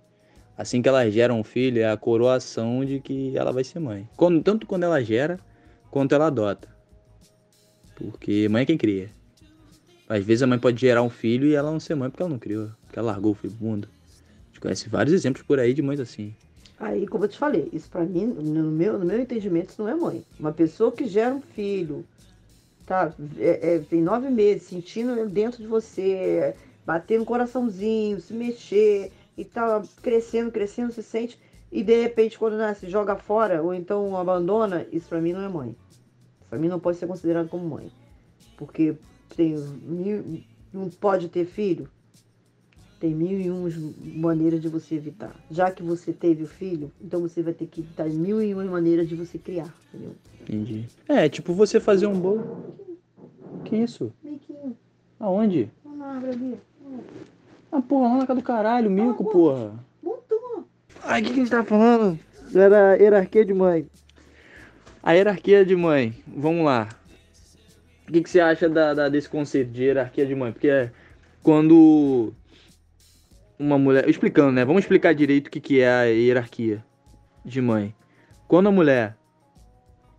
Assim 0.56 0.82
que 0.82 0.88
elas 0.88 1.14
geram 1.14 1.38
um 1.38 1.44
filho, 1.44 1.80
é 1.80 1.88
a 1.88 1.96
coroação 1.96 2.84
de 2.84 2.98
que 2.98 3.38
ela 3.38 3.52
vai 3.52 3.62
ser 3.62 3.78
mãe. 3.78 4.08
Quando- 4.16 4.42
tanto 4.42 4.66
quando 4.66 4.82
ela 4.82 5.00
gera, 5.00 5.38
quanto 5.92 6.12
ela 6.12 6.26
adota. 6.26 6.68
Porque 7.94 8.48
mãe 8.48 8.64
é 8.64 8.66
quem 8.66 8.76
cria. 8.76 9.10
Às 10.08 10.24
vezes 10.24 10.42
a 10.42 10.48
mãe 10.48 10.58
pode 10.58 10.80
gerar 10.80 11.02
um 11.02 11.10
filho 11.10 11.46
e 11.46 11.54
ela 11.54 11.70
não 11.70 11.78
ser 11.78 11.94
mãe 11.94 12.10
porque 12.10 12.24
ela 12.24 12.30
não 12.32 12.38
criou. 12.40 12.68
Porque 12.84 12.98
ela 12.98 13.12
largou 13.12 13.30
o 13.30 13.34
filho 13.36 13.54
pro 13.54 13.64
mundo. 13.64 13.88
A 13.88 14.46
gente 14.48 14.60
conhece 14.60 14.88
vários 14.88 15.14
exemplos 15.14 15.46
por 15.46 15.60
aí 15.60 15.72
de 15.72 15.82
mães 15.82 16.00
assim. 16.00 16.34
Aí, 16.80 17.06
como 17.06 17.22
eu 17.22 17.28
te 17.28 17.38
falei, 17.38 17.68
isso 17.72 17.88
pra 17.88 18.04
mim, 18.04 18.26
no 18.26 18.72
meu, 18.72 18.98
no 18.98 19.06
meu 19.06 19.20
entendimento, 19.20 19.70
isso 19.70 19.82
não 19.82 19.88
é 19.88 19.94
mãe. 19.94 20.24
Uma 20.40 20.52
pessoa 20.52 20.90
que 20.90 21.06
gera 21.06 21.32
um 21.32 21.40
filho, 21.40 22.04
tá? 22.88 23.14
É- 23.38 23.74
é, 23.74 23.78
tem 23.80 24.00
nove 24.00 24.30
meses, 24.30 24.62
sentindo 24.62 25.28
dentro 25.28 25.60
de 25.60 25.68
você, 25.68 26.54
batendo 26.86 27.22
um 27.22 27.26
coraçãozinho, 27.26 28.18
se 28.18 28.32
mexer 28.32 29.12
e 29.36 29.44
tá 29.44 29.82
crescendo, 30.02 30.50
crescendo, 30.50 30.92
se 30.92 31.02
sente, 31.02 31.38
e 31.70 31.82
de 31.82 32.00
repente, 32.00 32.38
quando 32.38 32.56
nasce, 32.56 32.88
joga 32.88 33.14
fora 33.14 33.62
ou 33.62 33.74
então 33.74 34.16
abandona, 34.16 34.86
isso 34.90 35.08
pra 35.08 35.20
mim 35.20 35.34
não 35.34 35.42
é 35.42 35.48
mãe. 35.48 35.76
Pra 36.48 36.58
mim 36.58 36.68
não 36.68 36.80
pode 36.80 36.96
ser 36.96 37.06
considerado 37.06 37.48
como 37.50 37.68
mãe. 37.68 37.92
Porque 38.56 38.96
tem 39.36 39.54
não 40.72 40.88
pode 40.88 41.28
ter 41.28 41.44
filho, 41.44 41.88
tem 42.98 43.14
mil 43.14 43.40
e 43.40 43.50
uma 43.50 43.68
maneiras 44.02 44.60
de 44.60 44.68
você 44.68 44.94
evitar. 44.96 45.34
Já 45.50 45.70
que 45.70 45.82
você 45.82 46.12
teve 46.12 46.42
o 46.42 46.46
filho, 46.46 46.90
então 47.00 47.20
você 47.20 47.42
vai 47.42 47.52
ter 47.52 47.66
que 47.66 47.80
evitar 47.80 48.08
mil 48.08 48.42
e 48.42 48.52
uma 48.54 48.64
maneiras 48.64 49.08
de 49.08 49.14
você 49.14 49.38
criar, 49.38 49.72
entendeu? 49.92 50.14
Entendi. 50.42 50.86
É, 51.08 51.28
tipo 51.28 51.52
você 51.52 51.78
fazer 51.78 52.06
um 52.06 52.18
bolo. 52.18 52.74
Que 53.64 53.76
isso? 53.76 54.12
Miquinho, 54.22 54.76
Aonde? 55.20 55.70
na 55.96 56.06
árvore 56.14 56.32
ali. 56.32 56.54
Ah, 57.72 57.82
porra, 57.82 58.08
lá 58.08 58.16
na 58.18 58.26
casa 58.26 58.40
do 58.40 58.44
caralho, 58.44 58.90
mico, 58.90 59.28
Ah, 59.28 59.32
porra. 59.32 59.84
Montou. 60.02 60.64
Ai, 61.02 61.20
o 61.20 61.24
que, 61.24 61.30
que 61.32 61.40
a 61.40 61.42
gente 61.42 61.50
tá 61.50 61.64
falando? 61.64 62.18
Era 62.54 62.96
hierarquia 62.96 63.44
de 63.44 63.52
mãe. 63.52 63.86
A 65.02 65.12
hierarquia 65.12 65.64
de 65.64 65.76
mãe, 65.76 66.14
vamos 66.26 66.64
lá. 66.64 66.88
O 68.08 68.12
que, 68.12 68.22
que 68.22 68.30
você 68.30 68.40
acha 68.40 68.68
da, 68.68 68.94
da- 68.94 69.08
desse 69.08 69.28
conceito 69.28 69.70
de 69.70 69.82
hierarquia 69.84 70.24
de 70.24 70.34
mãe? 70.34 70.50
Porque 70.52 70.68
é 70.68 70.90
quando 71.42 72.32
uma 73.58 73.78
mulher. 73.78 74.08
Explicando, 74.08 74.52
né? 74.52 74.64
Vamos 74.64 74.82
explicar 74.82 75.14
direito 75.14 75.48
o 75.48 75.50
que, 75.50 75.60
que 75.60 75.80
é 75.80 75.90
a 75.90 76.02
hierarquia 76.04 76.84
de 77.44 77.60
mãe. 77.60 77.94
Quando 78.46 78.68
a 78.68 78.72
mulher 78.72 79.16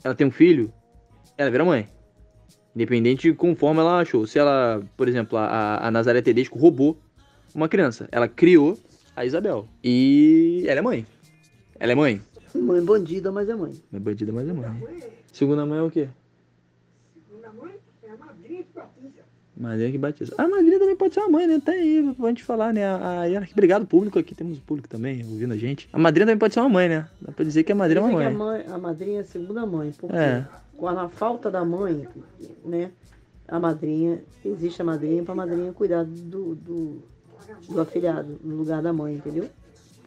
ela 0.03 0.15
tem 0.15 0.27
um 0.27 0.31
filho, 0.31 0.73
ela 1.37 1.49
vira 1.49 1.65
mãe. 1.65 1.87
Independente 2.75 3.29
de 3.29 3.33
conforme 3.33 3.79
ela 3.81 3.99
achou. 3.99 4.25
Se 4.27 4.37
ela, 4.39 4.81
por 4.95 5.07
exemplo, 5.07 5.37
a, 5.37 5.87
a 5.87 5.91
Nazaré 5.91 6.21
Tedesco 6.21 6.59
roubou 6.59 6.97
uma 7.53 7.67
criança, 7.67 8.07
ela 8.11 8.27
criou 8.27 8.77
a 9.15 9.25
Isabel. 9.25 9.67
E 9.83 10.63
ela 10.67 10.79
é 10.79 10.81
mãe. 10.81 11.05
Ela 11.79 11.91
é 11.93 11.95
mãe. 11.95 12.21
Mãe 12.55 12.83
bandida, 12.83 13.31
mas 13.31 13.49
é 13.49 13.55
mãe. 13.55 13.73
É 13.93 13.99
bandida, 13.99 14.31
mas 14.31 14.47
é 14.47 14.53
mãe. 14.53 14.69
Segunda 15.31 15.65
mãe 15.65 15.79
é 15.79 15.81
o 15.81 15.91
quê? 15.91 16.09
Madrinha 19.59 19.91
que 19.91 19.97
batiza. 19.97 20.33
A 20.37 20.47
madrinha 20.47 20.79
também 20.79 20.95
pode 20.95 21.13
ser 21.13 21.19
uma 21.19 21.29
mãe, 21.29 21.45
né? 21.45 21.61
Tá 21.63 21.73
aí 21.73 22.15
pra 22.17 22.29
gente 22.29 22.43
falar, 22.45 22.73
né? 22.73 22.85
A, 22.85 23.23
a. 23.23 23.51
Obrigado, 23.51 23.85
público 23.85 24.17
aqui. 24.17 24.33
Temos 24.33 24.57
o 24.57 24.61
público 24.61 24.87
também 24.87 25.21
ouvindo 25.25 25.53
a 25.53 25.57
gente. 25.57 25.89
A 25.91 25.99
madrinha 25.99 26.25
também 26.27 26.37
pode 26.39 26.53
ser 26.53 26.61
uma 26.61 26.69
mãe, 26.69 26.87
né? 26.87 27.09
Dá 27.19 27.33
pra 27.33 27.43
dizer 27.43 27.63
que 27.65 27.71
a 27.73 27.75
madrinha 27.75 27.99
é 27.99 28.03
uma 28.05 28.13
mãe. 28.13 28.25
a, 28.25 28.31
mãe, 28.31 28.65
a 28.69 28.77
madrinha 28.77 29.17
é 29.17 29.21
a 29.21 29.25
segunda 29.25 29.65
mãe. 29.65 29.91
Porque 29.99 30.15
É. 30.15 30.45
quando 30.77 30.99
a 30.99 31.09
falta 31.09 31.51
da 31.51 31.65
mãe, 31.65 32.07
né? 32.63 32.89
A 33.49 33.59
madrinha, 33.59 34.23
existe 34.45 34.81
a 34.81 34.85
madrinha 34.85 35.23
pra 35.23 35.35
madrinha 35.35 35.73
cuidar 35.73 36.05
do, 36.05 36.55
do, 36.55 37.03
do 37.67 37.81
afilhado, 37.81 38.39
no 38.41 38.55
lugar 38.55 38.81
da 38.81 38.93
mãe, 38.93 39.15
entendeu? 39.15 39.49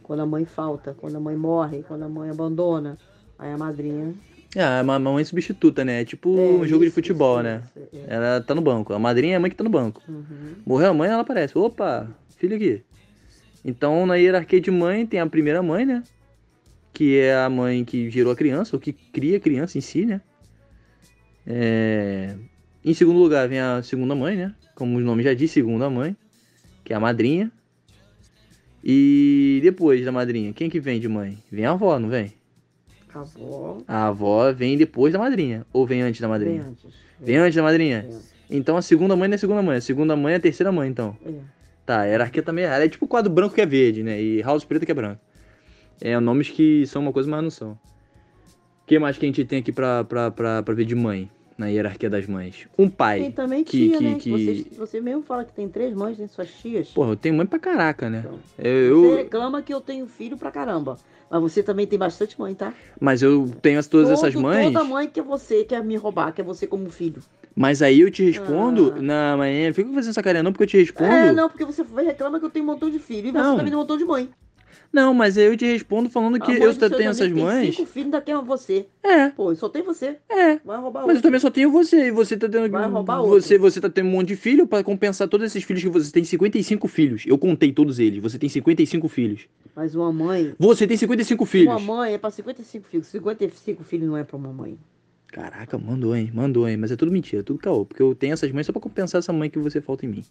Quando 0.02 0.20
a 0.20 0.26
mãe 0.26 0.46
falta, 0.46 0.94
quando 0.98 1.16
a 1.16 1.20
mãe 1.20 1.36
morre, 1.36 1.84
quando 1.86 2.04
a 2.04 2.08
mãe 2.08 2.30
abandona, 2.30 2.96
aí 3.38 3.52
a 3.52 3.58
madrinha. 3.58 4.14
Ah, 4.56 4.78
é 4.78 4.82
uma 4.82 4.98
mãe 4.98 5.24
substituta, 5.24 5.84
né? 5.84 6.02
É 6.02 6.04
tipo 6.04 6.36
É, 6.38 6.40
um 6.40 6.66
jogo 6.66 6.80
de 6.80 6.88
isso, 6.88 6.94
futebol, 6.94 7.36
isso, 7.36 7.44
né? 7.44 7.62
isso, 7.74 7.88
é. 8.06 8.14
Ela 8.14 8.40
tá 8.40 8.54
no 8.54 8.60
banco. 8.60 8.92
A 8.92 8.98
madrinha 8.98 9.34
é 9.34 9.36
a 9.36 9.40
mãe 9.40 9.50
que 9.50 9.56
tá 9.56 9.64
no 9.64 9.70
banco. 9.70 10.02
Uhum. 10.06 10.56
Morreu 10.66 10.90
a 10.90 10.94
mãe, 10.94 11.08
ela 11.08 11.22
aparece. 11.22 11.56
Opa, 11.56 12.08
filho 12.36 12.56
aqui. 12.56 12.82
Então, 13.64 14.04
na 14.04 14.16
hierarquia 14.16 14.60
de 14.60 14.70
mãe, 14.70 15.06
tem 15.06 15.20
a 15.20 15.26
primeira 15.26 15.62
mãe, 15.62 15.86
né? 15.86 16.02
Que 16.92 17.16
é 17.18 17.34
a 17.34 17.48
mãe 17.48 17.84
que 17.84 18.10
gerou 18.10 18.32
a 18.32 18.36
criança, 18.36 18.76
ou 18.76 18.80
que 18.80 18.92
cria 18.92 19.38
a 19.38 19.40
criança 19.40 19.78
em 19.78 19.80
si, 19.80 20.04
né? 20.04 20.20
É... 21.46 22.34
Em 22.84 22.92
segundo 22.92 23.18
lugar, 23.18 23.48
vem 23.48 23.60
a 23.60 23.82
segunda 23.82 24.14
mãe, 24.14 24.36
né? 24.36 24.54
Como 24.74 24.98
o 24.98 25.00
nome 25.00 25.22
já 25.22 25.32
diz, 25.32 25.50
segunda 25.50 25.88
mãe, 25.88 26.14
que 26.84 26.92
é 26.92 26.96
a 26.96 27.00
madrinha. 27.00 27.50
E 28.84 29.60
depois 29.62 30.04
da 30.04 30.10
madrinha, 30.10 30.52
quem 30.52 30.68
que 30.68 30.80
vem 30.80 30.98
de 31.00 31.08
mãe? 31.08 31.38
Vem 31.50 31.64
a 31.64 31.70
avó, 31.70 31.98
não 31.98 32.08
vem? 32.08 32.34
A 33.14 33.20
avó 33.20 33.78
A 33.86 34.06
avó 34.08 34.52
vem 34.52 34.76
depois 34.76 35.12
da 35.12 35.18
madrinha, 35.18 35.66
ou 35.72 35.86
vem 35.86 36.02
antes 36.02 36.20
da 36.20 36.26
vem 36.28 36.32
madrinha? 36.38 36.66
antes. 36.68 36.94
Vem 37.20 37.36
antes 37.36 37.54
da 37.56 37.62
madrinha? 37.62 38.06
Vem. 38.08 38.18
Então 38.58 38.76
a 38.76 38.82
segunda 38.82 39.16
mãe 39.16 39.28
não 39.28 39.34
é 39.34 39.36
a 39.36 39.38
segunda 39.38 39.62
mãe, 39.62 39.76
a 39.76 39.80
segunda 39.80 40.16
mãe 40.16 40.34
é 40.34 40.36
a 40.36 40.40
terceira 40.40 40.70
mãe, 40.72 40.88
então. 40.90 41.16
É. 41.24 41.30
Tá, 41.84 42.00
a 42.00 42.04
hierarquia 42.04 42.42
também 42.42 42.64
é. 42.64 42.68
Ela 42.68 42.84
é 42.84 42.88
tipo 42.88 43.06
quadro 43.06 43.32
branco 43.32 43.54
que 43.54 43.60
é 43.60 43.66
verde, 43.66 44.02
né? 44.02 44.20
E 44.20 44.40
house 44.42 44.64
preto 44.64 44.84
que 44.86 44.92
é 44.92 44.94
branco. 44.94 45.20
É 46.00 46.18
nomes 46.20 46.48
que 46.50 46.86
são 46.86 47.02
uma 47.02 47.12
coisa, 47.12 47.28
mas 47.30 47.42
não 47.42 47.50
são. 47.50 47.72
O 47.72 48.86
que 48.86 48.98
mais 48.98 49.16
que 49.16 49.24
a 49.24 49.28
gente 49.28 49.44
tem 49.44 49.60
aqui 49.60 49.72
pra, 49.72 50.04
pra, 50.04 50.30
pra, 50.30 50.62
pra 50.62 50.74
ver 50.74 50.84
de 50.84 50.94
mãe? 50.94 51.30
Na 51.56 51.66
hierarquia 51.68 52.08
das 52.10 52.26
mães? 52.26 52.66
Um 52.78 52.84
Tem 52.84 52.90
pai. 52.90 53.30
também 53.30 53.62
que- 53.62 53.88
tia, 53.90 53.98
que- 53.98 54.04
né? 54.04 54.14
que- 54.18 54.30
Você, 54.30 54.66
você 54.76 55.00
mesmo 55.00 55.22
fala 55.22 55.44
que 55.44 55.52
tem 55.52 55.68
três 55.68 55.94
mães, 55.94 56.16
tem 56.16 56.26
suas 56.26 56.50
tias. 56.50 56.88
Porra, 56.88 57.10
eu 57.10 57.16
tenho 57.16 57.34
mãe 57.36 57.46
pra 57.46 57.58
caraca, 57.58 58.08
né? 58.10 58.20
Então, 58.24 58.38
Eu, 58.58 59.00
Você 59.02 59.06
eu- 59.12 59.16
reclama 59.16 59.62
que 59.62 59.72
eu 59.72 59.80
tenho 59.80 60.06
filho 60.06 60.36
pra 60.36 60.50
caramba. 60.50 60.98
Mas 61.32 61.40
você 61.40 61.62
também 61.62 61.86
tem 61.86 61.98
bastante 61.98 62.38
mãe, 62.38 62.54
tá? 62.54 62.74
mas 63.00 63.22
eu 63.22 63.50
tenho 63.62 63.78
as- 63.78 63.86
todas 63.86 64.10
essas 64.10 64.34
Todo- 64.34 64.42
mães. 64.42 64.66
Toda 64.70 64.84
mãe 64.84 65.08
que 65.08 65.22
você 65.22 65.64
quer 65.64 65.82
me 65.82 65.96
roubar, 65.96 66.30
quer 66.32 66.42
você 66.44 66.66
como 66.66 66.90
filho. 66.90 67.22
Mas 67.56 67.80
aí 67.80 68.00
eu 68.02 68.10
te 68.10 68.22
respondo. 68.22 68.94
Ah. 69.10 69.36
Mas 69.38 69.66
não 69.66 69.74
fica 69.74 69.92
fazendo 69.94 70.10
essa 70.10 70.22
carinha 70.22 70.42
não, 70.42 70.52
porque 70.52 70.64
eu 70.64 70.68
te 70.68 70.76
respondo. 70.76 71.10
É, 71.10 71.32
não, 71.32 71.48
porque 71.48 71.64
você 71.64 71.82
reclama 72.04 72.38
que 72.38 72.44
eu 72.44 72.50
tenho 72.50 72.64
um 72.64 72.68
montão 72.68 72.90
de 72.90 72.98
filho. 72.98 73.28
E 73.28 73.30
você 73.32 73.38
Não. 73.38 73.56
também 73.56 73.66
tem 73.70 73.74
um 73.74 73.80
montão 73.80 73.96
de 73.96 74.04
mãe. 74.04 74.28
Não, 74.92 75.14
mas 75.14 75.38
aí 75.38 75.46
eu 75.46 75.56
te 75.56 75.64
respondo 75.64 76.10
falando 76.10 76.38
que 76.38 76.52
eu 76.52 76.72
só 76.74 76.90
tenho 76.90 77.08
essas 77.10 77.32
tem 77.32 77.42
mães. 77.42 77.74
cinco 77.74 77.88
filhos, 77.88 78.06
ainda 78.06 78.20
quer 78.20 78.36
você. 78.42 78.86
É, 79.02 79.30
Pô, 79.30 79.54
só 79.54 79.68
tem 79.68 79.82
você. 79.82 80.18
é. 80.28 80.56
Vai 80.64 80.78
roubar 80.78 81.00
Mas 81.00 81.08
eu 81.08 81.14
outro. 81.14 81.22
também 81.22 81.40
só 81.40 81.50
tenho 81.50 81.70
você, 81.72 82.08
e 82.08 82.10
você 82.10 82.36
tá 82.36 82.46
tendo. 82.48 82.70
Vai 82.70 82.86
roubar 82.88 83.22
você, 83.22 83.54
outro. 83.54 83.70
você 83.70 83.80
tá 83.80 83.88
tendo 83.88 84.08
um 84.08 84.10
monte 84.10 84.28
de 84.28 84.36
filho 84.36 84.66
pra 84.66 84.84
compensar 84.84 85.28
todos 85.28 85.46
esses 85.46 85.64
filhos 85.64 85.82
que 85.82 85.88
você 85.88 86.12
tem 86.12 86.22
55 86.24 86.86
filhos. 86.88 87.24
Eu 87.26 87.38
contei 87.38 87.72
todos 87.72 87.98
eles. 87.98 88.22
Você 88.22 88.38
tem 88.38 88.48
55 88.50 89.08
filhos. 89.08 89.46
Mas 89.74 89.94
uma 89.94 90.12
mãe. 90.12 90.54
Você 90.58 90.86
tem 90.86 90.96
55 90.96 91.46
filhos. 91.46 91.68
Uma 91.68 91.80
mãe 91.80 92.12
é 92.14 92.18
pra 92.18 92.30
55 92.30 92.86
filhos. 92.86 93.06
55 93.06 93.82
filhos 93.84 94.06
não 94.06 94.16
é 94.16 94.24
pra 94.24 94.36
uma 94.36 94.52
mãe. 94.52 94.78
Caraca, 95.28 95.78
mandou, 95.78 96.14
hein? 96.14 96.30
Mandou, 96.34 96.68
hein? 96.68 96.76
Mas 96.76 96.92
é 96.92 96.96
tudo 96.96 97.10
mentira, 97.10 97.40
é 97.40 97.42
tudo 97.42 97.58
caô. 97.58 97.86
Porque 97.86 98.02
eu 98.02 98.14
tenho 98.14 98.34
essas 98.34 98.52
mães 98.52 98.66
só 98.66 98.72
pra 98.72 98.82
compensar 98.82 99.18
essa 99.20 99.32
mãe 99.32 99.48
que 99.48 99.58
você 99.58 99.80
falta 99.80 100.04
em 100.04 100.08
mim. 100.10 100.24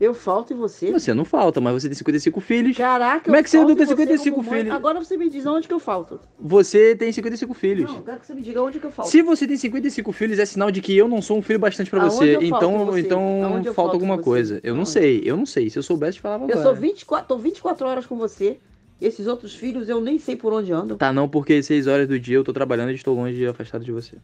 Eu 0.00 0.12
falto 0.12 0.52
em 0.52 0.56
você. 0.56 0.90
Você 0.90 1.14
não 1.14 1.24
falta, 1.24 1.60
mas 1.60 1.72
você 1.82 1.88
tem 1.88 1.94
55 1.96 2.40
filhos. 2.40 2.76
Caraca, 2.76 3.24
Como 3.24 3.36
eu 3.36 3.40
é 3.40 3.42
que 3.44 3.48
você 3.48 3.58
não 3.58 3.66
tem 3.66 3.74
em 3.74 3.78
você 3.78 3.86
55 3.86 4.36
como 4.36 4.50
mãe. 4.50 4.58
filhos? 4.60 4.74
Agora 4.74 4.98
você 5.04 5.16
me 5.16 5.30
diz 5.30 5.46
onde 5.46 5.68
que 5.68 5.72
eu 5.74 5.78
falto. 5.78 6.18
Você 6.38 6.96
tem 6.96 7.12
55 7.12 7.54
filhos. 7.54 7.88
Não, 7.90 7.98
eu 7.98 8.02
quero 8.02 8.18
que 8.20 8.26
você 8.26 8.34
me 8.34 8.42
diga 8.42 8.60
onde 8.60 8.80
que 8.80 8.86
eu 8.86 8.90
falto. 8.90 9.10
Se 9.10 9.22
você 9.22 9.46
tem 9.46 9.56
55 9.56 10.10
filhos, 10.12 10.38
é 10.40 10.44
sinal 10.44 10.70
de 10.72 10.80
que 10.80 10.96
eu 10.96 11.06
não 11.08 11.22
sou 11.22 11.38
um 11.38 11.42
filho 11.42 11.60
bastante 11.60 11.88
pra 11.90 12.02
Aonde 12.02 12.14
você. 12.16 12.36
eu 12.36 12.42
Então, 12.42 12.84
você? 12.86 13.00
então 13.00 13.62
eu 13.64 13.72
falta 13.72 13.94
alguma 13.94 14.18
coisa. 14.18 14.58
Eu 14.64 14.74
não 14.74 14.80
Aonde? 14.80 14.90
sei, 14.90 15.22
eu 15.24 15.36
não 15.36 15.46
sei. 15.46 15.70
Se 15.70 15.78
eu 15.78 15.82
soubesse, 15.82 16.18
falava 16.18 16.42
Eu 16.44 16.50
agora. 16.50 16.62
sou 16.62 16.74
24, 16.74 17.28
tô 17.28 17.38
24 17.38 17.86
horas 17.86 18.04
com 18.04 18.16
você. 18.16 18.58
Esses 19.00 19.28
outros 19.28 19.54
filhos 19.54 19.88
eu 19.88 20.00
nem 20.00 20.18
sei 20.18 20.34
por 20.34 20.52
onde 20.52 20.72
andam. 20.72 20.96
Tá, 20.96 21.12
não, 21.12 21.28
porque 21.28 21.62
6 21.62 21.86
horas 21.86 22.08
do 22.08 22.18
dia 22.18 22.36
eu 22.36 22.42
tô 22.44 22.52
trabalhando 22.52 22.90
e 22.90 22.94
estou 22.94 23.14
longe 23.14 23.40
e 23.40 23.46
afastado 23.46 23.84
de 23.84 23.92
você. 23.92 24.16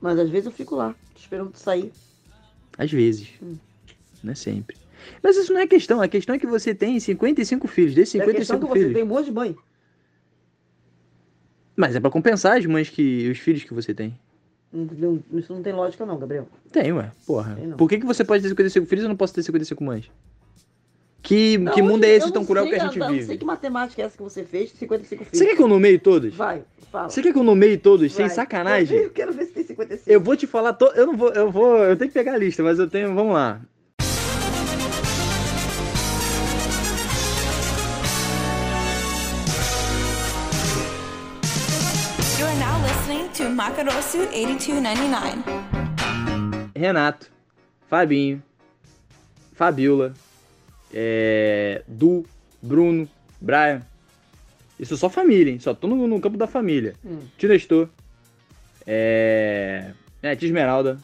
Mas 0.00 0.18
às 0.20 0.30
vezes 0.30 0.46
eu 0.46 0.52
fico 0.52 0.76
lá, 0.76 0.94
esperando 1.16 1.50
tu 1.50 1.58
sair. 1.58 1.90
Às 2.78 2.92
vezes. 2.92 3.28
Hum. 3.42 3.56
Não 4.22 4.32
é 4.32 4.34
sempre. 4.34 4.76
Mas 5.22 5.36
isso 5.36 5.52
não 5.52 5.60
é 5.60 5.66
questão. 5.66 6.00
A 6.00 6.08
questão 6.08 6.34
é 6.34 6.38
que 6.38 6.46
você 6.46 6.74
tem 6.74 6.98
55 7.00 7.66
filhos. 7.68 7.94
Desses 7.94 8.14
É 8.20 8.22
a 8.22 8.26
questão 8.26 8.58
que 8.58 8.66
55 8.66 8.68
você 8.68 8.78
filhos. 8.80 8.94
tem 8.94 9.02
um 9.02 9.06
monte 9.06 9.24
de 9.26 9.32
mãe. 9.32 9.56
Mas 11.76 11.94
é 11.96 12.00
pra 12.00 12.10
compensar 12.10 12.58
as 12.58 12.66
mães 12.66 12.88
que. 12.90 13.28
os 13.30 13.38
filhos 13.38 13.64
que 13.64 13.72
você 13.72 13.94
tem. 13.94 14.18
Não- 14.72 15.20
Isso 15.32 15.52
não 15.52 15.62
tem 15.62 15.72
lógica 15.72 16.06
não, 16.06 16.18
Gabriel. 16.18 16.46
Tem, 16.70 16.92
ué. 16.92 17.10
Porra. 17.26 17.56
Tem. 17.56 17.70
Por 17.72 17.88
que, 17.88 17.98
que 17.98 18.06
você 18.06 18.22
pode 18.24 18.42
ter 18.42 18.48
55 18.50 18.86
filhos 18.86 19.02
e 19.02 19.06
eu 19.06 19.08
não 19.08 19.16
posso 19.16 19.34
ter 19.34 19.42
55 19.42 19.82
mães? 19.82 20.10
Que, 21.22 21.58
Não, 21.58 21.72
que 21.72 21.82
mundo 21.82 22.02
eu- 22.04 22.08
é 22.10 22.12
esse 22.14 22.26
eu 22.28 22.32
tão 22.32 22.44
cruel 22.46 22.66
que 22.66 22.74
a 22.74 22.78
gente 22.78 22.98
eu 22.98 23.04
Não 23.06 23.08
sei 23.14 23.20
vive? 23.24 23.38
que 23.38 23.44
matemática 23.44 24.00
é 24.00 24.04
essa 24.06 24.16
que 24.16 24.22
você 24.22 24.42
fez, 24.42 24.70
55 24.72 25.24
filhos. 25.24 25.38
Você 25.38 25.44
quer 25.46 25.54
que 25.56 25.62
eu 25.62 25.68
nomeie 25.68 25.98
todos? 25.98 26.34
Vai, 26.34 26.62
fala. 26.90 27.10
Você 27.10 27.20
quer 27.22 27.32
que 27.32 27.38
eu 27.38 27.42
nomeie 27.42 27.76
todos 27.76 28.10
sem 28.12 28.26
Vai. 28.26 28.34
sacanagem? 28.34 28.96
Eu 28.98 29.10
quero 29.10 29.32
ver 29.32 29.44
se 29.44 29.52
tem 29.52 29.64
55. 29.64 30.10
Eu 30.10 30.20
vou 30.20 30.34
te 30.36 30.46
falar, 30.46 30.72
to... 30.72 30.86
eu 30.94 31.06
não 31.06 31.16
vou, 31.16 31.28
eu 31.30 31.50
vou, 31.50 31.76
eu 31.78 31.96
tenho 31.96 32.10
que 32.10 32.14
pegar 32.14 32.34
a 32.34 32.38
lista, 32.38 32.62
mas 32.62 32.78
eu 32.78 32.88
tenho, 32.88 33.14
vamos 33.14 33.34
lá. 33.34 33.60
Makarosu 43.60 44.20
8299. 44.32 45.44
Renato, 46.74 47.30
Fabinho, 47.90 48.42
Fabiola, 49.52 50.14
é, 50.94 51.82
Du, 51.86 52.24
Bruno, 52.62 53.06
Brian. 53.38 53.82
Isso 54.78 54.96
só 54.96 55.10
família, 55.10 55.52
hein? 55.52 55.60
Só 55.60 55.74
tô 55.74 55.86
no, 55.88 56.06
no 56.06 56.18
campo 56.22 56.38
da 56.38 56.46
família. 56.46 56.94
Hum. 57.04 57.18
Tio 57.36 57.50
Nestor. 57.50 57.90
É. 58.86 59.90
É, 60.22 60.34
tia 60.34 60.48
Esmeralda. 60.48 60.98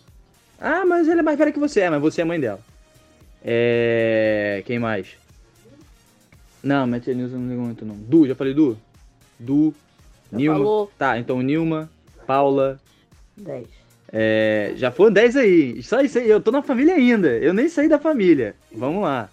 Ah, 0.59 0.87
mas 0.87 1.07
ela 1.09 1.21
é 1.21 1.23
mais 1.23 1.37
velha 1.37 1.53
que 1.53 1.59
você. 1.59 1.81
É, 1.81 1.91
mas 1.91 2.01
você 2.01 2.23
é 2.23 2.25
mãe 2.25 2.41
dela. 2.41 2.61
É. 3.45 4.63
Quem 4.65 4.79
mais? 4.79 5.09
Não, 6.63 6.87
minha 6.87 7.01
tia 7.01 7.13
Nilza 7.13 7.37
não 7.37 7.51
liga 7.51 7.61
muito, 7.61 7.85
não. 7.85 7.97
Du, 7.97 8.27
já 8.27 8.35
falei 8.35 8.55
Du? 8.55 8.79
Du, 9.39 9.75
Já 10.33 10.39
Nilma. 10.39 10.57
falou. 10.59 10.93
Tá, 10.97 11.19
então 11.19 11.43
Nilma, 11.43 11.91
Paula, 12.27 12.81
10. 13.37 13.67
é, 14.13 14.73
já 14.77 14.91
foram 14.91 15.13
10 15.13 15.37
aí. 15.37 15.83
Só 15.83 16.01
isso 16.01 16.19
aí. 16.19 16.29
Eu 16.29 16.41
tô 16.41 16.51
na 16.51 16.63
família 16.63 16.95
ainda. 16.95 17.29
Eu 17.29 17.55
nem 17.55 17.69
saí 17.69 17.89
da 17.89 17.99
família. 17.99 18.55
Vamos 18.73 19.03
lá. 19.03 19.29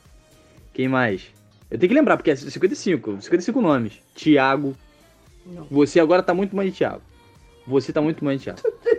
Quem 0.74 0.88
mais? 0.88 1.24
Eu 1.70 1.80
tenho 1.80 1.90
que 1.90 1.96
lembrar, 1.96 2.18
porque 2.18 2.32
é 2.32 2.36
55. 2.36 3.22
55 3.22 3.62
nomes. 3.62 4.00
Tiago. 4.16 4.76
Você 5.70 6.00
agora 6.00 6.24
tá 6.24 6.34
muito 6.34 6.56
mãe 6.56 6.70
de 6.70 6.76
Tiago. 6.78 7.02
Você 7.66 7.92
tá 7.92 8.02
muito 8.02 8.24
mãe 8.24 8.38
de 8.38 8.44
Tiago. 8.44 8.62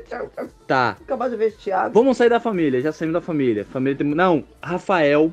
Tá. 0.66 0.96
Acabou 1.00 1.28
de 1.28 1.36
ver 1.36 1.48
esse 1.48 1.58
Thiago. 1.58 1.92
Vamos 1.92 2.16
sair 2.16 2.30
da 2.30 2.38
família. 2.40 2.80
Já 2.80 2.92
saímos 2.92 3.12
da 3.12 3.20
família. 3.20 3.64
Família 3.64 3.98
tem... 3.98 4.06
Não, 4.06 4.44
Rafael. 4.62 5.30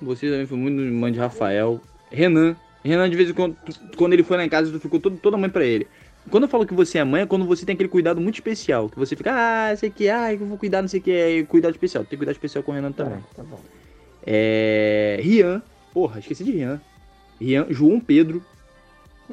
Você 0.00 0.30
também 0.30 0.46
foi 0.46 0.56
muito 0.56 0.80
mãe 0.80 1.12
de 1.12 1.18
Rafael. 1.18 1.80
Renan. 2.10 2.56
Renan, 2.84 3.10
de 3.10 3.16
vez 3.16 3.30
em 3.30 3.34
quando, 3.34 3.56
quando 3.96 4.12
ele 4.12 4.22
foi 4.22 4.36
lá 4.36 4.44
em 4.44 4.48
casa, 4.48 4.70
tu 4.72 4.80
ficou 4.80 4.98
todo, 5.00 5.16
toda 5.18 5.36
mãe 5.36 5.50
pra 5.50 5.64
ele. 5.64 5.86
Quando 6.30 6.44
eu 6.44 6.48
falo 6.48 6.64
que 6.66 6.72
você 6.74 6.98
é 6.98 7.04
mãe, 7.04 7.22
é 7.22 7.26
quando 7.26 7.44
você 7.44 7.66
tem 7.66 7.74
aquele 7.74 7.88
cuidado 7.88 8.20
muito 8.20 8.36
especial. 8.36 8.88
Que 8.88 8.98
você 8.98 9.14
fica, 9.16 9.32
ah, 9.34 9.76
sei 9.76 9.90
que, 9.90 10.08
ah, 10.08 10.32
eu 10.32 10.38
vou 10.38 10.56
cuidar, 10.56 10.80
não 10.80 10.88
sei 10.88 11.00
o 11.00 11.02
que, 11.02 11.10
é 11.10 11.42
cuidado 11.42 11.72
especial. 11.72 12.04
Tem 12.04 12.16
cuidado 12.16 12.34
especial 12.36 12.62
com 12.62 12.70
o 12.72 12.74
Renan 12.74 12.92
também. 12.92 13.18
Tá 13.34 13.42
bom. 13.42 13.58
É. 14.24 15.18
Rian. 15.20 15.62
Porra, 15.92 16.20
esqueci 16.20 16.44
de 16.44 16.52
Rian. 16.52 16.80
Rian, 17.40 17.66
João 17.70 17.98
Pedro. 18.00 18.42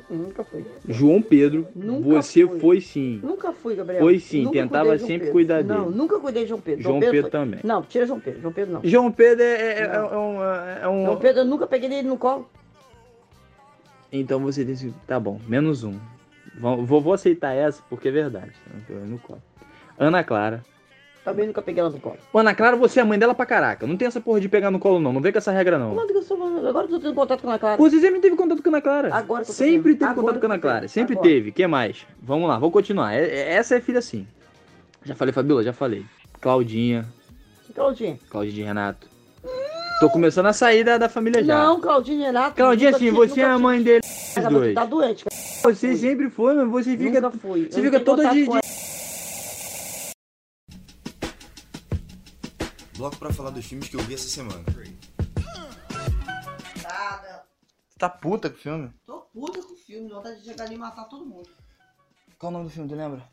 Nunca 0.10 0.44
fui. 0.44 0.66
João 0.88 1.22
Pedro. 1.22 1.68
Nunca 1.76 2.08
você 2.22 2.48
fui. 2.48 2.60
foi 2.60 2.82
sim. 2.82 3.20
Nunca 3.24 3.52
fui, 3.52 3.76
Gabriel. 3.76 4.02
Foi 4.02 4.20
sim, 4.20 4.44
Nunca 4.44 4.60
tentava 4.62 4.86
João 4.98 5.00
sempre 5.00 5.18
Pedro. 5.20 5.32
cuidar 5.34 5.64
Não, 5.64 5.86
dele. 5.86 5.98
nunca 5.98 6.20
cuidei 6.20 6.44
de 6.44 6.50
João 6.50 6.62
Pedro. 6.62 6.84
João 6.84 7.00
Pedro 7.00 7.22
foi- 7.22 7.30
também. 7.30 7.60
Não, 7.64 7.82
tira 7.84 8.06
João 8.06 8.20
Pedro. 8.20 8.42
João 8.42 8.54
Pedro 8.54 8.74
não. 8.74 8.82
João 8.84 9.12
Pedro 9.12 9.44
é, 9.44 9.48
é- 9.62 9.80
é- 9.82 9.88
Não. 9.88 10.06
é 10.14 10.18
um. 10.18 10.44
É 10.84 10.88
um... 10.90 11.06
João 11.06 11.18
Pedro, 11.18 11.42
eu 11.42 11.46
nunca 11.46 11.68
peguei 11.68 11.92
ele 11.94 12.08
no 12.08 12.18
colo. 12.18 12.50
Então 14.12 14.40
você 14.40 14.64
disse, 14.66 14.94
tá 15.06 15.20
bom, 15.20 15.40
menos 15.48 15.84
um. 15.84 15.94
Vou, 16.60 17.02
vou- 17.02 17.14
aceitar 17.14 17.54
essa 17.54 17.82
porque 17.90 18.10
é 18.10 18.12
verdade. 18.12 18.52
No 18.90 19.18
colo. 19.20 19.42
Ana 19.98 20.24
Clara. 20.24 20.64
Também 21.24 21.46
nunca 21.48 21.62
peguei 21.62 21.80
ela 21.82 21.90
no 21.90 22.00
colo. 22.00 22.18
Ô, 22.34 22.40
Ana 22.40 22.56
Clara, 22.56 22.76
você 22.76 23.00
é 23.00 23.04
mãe 23.04 23.20
dela 23.20 23.36
pra 23.36 23.46
caraca. 23.46 23.86
Não 23.86 23.96
tem 23.98 24.08
essa 24.08 24.20
porra 24.22 24.40
de 24.40 24.50
pegar 24.50 24.72
no 24.72 24.80
colo, 24.80 25.00
não. 25.00 25.14
Não 25.14 25.22
vem 25.22 25.32
com 25.32 25.38
essa 25.38 25.52
regra, 25.52 25.78
não. 25.78 25.94
Quando 25.94 26.08
que 26.12 26.18
eu 26.18 26.22
sou? 26.24 26.38
Agora 26.68 26.86
eu 26.86 26.90
tô 26.90 27.00
tendo 27.00 27.14
contato 27.14 27.42
com 27.42 27.50
a 27.52 27.60
Clara. 27.60 27.78
Você 27.78 28.00
sempre 28.00 28.20
teve 28.20 28.36
contato 28.36 28.62
com 28.64 28.70
a 28.70 28.72
Ana 28.72 28.82
Clara. 28.82 29.08
Agora 29.14 29.44
que 29.44 29.52
eu 29.52 29.56
tô 29.56 29.58
Sempre 29.58 29.94
teve 29.96 30.06
Agora 30.12 30.28
contato 30.28 30.40
com 30.40 30.46
a 30.46 30.50
Ana 30.50 30.56
que 30.56 30.62
Clara. 30.62 30.88
Sempre 30.88 31.14
Agora. 31.14 31.30
teve. 31.30 31.52
que 31.52 31.68
mais? 31.68 32.06
Vamos 32.22 32.48
lá, 32.50 32.58
vou 32.58 32.72
continuar. 32.72 33.14
É- 33.14 33.24
é- 33.26 33.54
Essa 33.54 33.76
é 33.76 33.82
filha 33.82 34.02
sim. 34.02 34.26
Já 35.04 35.16
falei, 35.16 35.34
Fabiola? 35.34 35.64
Já 35.64 35.74
falei. 35.74 36.06
Claudinha. 36.42 37.06
Claudinha. 37.76 38.18
Claudinha 38.30 38.56
de 38.56 38.64
Renato. 38.64 39.08
Tô 40.00 40.10
começando 40.10 40.46
a 40.46 40.54
sair 40.54 40.84
da, 40.86 40.98
da 40.98 41.10
família 41.10 41.44
já. 41.44 41.62
Não, 41.64 41.80
Claudinha 41.82 42.20
e 42.20 42.26
Renato. 42.28 42.56
Claudinha, 42.56 42.90
assim, 42.92 43.00
tive- 43.06 43.18
você 43.18 43.42
é 43.42 43.46
a 43.46 43.60
mãe 43.60 43.84
dele. 43.84 44.02
Tá 44.74 44.86
doente, 44.86 45.26
cara. 45.26 45.29
Você 45.76 45.88
fui. 45.90 45.98
sempre 45.98 46.30
foi, 46.30 46.54
mas 46.56 46.70
você 46.70 46.98
fica. 46.98 47.22
Nunca 47.22 47.38
fui. 47.38 47.70
Você 47.70 47.80
Eu 47.80 47.84
fica 47.84 48.00
toda 48.00 48.30
de. 48.32 48.44
de- 48.48 48.60
Bloco 52.98 53.18
pra 53.18 53.32
falar 53.32 53.52
dos 53.52 53.66
filmes 53.66 53.88
que 53.88 53.96
eu 53.96 54.02
vi 54.02 54.14
essa 54.14 54.28
semana. 54.28 54.64
Nada. 56.84 57.44
Tá 57.98 58.10
puta 58.10 58.50
com 58.50 58.56
o 58.58 58.60
filme? 58.60 58.94
Tô 59.06 59.22
puta 59.22 59.62
com 59.62 59.74
o 59.74 59.78
filme. 59.78 60.10
Vontade 60.10 60.40
de 60.42 60.46
chegar 60.46 60.66
ali 60.66 60.76
e 60.76 60.78
matar 60.78 61.06
todo 61.06 61.26
mundo. 61.26 61.50
Qual 62.38 62.50
o 62.50 62.54
nome 62.54 62.66
do 62.66 62.72
filme, 62.72 62.90
tu 62.90 62.96
lembra? 62.96 63.24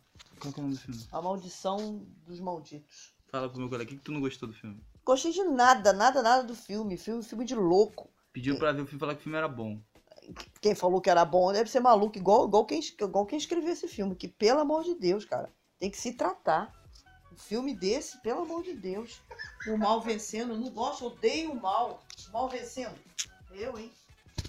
Qual 0.40 0.53
que 0.53 0.61
é 0.61 0.62
o 0.62 0.66
nome 0.66 0.77
do 0.77 0.81
filme? 0.81 1.01
A 1.11 1.20
maldição 1.22 2.07
dos 2.27 2.38
malditos. 2.40 3.12
Fala 3.29 3.49
pro 3.49 3.59
meu 3.59 3.68
colega, 3.68 3.85
o 3.90 3.92
que, 3.92 3.99
que 3.99 4.05
tu 4.05 4.12
não 4.12 4.20
gostou 4.20 4.49
do 4.49 4.55
filme? 4.55 4.81
Gostei 5.05 5.33
de 5.33 5.42
nada, 5.44 5.92
nada, 5.92 6.22
nada 6.22 6.42
do 6.44 6.55
filme. 6.55 6.96
Filme, 6.96 7.22
filme 7.22 7.44
de 7.44 7.55
louco. 7.55 8.09
Pediu 8.33 8.57
pra 8.59 8.70
ver 8.72 8.83
o 8.83 8.87
filme 8.87 8.99
e 8.99 9.01
falar 9.01 9.14
que 9.14 9.20
o 9.20 9.22
filme 9.25 9.38
era 9.38 9.49
bom. 9.49 9.81
Quem 10.60 10.74
falou 10.74 11.00
que 11.00 11.10
era 11.10 11.24
bom 11.24 11.52
deve 11.52 11.70
ser 11.70 11.80
maluco, 11.80 12.18
igual, 12.18 12.46
igual, 12.46 12.64
quem, 12.64 12.80
igual 12.80 13.26
quem 13.26 13.38
escreveu 13.38 13.72
esse 13.72 13.88
filme. 13.88 14.14
Que, 14.14 14.28
pelo 14.28 14.60
amor 14.60 14.84
de 14.84 14.94
Deus, 14.94 15.24
cara, 15.24 15.52
tem 15.78 15.90
que 15.90 15.98
se 15.98 16.12
tratar. 16.12 16.72
Um 17.32 17.36
filme 17.36 17.74
desse, 17.74 18.20
pelo 18.22 18.42
amor 18.42 18.62
de 18.62 18.74
Deus. 18.74 19.20
O 19.66 19.76
mal 19.76 20.00
vencendo, 20.00 20.54
eu 20.54 20.58
não 20.58 20.70
gosto, 20.70 21.06
odeio 21.06 21.52
o 21.52 21.60
mal. 21.60 22.02
O 22.28 22.32
mal 22.32 22.48
vencendo. 22.48 22.96
Eu, 23.50 23.78
hein? 23.78 23.92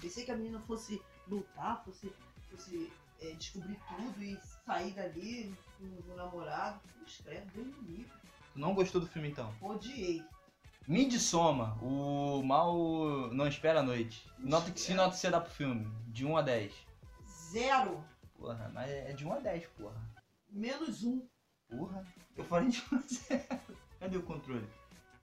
Pensei 0.00 0.24
que 0.24 0.30
a 0.30 0.36
menina 0.36 0.60
fosse 0.60 1.00
lutar, 1.26 1.84
fosse, 1.84 2.10
fosse 2.50 2.90
é, 3.20 3.32
descobrir 3.32 3.78
tudo 3.88 4.22
e 4.22 4.38
sair 4.64 4.92
dali 4.92 5.54
com 5.78 6.12
o 6.12 6.16
namorado. 6.16 6.80
Escreve, 7.06 7.46
Deus 7.54 7.66
me 7.66 7.96
livre. 7.96 8.12
Tu 8.52 8.58
não 8.58 8.74
gostou 8.74 9.00
do 9.00 9.06
filme 9.06 9.28
então? 9.28 9.54
Odiei. 9.60 10.22
Midsoma, 10.88 11.76
o 11.82 12.42
mal 12.42 12.74
não 13.30 13.46
espera 13.46 13.80
a 13.80 13.82
noite. 13.82 14.26
Nota 14.38 14.70
que 14.70 14.80
se 14.80 14.94
nota 14.94 15.14
você 15.14 15.28
dá 15.30 15.38
pro 15.38 15.50
filme? 15.52 15.86
De 16.06 16.24
1 16.24 16.34
a 16.34 16.40
10. 16.40 16.72
Zero. 17.52 18.02
Porra, 18.34 18.70
mas 18.72 18.90
é 18.90 19.12
de 19.12 19.26
1 19.26 19.32
a 19.34 19.38
10, 19.38 19.66
porra. 19.76 20.00
Menos 20.50 21.04
um. 21.04 21.28
Porra, 21.68 22.02
eu 22.34 22.42
falei 22.42 22.70
de 22.70 22.82
1 22.90 22.96
a 22.96 23.00
0. 23.06 23.60
Cadê 24.00 24.16
o 24.16 24.22
controle? 24.22 24.66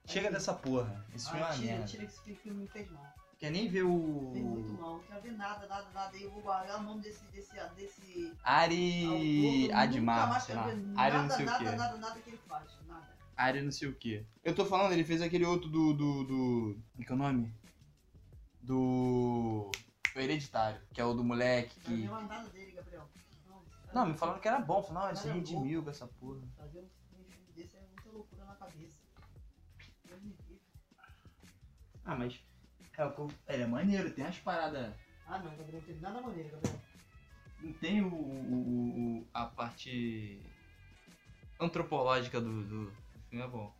Chega 0.06 0.30
dessa 0.30 0.54
porra. 0.54 1.04
Esse 1.12 1.26
filme 1.28 1.40
é 1.40 1.44
Ah, 1.44 1.48
uma 1.48 1.56
tira, 1.56 1.72
merda. 1.72 1.86
tira 1.86 2.06
que 2.06 2.12
esse 2.12 2.34
filme 2.36 2.60
me 2.62 2.68
fez 2.68 2.88
mal. 2.92 3.12
Quer 3.36 3.50
nem 3.50 3.68
ver 3.68 3.82
o. 3.82 4.30
Fez 4.32 4.44
muito 4.44 4.72
mal, 4.74 4.92
não 4.98 5.00
quero 5.00 5.20
ver 5.20 5.32
nada, 5.32 5.66
nada, 5.66 5.86
nada. 5.92 6.16
Eu 6.16 6.30
vou 6.30 6.42
guardar 6.42 6.78
o 6.78 6.82
nome 6.84 7.00
desse. 7.02 7.24
desse, 7.32 7.52
desse 7.74 8.32
Ari. 8.44 9.64
autor, 9.64 9.76
Admar. 9.82 10.16
Nunca 10.16 10.26
mais 10.30 10.42
sei 10.44 10.54
quero 10.54 10.66
lá. 10.68 10.72
ver 10.72 10.72
Ari 10.96 11.12
nada, 11.16 11.22
não 11.22 11.30
sei 11.36 11.44
o 11.44 11.46
nada, 11.50 11.58
quê. 11.70 11.76
nada, 11.76 11.96
nada 11.98 12.20
que 12.20 12.30
ele 12.30 12.40
faz. 12.46 12.78
Nada. 12.86 13.15
Ari 13.36 13.60
não 13.62 13.70
sei 13.70 13.88
o 13.88 13.94
quê. 13.94 14.24
Eu 14.42 14.54
tô 14.54 14.64
falando, 14.64 14.92
ele 14.92 15.04
fez 15.04 15.20
aquele 15.20 15.44
outro 15.44 15.68
do. 15.68 15.92
do. 15.92 16.24
do. 16.24 16.82
Como 16.94 17.06
que 17.06 17.12
é 17.12 17.14
o 17.14 17.18
nome? 17.18 17.54
Do. 18.62 19.70
O 20.14 20.18
Hereditário, 20.18 20.80
que 20.94 21.00
é 21.00 21.04
o 21.04 21.12
do 21.12 21.22
moleque 21.22 21.78
Não 21.90 22.26
que. 22.44 22.50
dele, 22.50 22.72
Gabriel. 22.72 23.06
Não, 23.46 23.62
Não, 23.92 24.06
me 24.06 24.14
falaram 24.16 24.40
que 24.40 24.48
era 24.48 24.58
bom. 24.60 24.82
Falaram, 24.82 25.02
não, 25.02 25.08
ele 25.10 25.18
se 25.18 25.28
redimiu 25.28 25.82
com 25.82 25.90
essa 25.90 26.06
porra. 26.06 26.40
Fazer 26.56 26.78
um 26.80 26.88
filme 27.10 27.26
desse 27.54 27.76
é 27.76 27.80
muita 27.80 28.10
loucura 28.10 28.44
na 28.46 28.54
cabeça. 28.54 29.00
Ah, 32.04 32.14
mas. 32.14 32.40
É, 32.96 33.04
o 33.04 33.28
ele 33.48 33.62
é 33.62 33.66
maneiro, 33.66 34.10
tem 34.10 34.24
umas 34.24 34.38
paradas. 34.38 34.94
Ah, 35.26 35.38
não, 35.38 35.50
Gabriel, 35.56 35.80
não 35.80 35.86
teve 35.86 36.00
nada 36.00 36.20
maneiro, 36.22 36.48
Gabriel. 36.50 36.80
Não 37.60 37.72
tem 37.74 38.00
o, 38.00 38.08
o- 38.14 39.18
o- 39.20 39.28
a 39.34 39.44
parte 39.46 40.40
antropológica 41.60 42.40
do, 42.40 42.64
do 42.64 42.92
filme 43.28 43.44
é 43.44 43.48
bom. 43.48 43.74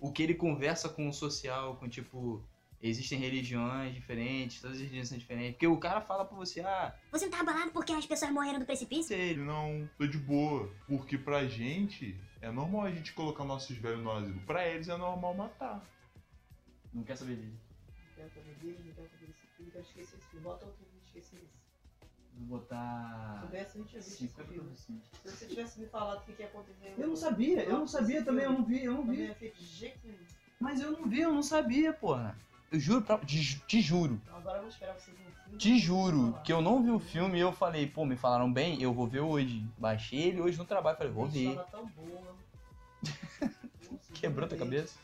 O 0.00 0.12
que 0.12 0.22
ele 0.22 0.34
conversa 0.34 0.88
com 0.88 1.08
o 1.08 1.12
social, 1.12 1.76
com 1.76 1.88
tipo, 1.88 2.42
existem 2.80 3.18
religiões 3.18 3.92
diferentes, 3.94 4.60
todas 4.60 4.76
as 4.76 4.82
religiões 4.82 5.08
são 5.08 5.18
diferentes. 5.18 5.52
Porque 5.52 5.66
o 5.66 5.76
cara 5.76 6.00
fala 6.00 6.24
pra 6.24 6.36
você, 6.36 6.60
ah, 6.60 6.94
Você 7.10 7.24
não 7.26 7.32
tá 7.32 7.40
abalado 7.40 7.72
porque 7.72 7.92
as 7.92 8.06
pessoas 8.06 8.30
morreram 8.30 8.60
do 8.60 8.64
precipício? 8.66 9.14
ele. 9.16 9.42
Não, 9.42 9.88
tô 9.98 10.06
de 10.06 10.18
boa. 10.18 10.72
Porque 10.86 11.18
pra 11.18 11.46
gente 11.46 12.16
é 12.40 12.50
normal 12.50 12.82
a 12.86 12.90
gente 12.92 13.12
colocar 13.12 13.44
nossos 13.44 13.76
velhos 13.76 14.02
no 14.02 14.12
asilo. 14.12 14.40
Pra 14.46 14.66
eles 14.68 14.88
é 14.88 14.96
normal 14.96 15.34
matar. 15.34 15.84
Não 16.94 17.02
quer 17.02 17.16
saber 17.16 17.36
dele. 17.36 17.52
Não 17.52 18.14
quero 18.14 18.30
saber 18.30 18.54
dele, 18.54 18.78
não 18.86 18.94
quero 18.94 19.08
saber 19.10 19.26
desse 19.26 19.46
filme, 19.56 19.70
quero 19.72 19.84
esquecer 19.84 20.16
esse 20.16 20.26
filme. 20.28 20.44
Bota 20.44 20.64
outro 20.66 20.84
vídeo, 20.84 21.02
esquecer 21.06 21.36
esse. 21.36 21.67
Vou 22.38 22.58
botar. 22.58 23.34
Se 23.34 23.40
soubesse, 23.40 23.70
a 23.76 23.80
gente 23.80 23.88
tinha 23.90 24.02
visto 24.02 24.22
esse 24.22 24.44
filme. 24.44 24.70
50%. 24.70 24.76
Se 25.22 25.30
você 25.30 25.46
tivesse 25.46 25.80
me 25.80 25.86
falado 25.86 26.18
o 26.18 26.22
que, 26.22 26.32
que 26.32 26.42
ia 26.42 26.48
acontecer. 26.48 26.94
Eu 26.96 27.08
não 27.08 27.16
sabia, 27.16 27.64
eu 27.64 27.78
não 27.78 27.86
sabia 27.88 28.24
também, 28.24 28.44
eu 28.44 28.52
não 28.52 28.64
vi, 28.64 28.84
eu 28.84 28.92
não 28.94 29.04
Não 29.04 29.12
vi. 29.12 29.22
ia 29.22 29.34
feito 29.34 29.58
de 29.58 29.66
jeito 29.66 29.98
nenhum. 30.04 30.18
Mas 30.60 30.80
eu 30.80 30.92
não 30.92 31.08
vi, 31.08 31.20
eu 31.20 31.32
não 31.32 31.42
sabia, 31.42 31.92
porra. 31.92 32.36
Eu 32.70 32.78
juro 32.78 33.02
pra. 33.02 33.18
Te, 33.18 33.60
te 33.66 33.80
juro. 33.80 34.20
Agora 34.32 34.58
eu 34.58 34.62
vou 34.62 34.68
esperar 34.70 34.94
vocês 34.94 35.16
no 35.18 35.24
filme. 35.24 35.58
Te 35.58 35.78
juro 35.78 36.38
que 36.44 36.52
eu 36.52 36.60
não 36.60 36.82
vi 36.82 36.90
o 36.90 36.98
filme 36.98 37.38
e 37.38 37.40
eu 37.40 37.52
falei, 37.52 37.86
pô, 37.86 38.04
me 38.04 38.16
falaram 38.16 38.52
bem, 38.52 38.80
eu 38.82 38.92
vou 38.92 39.06
ver 39.06 39.20
hoje. 39.20 39.64
Baixei 39.78 40.20
ele 40.20 40.40
hoje 40.40 40.58
no 40.58 40.64
trabalho, 40.64 40.96
falei, 40.98 41.12
vou 41.12 41.26
ver. 41.26 41.58
Tão 41.70 41.86
boa. 41.86 42.36
Quebrou 44.14 44.48
tua 44.48 44.58
cabeça? 44.58 44.98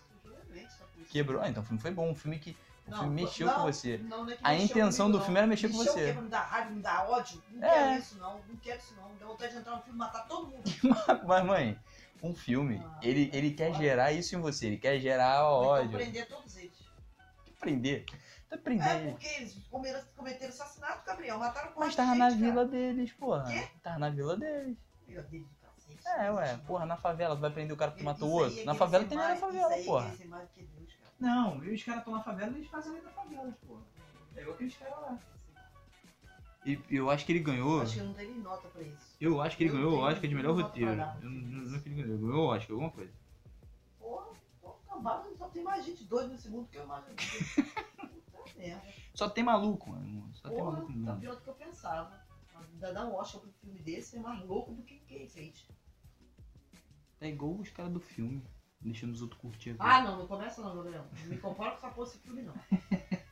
Quebrou. 1.11 1.40
Ah, 1.40 1.49
então 1.49 1.62
o 1.62 1.66
filme 1.66 1.81
foi 1.81 1.90
bom. 1.90 2.11
Um 2.11 2.14
filme 2.14 2.38
que. 2.38 2.57
O 2.87 2.90
Não, 2.90 2.99
filme 3.01 3.23
mexeu 3.23 3.47
não, 3.47 3.55
com 3.55 3.62
você. 3.62 3.97
não, 3.99 4.25
não 4.25 4.31
é 4.33 4.37
que 4.37 4.40
a 4.42 4.55
intenção 4.55 5.07
comigo, 5.07 5.12
do 5.12 5.18
não. 5.18 5.25
filme 5.25 5.38
era 5.38 5.47
mexer 5.47 5.68
com 5.70 5.79
Mexeu 5.79 5.92
você. 5.94 6.11
o 6.11 6.14
quê? 6.14 6.20
Me 6.20 6.29
dar 6.29 6.40
raiva, 6.42 6.70
me 6.70 6.83
dar 6.83 7.09
ódio? 7.09 7.42
Não 7.51 7.66
É. 7.66 7.73
quero 7.73 7.99
isso, 8.01 8.18
não. 8.18 8.40
Não 8.47 8.57
quero 8.57 8.79
isso, 8.79 8.94
não. 8.94 9.14
Deu 9.16 9.29
vontade 9.29 9.53
de 9.53 9.59
entrar 9.59 9.77
no 9.77 9.83
filme 9.83 9.97
e 9.97 9.99
matar 9.99 10.29
todo 10.29 10.47
mundo. 10.49 10.62
Mas, 11.27 11.44
mãe, 11.47 11.79
um 12.23 12.35
filme, 12.35 12.83
ele, 13.01 13.31
ele 13.33 13.53
quer 13.53 13.75
gerar 13.75 14.12
isso 14.12 14.37
em 14.37 14.40
você. 14.40 14.66
Ele 14.66 14.77
quer 14.79 14.99
gerar 15.01 15.44
ódio. 15.49 15.87
Então 15.87 15.99
prender 16.01 16.29
todos 16.29 16.57
eles. 16.59 16.73
Prender. 17.59 18.05
Tá 18.51 18.59
prender. 18.59 18.87
É, 18.87 19.11
porque 19.12 19.27
eles 19.29 19.57
cometeram 20.14 20.51
assassinato, 20.51 21.07
Gabriel. 21.07 21.38
Mataram 21.38 21.73
quase 21.73 21.87
Mas 21.88 21.97
tava 21.97 22.09
gente, 22.11 22.18
na 22.18 22.25
cara. 22.29 22.37
vila 22.40 22.64
deles, 22.66 23.12
porra. 23.12 23.44
Quê? 23.51 23.68
Tava 23.83 23.99
na 23.99 24.11
vila 24.11 24.37
deles. 24.37 24.77
Vila 25.09 25.23
deles 25.23 25.47
do 25.49 25.55
cacete. 25.66 26.07
É, 26.23 26.31
ué, 26.31 26.57
porra, 26.66 26.85
na 26.85 26.97
favela, 26.99 27.35
tu 27.35 27.40
vai 27.40 27.51
prender 27.51 27.73
o 27.75 27.79
cara 27.79 27.92
que 27.92 28.03
matou 28.03 28.29
o 28.29 28.33
outro. 28.33 28.61
é 28.61 28.64
Na 28.64 28.75
favela 28.75 29.05
tem 29.07 29.16
nada 29.16 29.35
na 29.35 29.40
mais- 29.40 29.40
favela, 29.40 29.66
isso 29.68 29.75
aí 29.75 29.81
é 29.81 29.85
porra. 29.87 30.05
mais 30.29 30.49
do 30.49 30.55
que 30.55 30.62
Deus, 30.64 30.92
cara. 30.92 31.04
Não, 31.18 31.64
e 31.64 31.72
os 31.74 31.83
caras 31.83 32.00
estão 32.00 32.14
na 32.14 32.22
favela 32.22 32.53
e 32.53 32.57
eles 32.57 32.68
fazem 32.68 32.92
ali 32.92 33.03
na 33.03 33.11
favela, 33.11 33.53
porra. 33.66 33.83
É 34.37 34.40
igual 34.40 34.55
aqueles 34.55 34.77
caras 34.77 35.00
lá. 35.00 35.18
E 36.66 36.81
eu 36.90 37.11
acho 37.11 37.27
que 37.27 37.33
ele 37.33 37.40
ganhou. 37.40 37.83
Acho 37.83 37.92
que 37.94 38.00
eu 38.00 38.07
não 38.07 38.14
tenho 38.14 38.31
nem 38.33 38.40
nota 38.40 38.68
pra 38.68 38.83
isso. 38.83 39.16
Eu 39.20 39.40
acho 39.40 39.57
que 39.57 39.64
ele 39.64 39.70
Eu 39.70 39.77
ganhou 39.77 39.90
o 39.92 39.96
tenho 39.96 40.07
Oscar 40.07 40.29
de 40.29 40.35
melhor 40.35 40.55
roteiro. 40.61 40.94
pra. 40.94 41.18
Eu 41.22 41.31
não 41.31 41.40
não 41.61 41.70
sei 41.70 41.81
que 41.81 41.88
ele 41.90 42.03
ganhou. 42.03 42.18
Ganhou 42.18 42.46
o 42.46 42.48
Oscar, 42.48 42.70
alguma 42.72 42.90
coisa. 42.90 43.12
Porra, 43.98 44.27
acabado, 44.88 45.37
só 45.37 45.48
tem 45.50 45.62
mais 45.62 45.85
gente 45.85 46.05
doida 46.05 46.29
nesse 46.29 46.48
mundo 46.48 46.68
que 46.68 46.79
eu 46.79 46.85
imagino. 46.85 47.14
Puta 48.33 48.59
merda. 48.59 48.83
Só 49.14 49.29
tem 49.29 49.44
maluco, 49.44 49.90
mano. 49.90 50.31
Só 50.35 50.48
tem 50.48 50.59
Porra, 50.59 50.72
maluco 50.72 50.92
no 50.92 51.05
tá 51.07 51.12
mundo. 51.12 51.20
pior 51.20 51.35
do 51.37 51.40
que 51.42 51.48
eu 51.50 51.55
pensava. 51.55 52.24
Ainda 52.72 52.92
dar 52.92 53.07
um 53.07 53.14
Oscar 53.14 53.40
pro 53.42 53.53
filme 53.53 53.79
desse 53.81 54.16
é 54.16 54.20
mais 54.20 54.42
louco 54.44 54.72
do 54.72 54.83
que 54.83 54.98
quem 55.00 55.29
fez. 55.29 55.68
É 57.20 57.29
igual 57.29 57.53
os 57.57 57.68
caras 57.70 57.92
do 57.92 58.00
filme. 58.00 58.42
Deixando 58.85 59.12
os 59.12 59.23
outros 59.23 59.40
curtir 59.40 59.70
aqui. 59.70 59.79
Ah, 59.81 60.03
não, 60.03 60.18
não 60.18 60.27
começa 60.27 60.61
não, 60.61 60.77
Gabriel. 60.77 61.07
Não 61.23 61.27
me 61.27 61.38
compara 61.38 61.70
com 61.73 61.77
essa 61.79 61.88
porra 61.88 62.07
desse 62.07 62.18
filme, 62.18 62.42
não. 62.42 62.55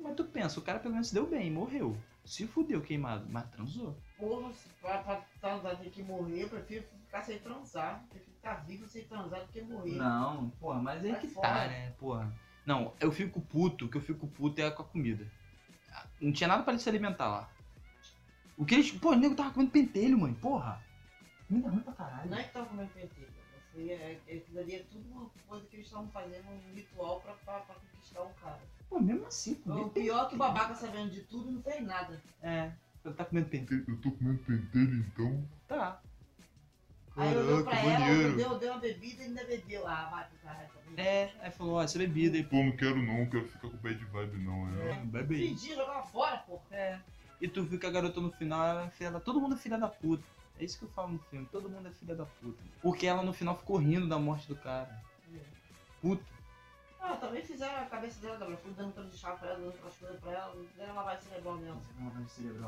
Mas 0.00 0.14
tu 0.14 0.24
pensa, 0.24 0.60
o 0.60 0.62
cara 0.62 0.78
pelo 0.78 0.94
menos 0.94 1.10
deu 1.10 1.26
bem, 1.26 1.50
morreu. 1.50 1.96
Se 2.24 2.46
fudeu 2.46 2.80
queimado, 2.80 3.24
mas 3.28 3.48
transou. 3.50 3.96
Porra, 4.18 4.52
se 4.52 4.68
pra, 4.80 4.98
pra 4.98 5.22
transar 5.40 5.76
tem 5.78 5.90
que 5.90 6.02
morrer, 6.02 6.42
eu 6.42 6.48
prefiro 6.48 6.84
ficar 7.04 7.22
sem 7.22 7.38
transar. 7.38 8.02
Eu 8.02 8.08
prefiro 8.08 8.36
ficar 8.36 8.54
vivo 8.66 8.86
sem 8.88 9.04
transar 9.04 9.40
do 9.40 9.46
que 9.48 9.62
morrer. 9.62 9.92
Não, 9.92 10.50
porra, 10.60 10.80
mas 10.80 11.04
aí 11.04 11.12
Sai 11.12 11.20
que 11.20 11.28
fora. 11.28 11.48
tá, 11.48 11.66
né, 11.68 11.90
porra. 11.98 12.32
Não, 12.64 12.92
eu 12.98 13.12
fico 13.12 13.40
puto, 13.40 13.86
o 13.86 13.88
que 13.88 13.96
eu 13.96 14.00
fico 14.00 14.26
puto 14.26 14.60
é 14.60 14.70
com 14.70 14.82
a 14.82 14.86
comida. 14.86 15.26
Não 16.20 16.32
tinha 16.32 16.48
nada 16.48 16.62
pra 16.64 16.72
ele 16.72 16.82
se 16.82 16.88
alimentar 16.88 17.28
lá. 17.28 17.50
O 18.56 18.64
que 18.64 18.74
eles. 18.74 18.90
Pô, 18.90 19.10
o 19.12 19.14
nego 19.14 19.34
tava 19.36 19.52
comendo 19.52 19.70
pentelho, 19.70 20.18
mãe, 20.18 20.34
porra. 20.34 20.82
Comida 21.46 21.68
ruim 21.68 21.80
pra 21.80 21.92
caralho. 21.92 22.30
Não 22.30 22.38
é 22.38 22.42
que 22.42 22.52
tava 22.52 22.66
comendo 22.66 22.90
pentelho. 22.90 23.35
É, 23.78 24.18
é, 24.26 24.36
aquilo 24.36 24.58
ali 24.58 24.74
é 24.74 24.84
tudo 24.90 25.08
uma 25.10 25.30
coisa 25.46 25.66
que 25.66 25.76
eles 25.76 25.86
estavam 25.86 26.08
fazendo, 26.08 26.48
um 26.48 26.74
ritual 26.74 27.20
pra, 27.20 27.34
pra, 27.34 27.60
pra 27.60 27.74
conquistar 27.74 28.22
o 28.22 28.30
cara. 28.34 28.60
Pô, 28.88 29.00
mesmo 29.00 29.26
assim, 29.26 29.60
O 29.66 29.90
pior 29.90 30.26
é 30.26 30.28
que 30.28 30.34
o 30.34 30.38
babaca 30.38 30.74
sabendo 30.74 31.10
de 31.10 31.20
tudo 31.22 31.50
não 31.50 31.62
fez 31.62 31.84
nada. 31.84 32.22
É, 32.42 32.72
ele 33.04 33.14
tá 33.14 33.24
comendo 33.24 33.48
pentelho. 33.48 33.84
Eu 33.86 34.00
tô 34.00 34.10
comendo 34.12 34.38
pentelho 34.44 34.96
então. 34.96 35.48
Tá. 35.68 36.00
Aí 37.16 37.34
olhou 37.34 37.64
pra 37.64 37.78
ela, 37.78 38.36
deu, 38.36 38.58
deu 38.58 38.72
uma 38.72 38.80
bebida 38.80 39.22
e 39.22 39.26
ainda 39.26 39.44
bebeu. 39.44 39.86
Ah, 39.86 40.08
vai 40.10 40.24
pro 40.26 40.38
caralho 40.38 40.68
também. 40.68 41.04
É, 41.04 41.32
aí 41.40 41.50
falou, 41.50 41.74
ó, 41.74 41.82
essa 41.82 41.98
bebida 41.98 42.36
aí, 42.36 42.44
Pô, 42.44 42.56
não 42.56 42.76
quero 42.76 42.96
não, 42.96 43.20
não 43.20 43.30
quero 43.30 43.48
ficar 43.48 43.70
com 43.70 43.76
bad 43.78 44.04
vibe 44.04 44.38
não. 44.38 44.68
É. 44.82 44.94
bebe 45.04 45.34
aí. 45.34 45.48
Pedir, 45.48 45.74
jogava 45.74 46.06
fora, 46.06 46.36
porra. 46.38 46.62
É. 46.70 47.00
E 47.40 47.48
tu 47.48 47.62
viu 47.62 47.78
que 47.78 47.86
a 47.86 47.90
garota 47.90 48.20
no 48.20 48.30
final, 48.32 48.66
ela 48.66 48.86
é 48.86 48.90
filha 48.90 49.10
da... 49.10 49.20
todo 49.20 49.40
mundo 49.40 49.54
é 49.54 49.58
filha 49.58 49.78
da 49.78 49.88
puta. 49.88 50.24
É 50.58 50.64
isso 50.64 50.78
que 50.78 50.84
eu 50.84 50.88
falo 50.90 51.12
no 51.12 51.18
filme, 51.18 51.46
todo 51.52 51.68
mundo 51.68 51.86
é 51.88 51.90
filha 51.92 52.14
da 52.14 52.24
puta. 52.24 52.62
Porque 52.80 53.06
ela 53.06 53.22
no 53.22 53.32
final 53.32 53.56
ficou 53.56 53.76
rindo 53.76 54.08
da 54.08 54.18
morte 54.18 54.48
do 54.48 54.56
cara. 54.56 55.02
Puta. 56.00 56.24
Ah, 57.00 57.16
também 57.16 57.42
fizeram 57.44 57.82
a 57.82 57.86
cabeça 57.86 58.20
dela, 58.20 58.36
Gabriel. 58.38 58.58
Fui 58.58 58.72
dando 58.72 58.92
coisa 58.94 59.08
de 59.10 59.16
chá 59.16 59.32
pra 59.32 59.48
ela, 59.48 59.58
dando 59.58 59.66
outras 59.66 59.94
coisas 59.96 60.18
pra 60.20 60.32
ela. 60.32 60.56
Fizeram 60.72 60.94
lavagem 60.94 61.22
cerebral 61.22 61.56
nela. 61.58 61.80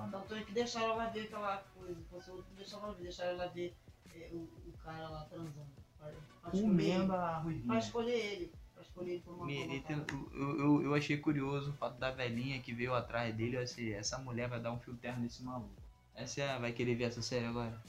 Então 0.06 0.20
tem 0.22 0.44
que 0.44 0.52
deixar 0.52 0.82
ela 0.82 1.06
ver 1.08 1.22
aquela 1.22 1.56
coisa. 1.74 2.00
Outro, 2.12 2.44
deixar 2.54 2.76
ela 2.76 2.92
ver, 2.92 3.02
deixar 3.02 3.24
ela 3.24 3.48
ver 3.48 3.74
é, 4.14 4.28
o, 4.32 4.36
o 4.36 4.72
cara 4.84 5.08
lá 5.08 5.24
transando. 5.24 5.66
Pra, 5.98 6.12
pra 6.42 6.50
Comendo 6.52 7.12
a 7.14 7.38
ruivinha. 7.38 7.66
Pra 7.66 7.78
escolher 7.78 8.12
ele. 8.16 8.52
Pra 8.74 8.82
escolher 8.82 9.10
ele 9.12 9.22
por 9.22 9.34
uma 9.34 9.46
Me- 9.46 9.80
tem- 9.80 10.04
eu, 10.34 10.58
eu, 10.58 10.82
eu 10.84 10.94
achei 10.94 11.16
curioso 11.16 11.70
o 11.70 11.74
fato 11.74 11.98
da 11.98 12.12
velhinha 12.12 12.60
que 12.60 12.72
veio 12.72 12.94
atrás 12.94 13.34
dele. 13.34 13.56
Eu 13.56 13.62
essa 13.96 14.18
mulher 14.18 14.48
vai 14.48 14.60
dar 14.60 14.72
um 14.72 14.78
fio 14.78 14.94
terno 14.94 15.22
nesse 15.22 15.42
maluco. 15.42 15.87
Essa 16.18 16.40
é 16.42 16.48
a- 16.50 16.58
vai 16.58 16.72
querer 16.72 16.94
ver 16.96 17.04
essa 17.04 17.22
série 17.22 17.46
agora? 17.46 17.80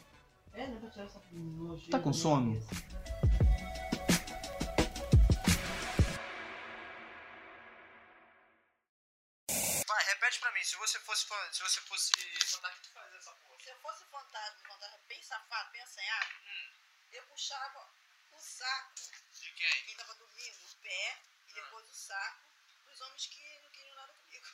É, 0.54 0.68
né? 0.68 0.80
Pra 0.80 0.89
tirar 0.89 1.06
essa 1.06 1.22
nojeira. 1.32 1.92
Tá 1.92 2.00
com 2.00 2.10
minha 2.10 2.22
sono? 2.22 2.60
Vai, 9.88 10.04
repete 10.06 10.39
pra 10.39 10.52
mim, 10.52 10.63
se 10.63 10.76
você 10.78 11.00
fosse. 11.00 11.26
Se 11.52 11.62
você 11.63 11.82
fosse. 11.82 12.12
Fantasma, 12.46 12.70
o 12.70 12.82
que 12.82 12.88
tu 12.88 12.94
fazia 12.94 13.18
essa 13.18 13.32
porra? 13.34 13.60
Se 13.63 13.70
eu 13.70 13.80
fosse 13.80 14.06
fantasma, 14.06 14.60
um 14.60 14.68
fantasma 14.68 14.98
bem 15.08 15.22
safado, 15.24 15.72
bem 15.72 15.82
assanhado, 15.82 16.32
eu 17.12 17.24
puxava 17.24 17.89
o 18.32 18.39
saco 18.39 18.94
De 19.34 19.52
quem? 19.54 19.86
quem 19.86 19.96
tava 19.96 20.13
dormindo, 20.15 20.58
o 20.72 20.76
pé, 20.82 21.18
e 21.48 21.54
depois 21.54 21.89
o 21.89 21.94
saco 21.94 22.39
dos 22.86 23.02
homens 23.02 23.26
que 23.28 23.60
não 23.63 23.72
queriam 23.72 23.96
nada 23.96 24.13
comigo. 24.13 24.46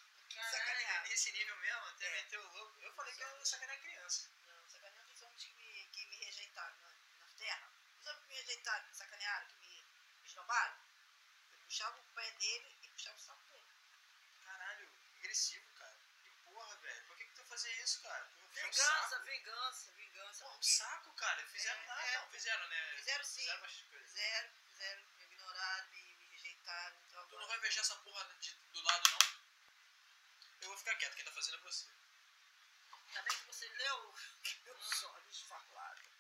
Sacanear. 0.43 0.83
Caralho, 0.93 1.09
nesse 1.09 1.31
nível 1.31 1.55
mesmo, 1.57 1.85
até 1.85 2.09
meteu 2.11 2.41
o 2.43 2.51
louco. 2.53 2.81
Eu 2.81 2.93
falei 2.93 3.13
que 3.13 3.23
eu 3.23 3.37
ia 3.37 3.45
sacanear 3.45 3.79
criança. 3.81 4.29
Não, 4.47 4.69
sacaneando 4.69 5.13
os 5.13 5.21
homens 5.21 5.43
que 5.43 5.53
me, 5.53 5.87
que 5.89 6.05
me 6.07 6.15
rejeitaram 6.17 6.77
na, 6.77 6.89
na 7.19 7.31
terra. 7.37 7.69
Os 7.99 8.07
homens 8.07 8.21
que 8.23 8.27
me 8.29 8.35
rejeitaram, 8.35 8.83
que 8.83 8.89
me 8.89 8.95
sacanearam, 8.95 9.47
que 9.47 9.83
me 10.21 10.27
esnobaram. 10.27 10.75
Eu 11.51 11.59
puxava 11.59 11.99
o 11.99 12.03
pé 12.15 12.31
dele 12.31 12.77
e 12.83 12.87
puxava 12.89 13.15
o 13.15 13.19
saco 13.19 13.43
dele. 13.51 13.65
Caralho, 14.45 14.89
agressivo, 15.17 15.73
cara. 15.75 15.97
Que 16.23 16.29
porra, 16.43 16.75
velho. 16.77 17.05
Por 17.07 17.17
que, 17.17 17.25
que 17.25 17.35
tu 17.35 17.43
fazia 17.45 17.83
isso, 17.83 18.01
cara? 18.01 18.25
Enfiou 18.25 18.67
um 18.67 18.71
Vingança, 18.71 19.19
vingança, 19.19 19.91
vingança. 19.93 20.43
Pô, 20.43 20.49
um 20.49 20.53
porque 20.53 20.67
saco, 20.67 21.13
cara. 21.13 21.45
Fizeram 21.47 21.81
É, 21.81 21.85
nada. 21.87 22.01
é. 22.01 22.17
Não, 22.19 22.29
fizeram, 22.29 22.67
né? 22.67 22.95
Fizeram 22.97 23.23
sim. 23.23 23.41
Fizeram 23.41 23.61
bastante 23.61 23.85
coisa. 23.89 24.05
Fizeram, 24.05 24.49
fizeram, 24.71 25.03
me 25.17 25.23
ignoraram, 25.23 25.89
me, 25.89 26.15
me 26.17 26.27
rejeitaram. 26.27 26.97
Então 27.07 27.27
Tu 27.27 27.31
não 27.35 27.43
agora- 27.43 27.47
vai 27.59 27.59
fechar 27.69 27.81
essa 27.81 27.95
porra 27.97 28.23
de- 28.39 28.53
do 28.55 28.81
lado, 28.83 29.09
não? 29.11 29.44
Eu 30.61 30.69
vou 30.69 30.77
ficar 30.77 30.95
quieto, 30.95 31.15
quem 31.15 31.25
tá 31.25 31.31
fazendo 31.31 31.57
é 31.57 31.61
você. 31.61 31.85
Ainda 33.07 33.21
bem 33.23 33.37
que 33.37 33.47
você 33.47 33.67
leu 33.67 34.13
meus 34.65 35.03
olhos 35.03 35.41
faculados. 35.43 36.14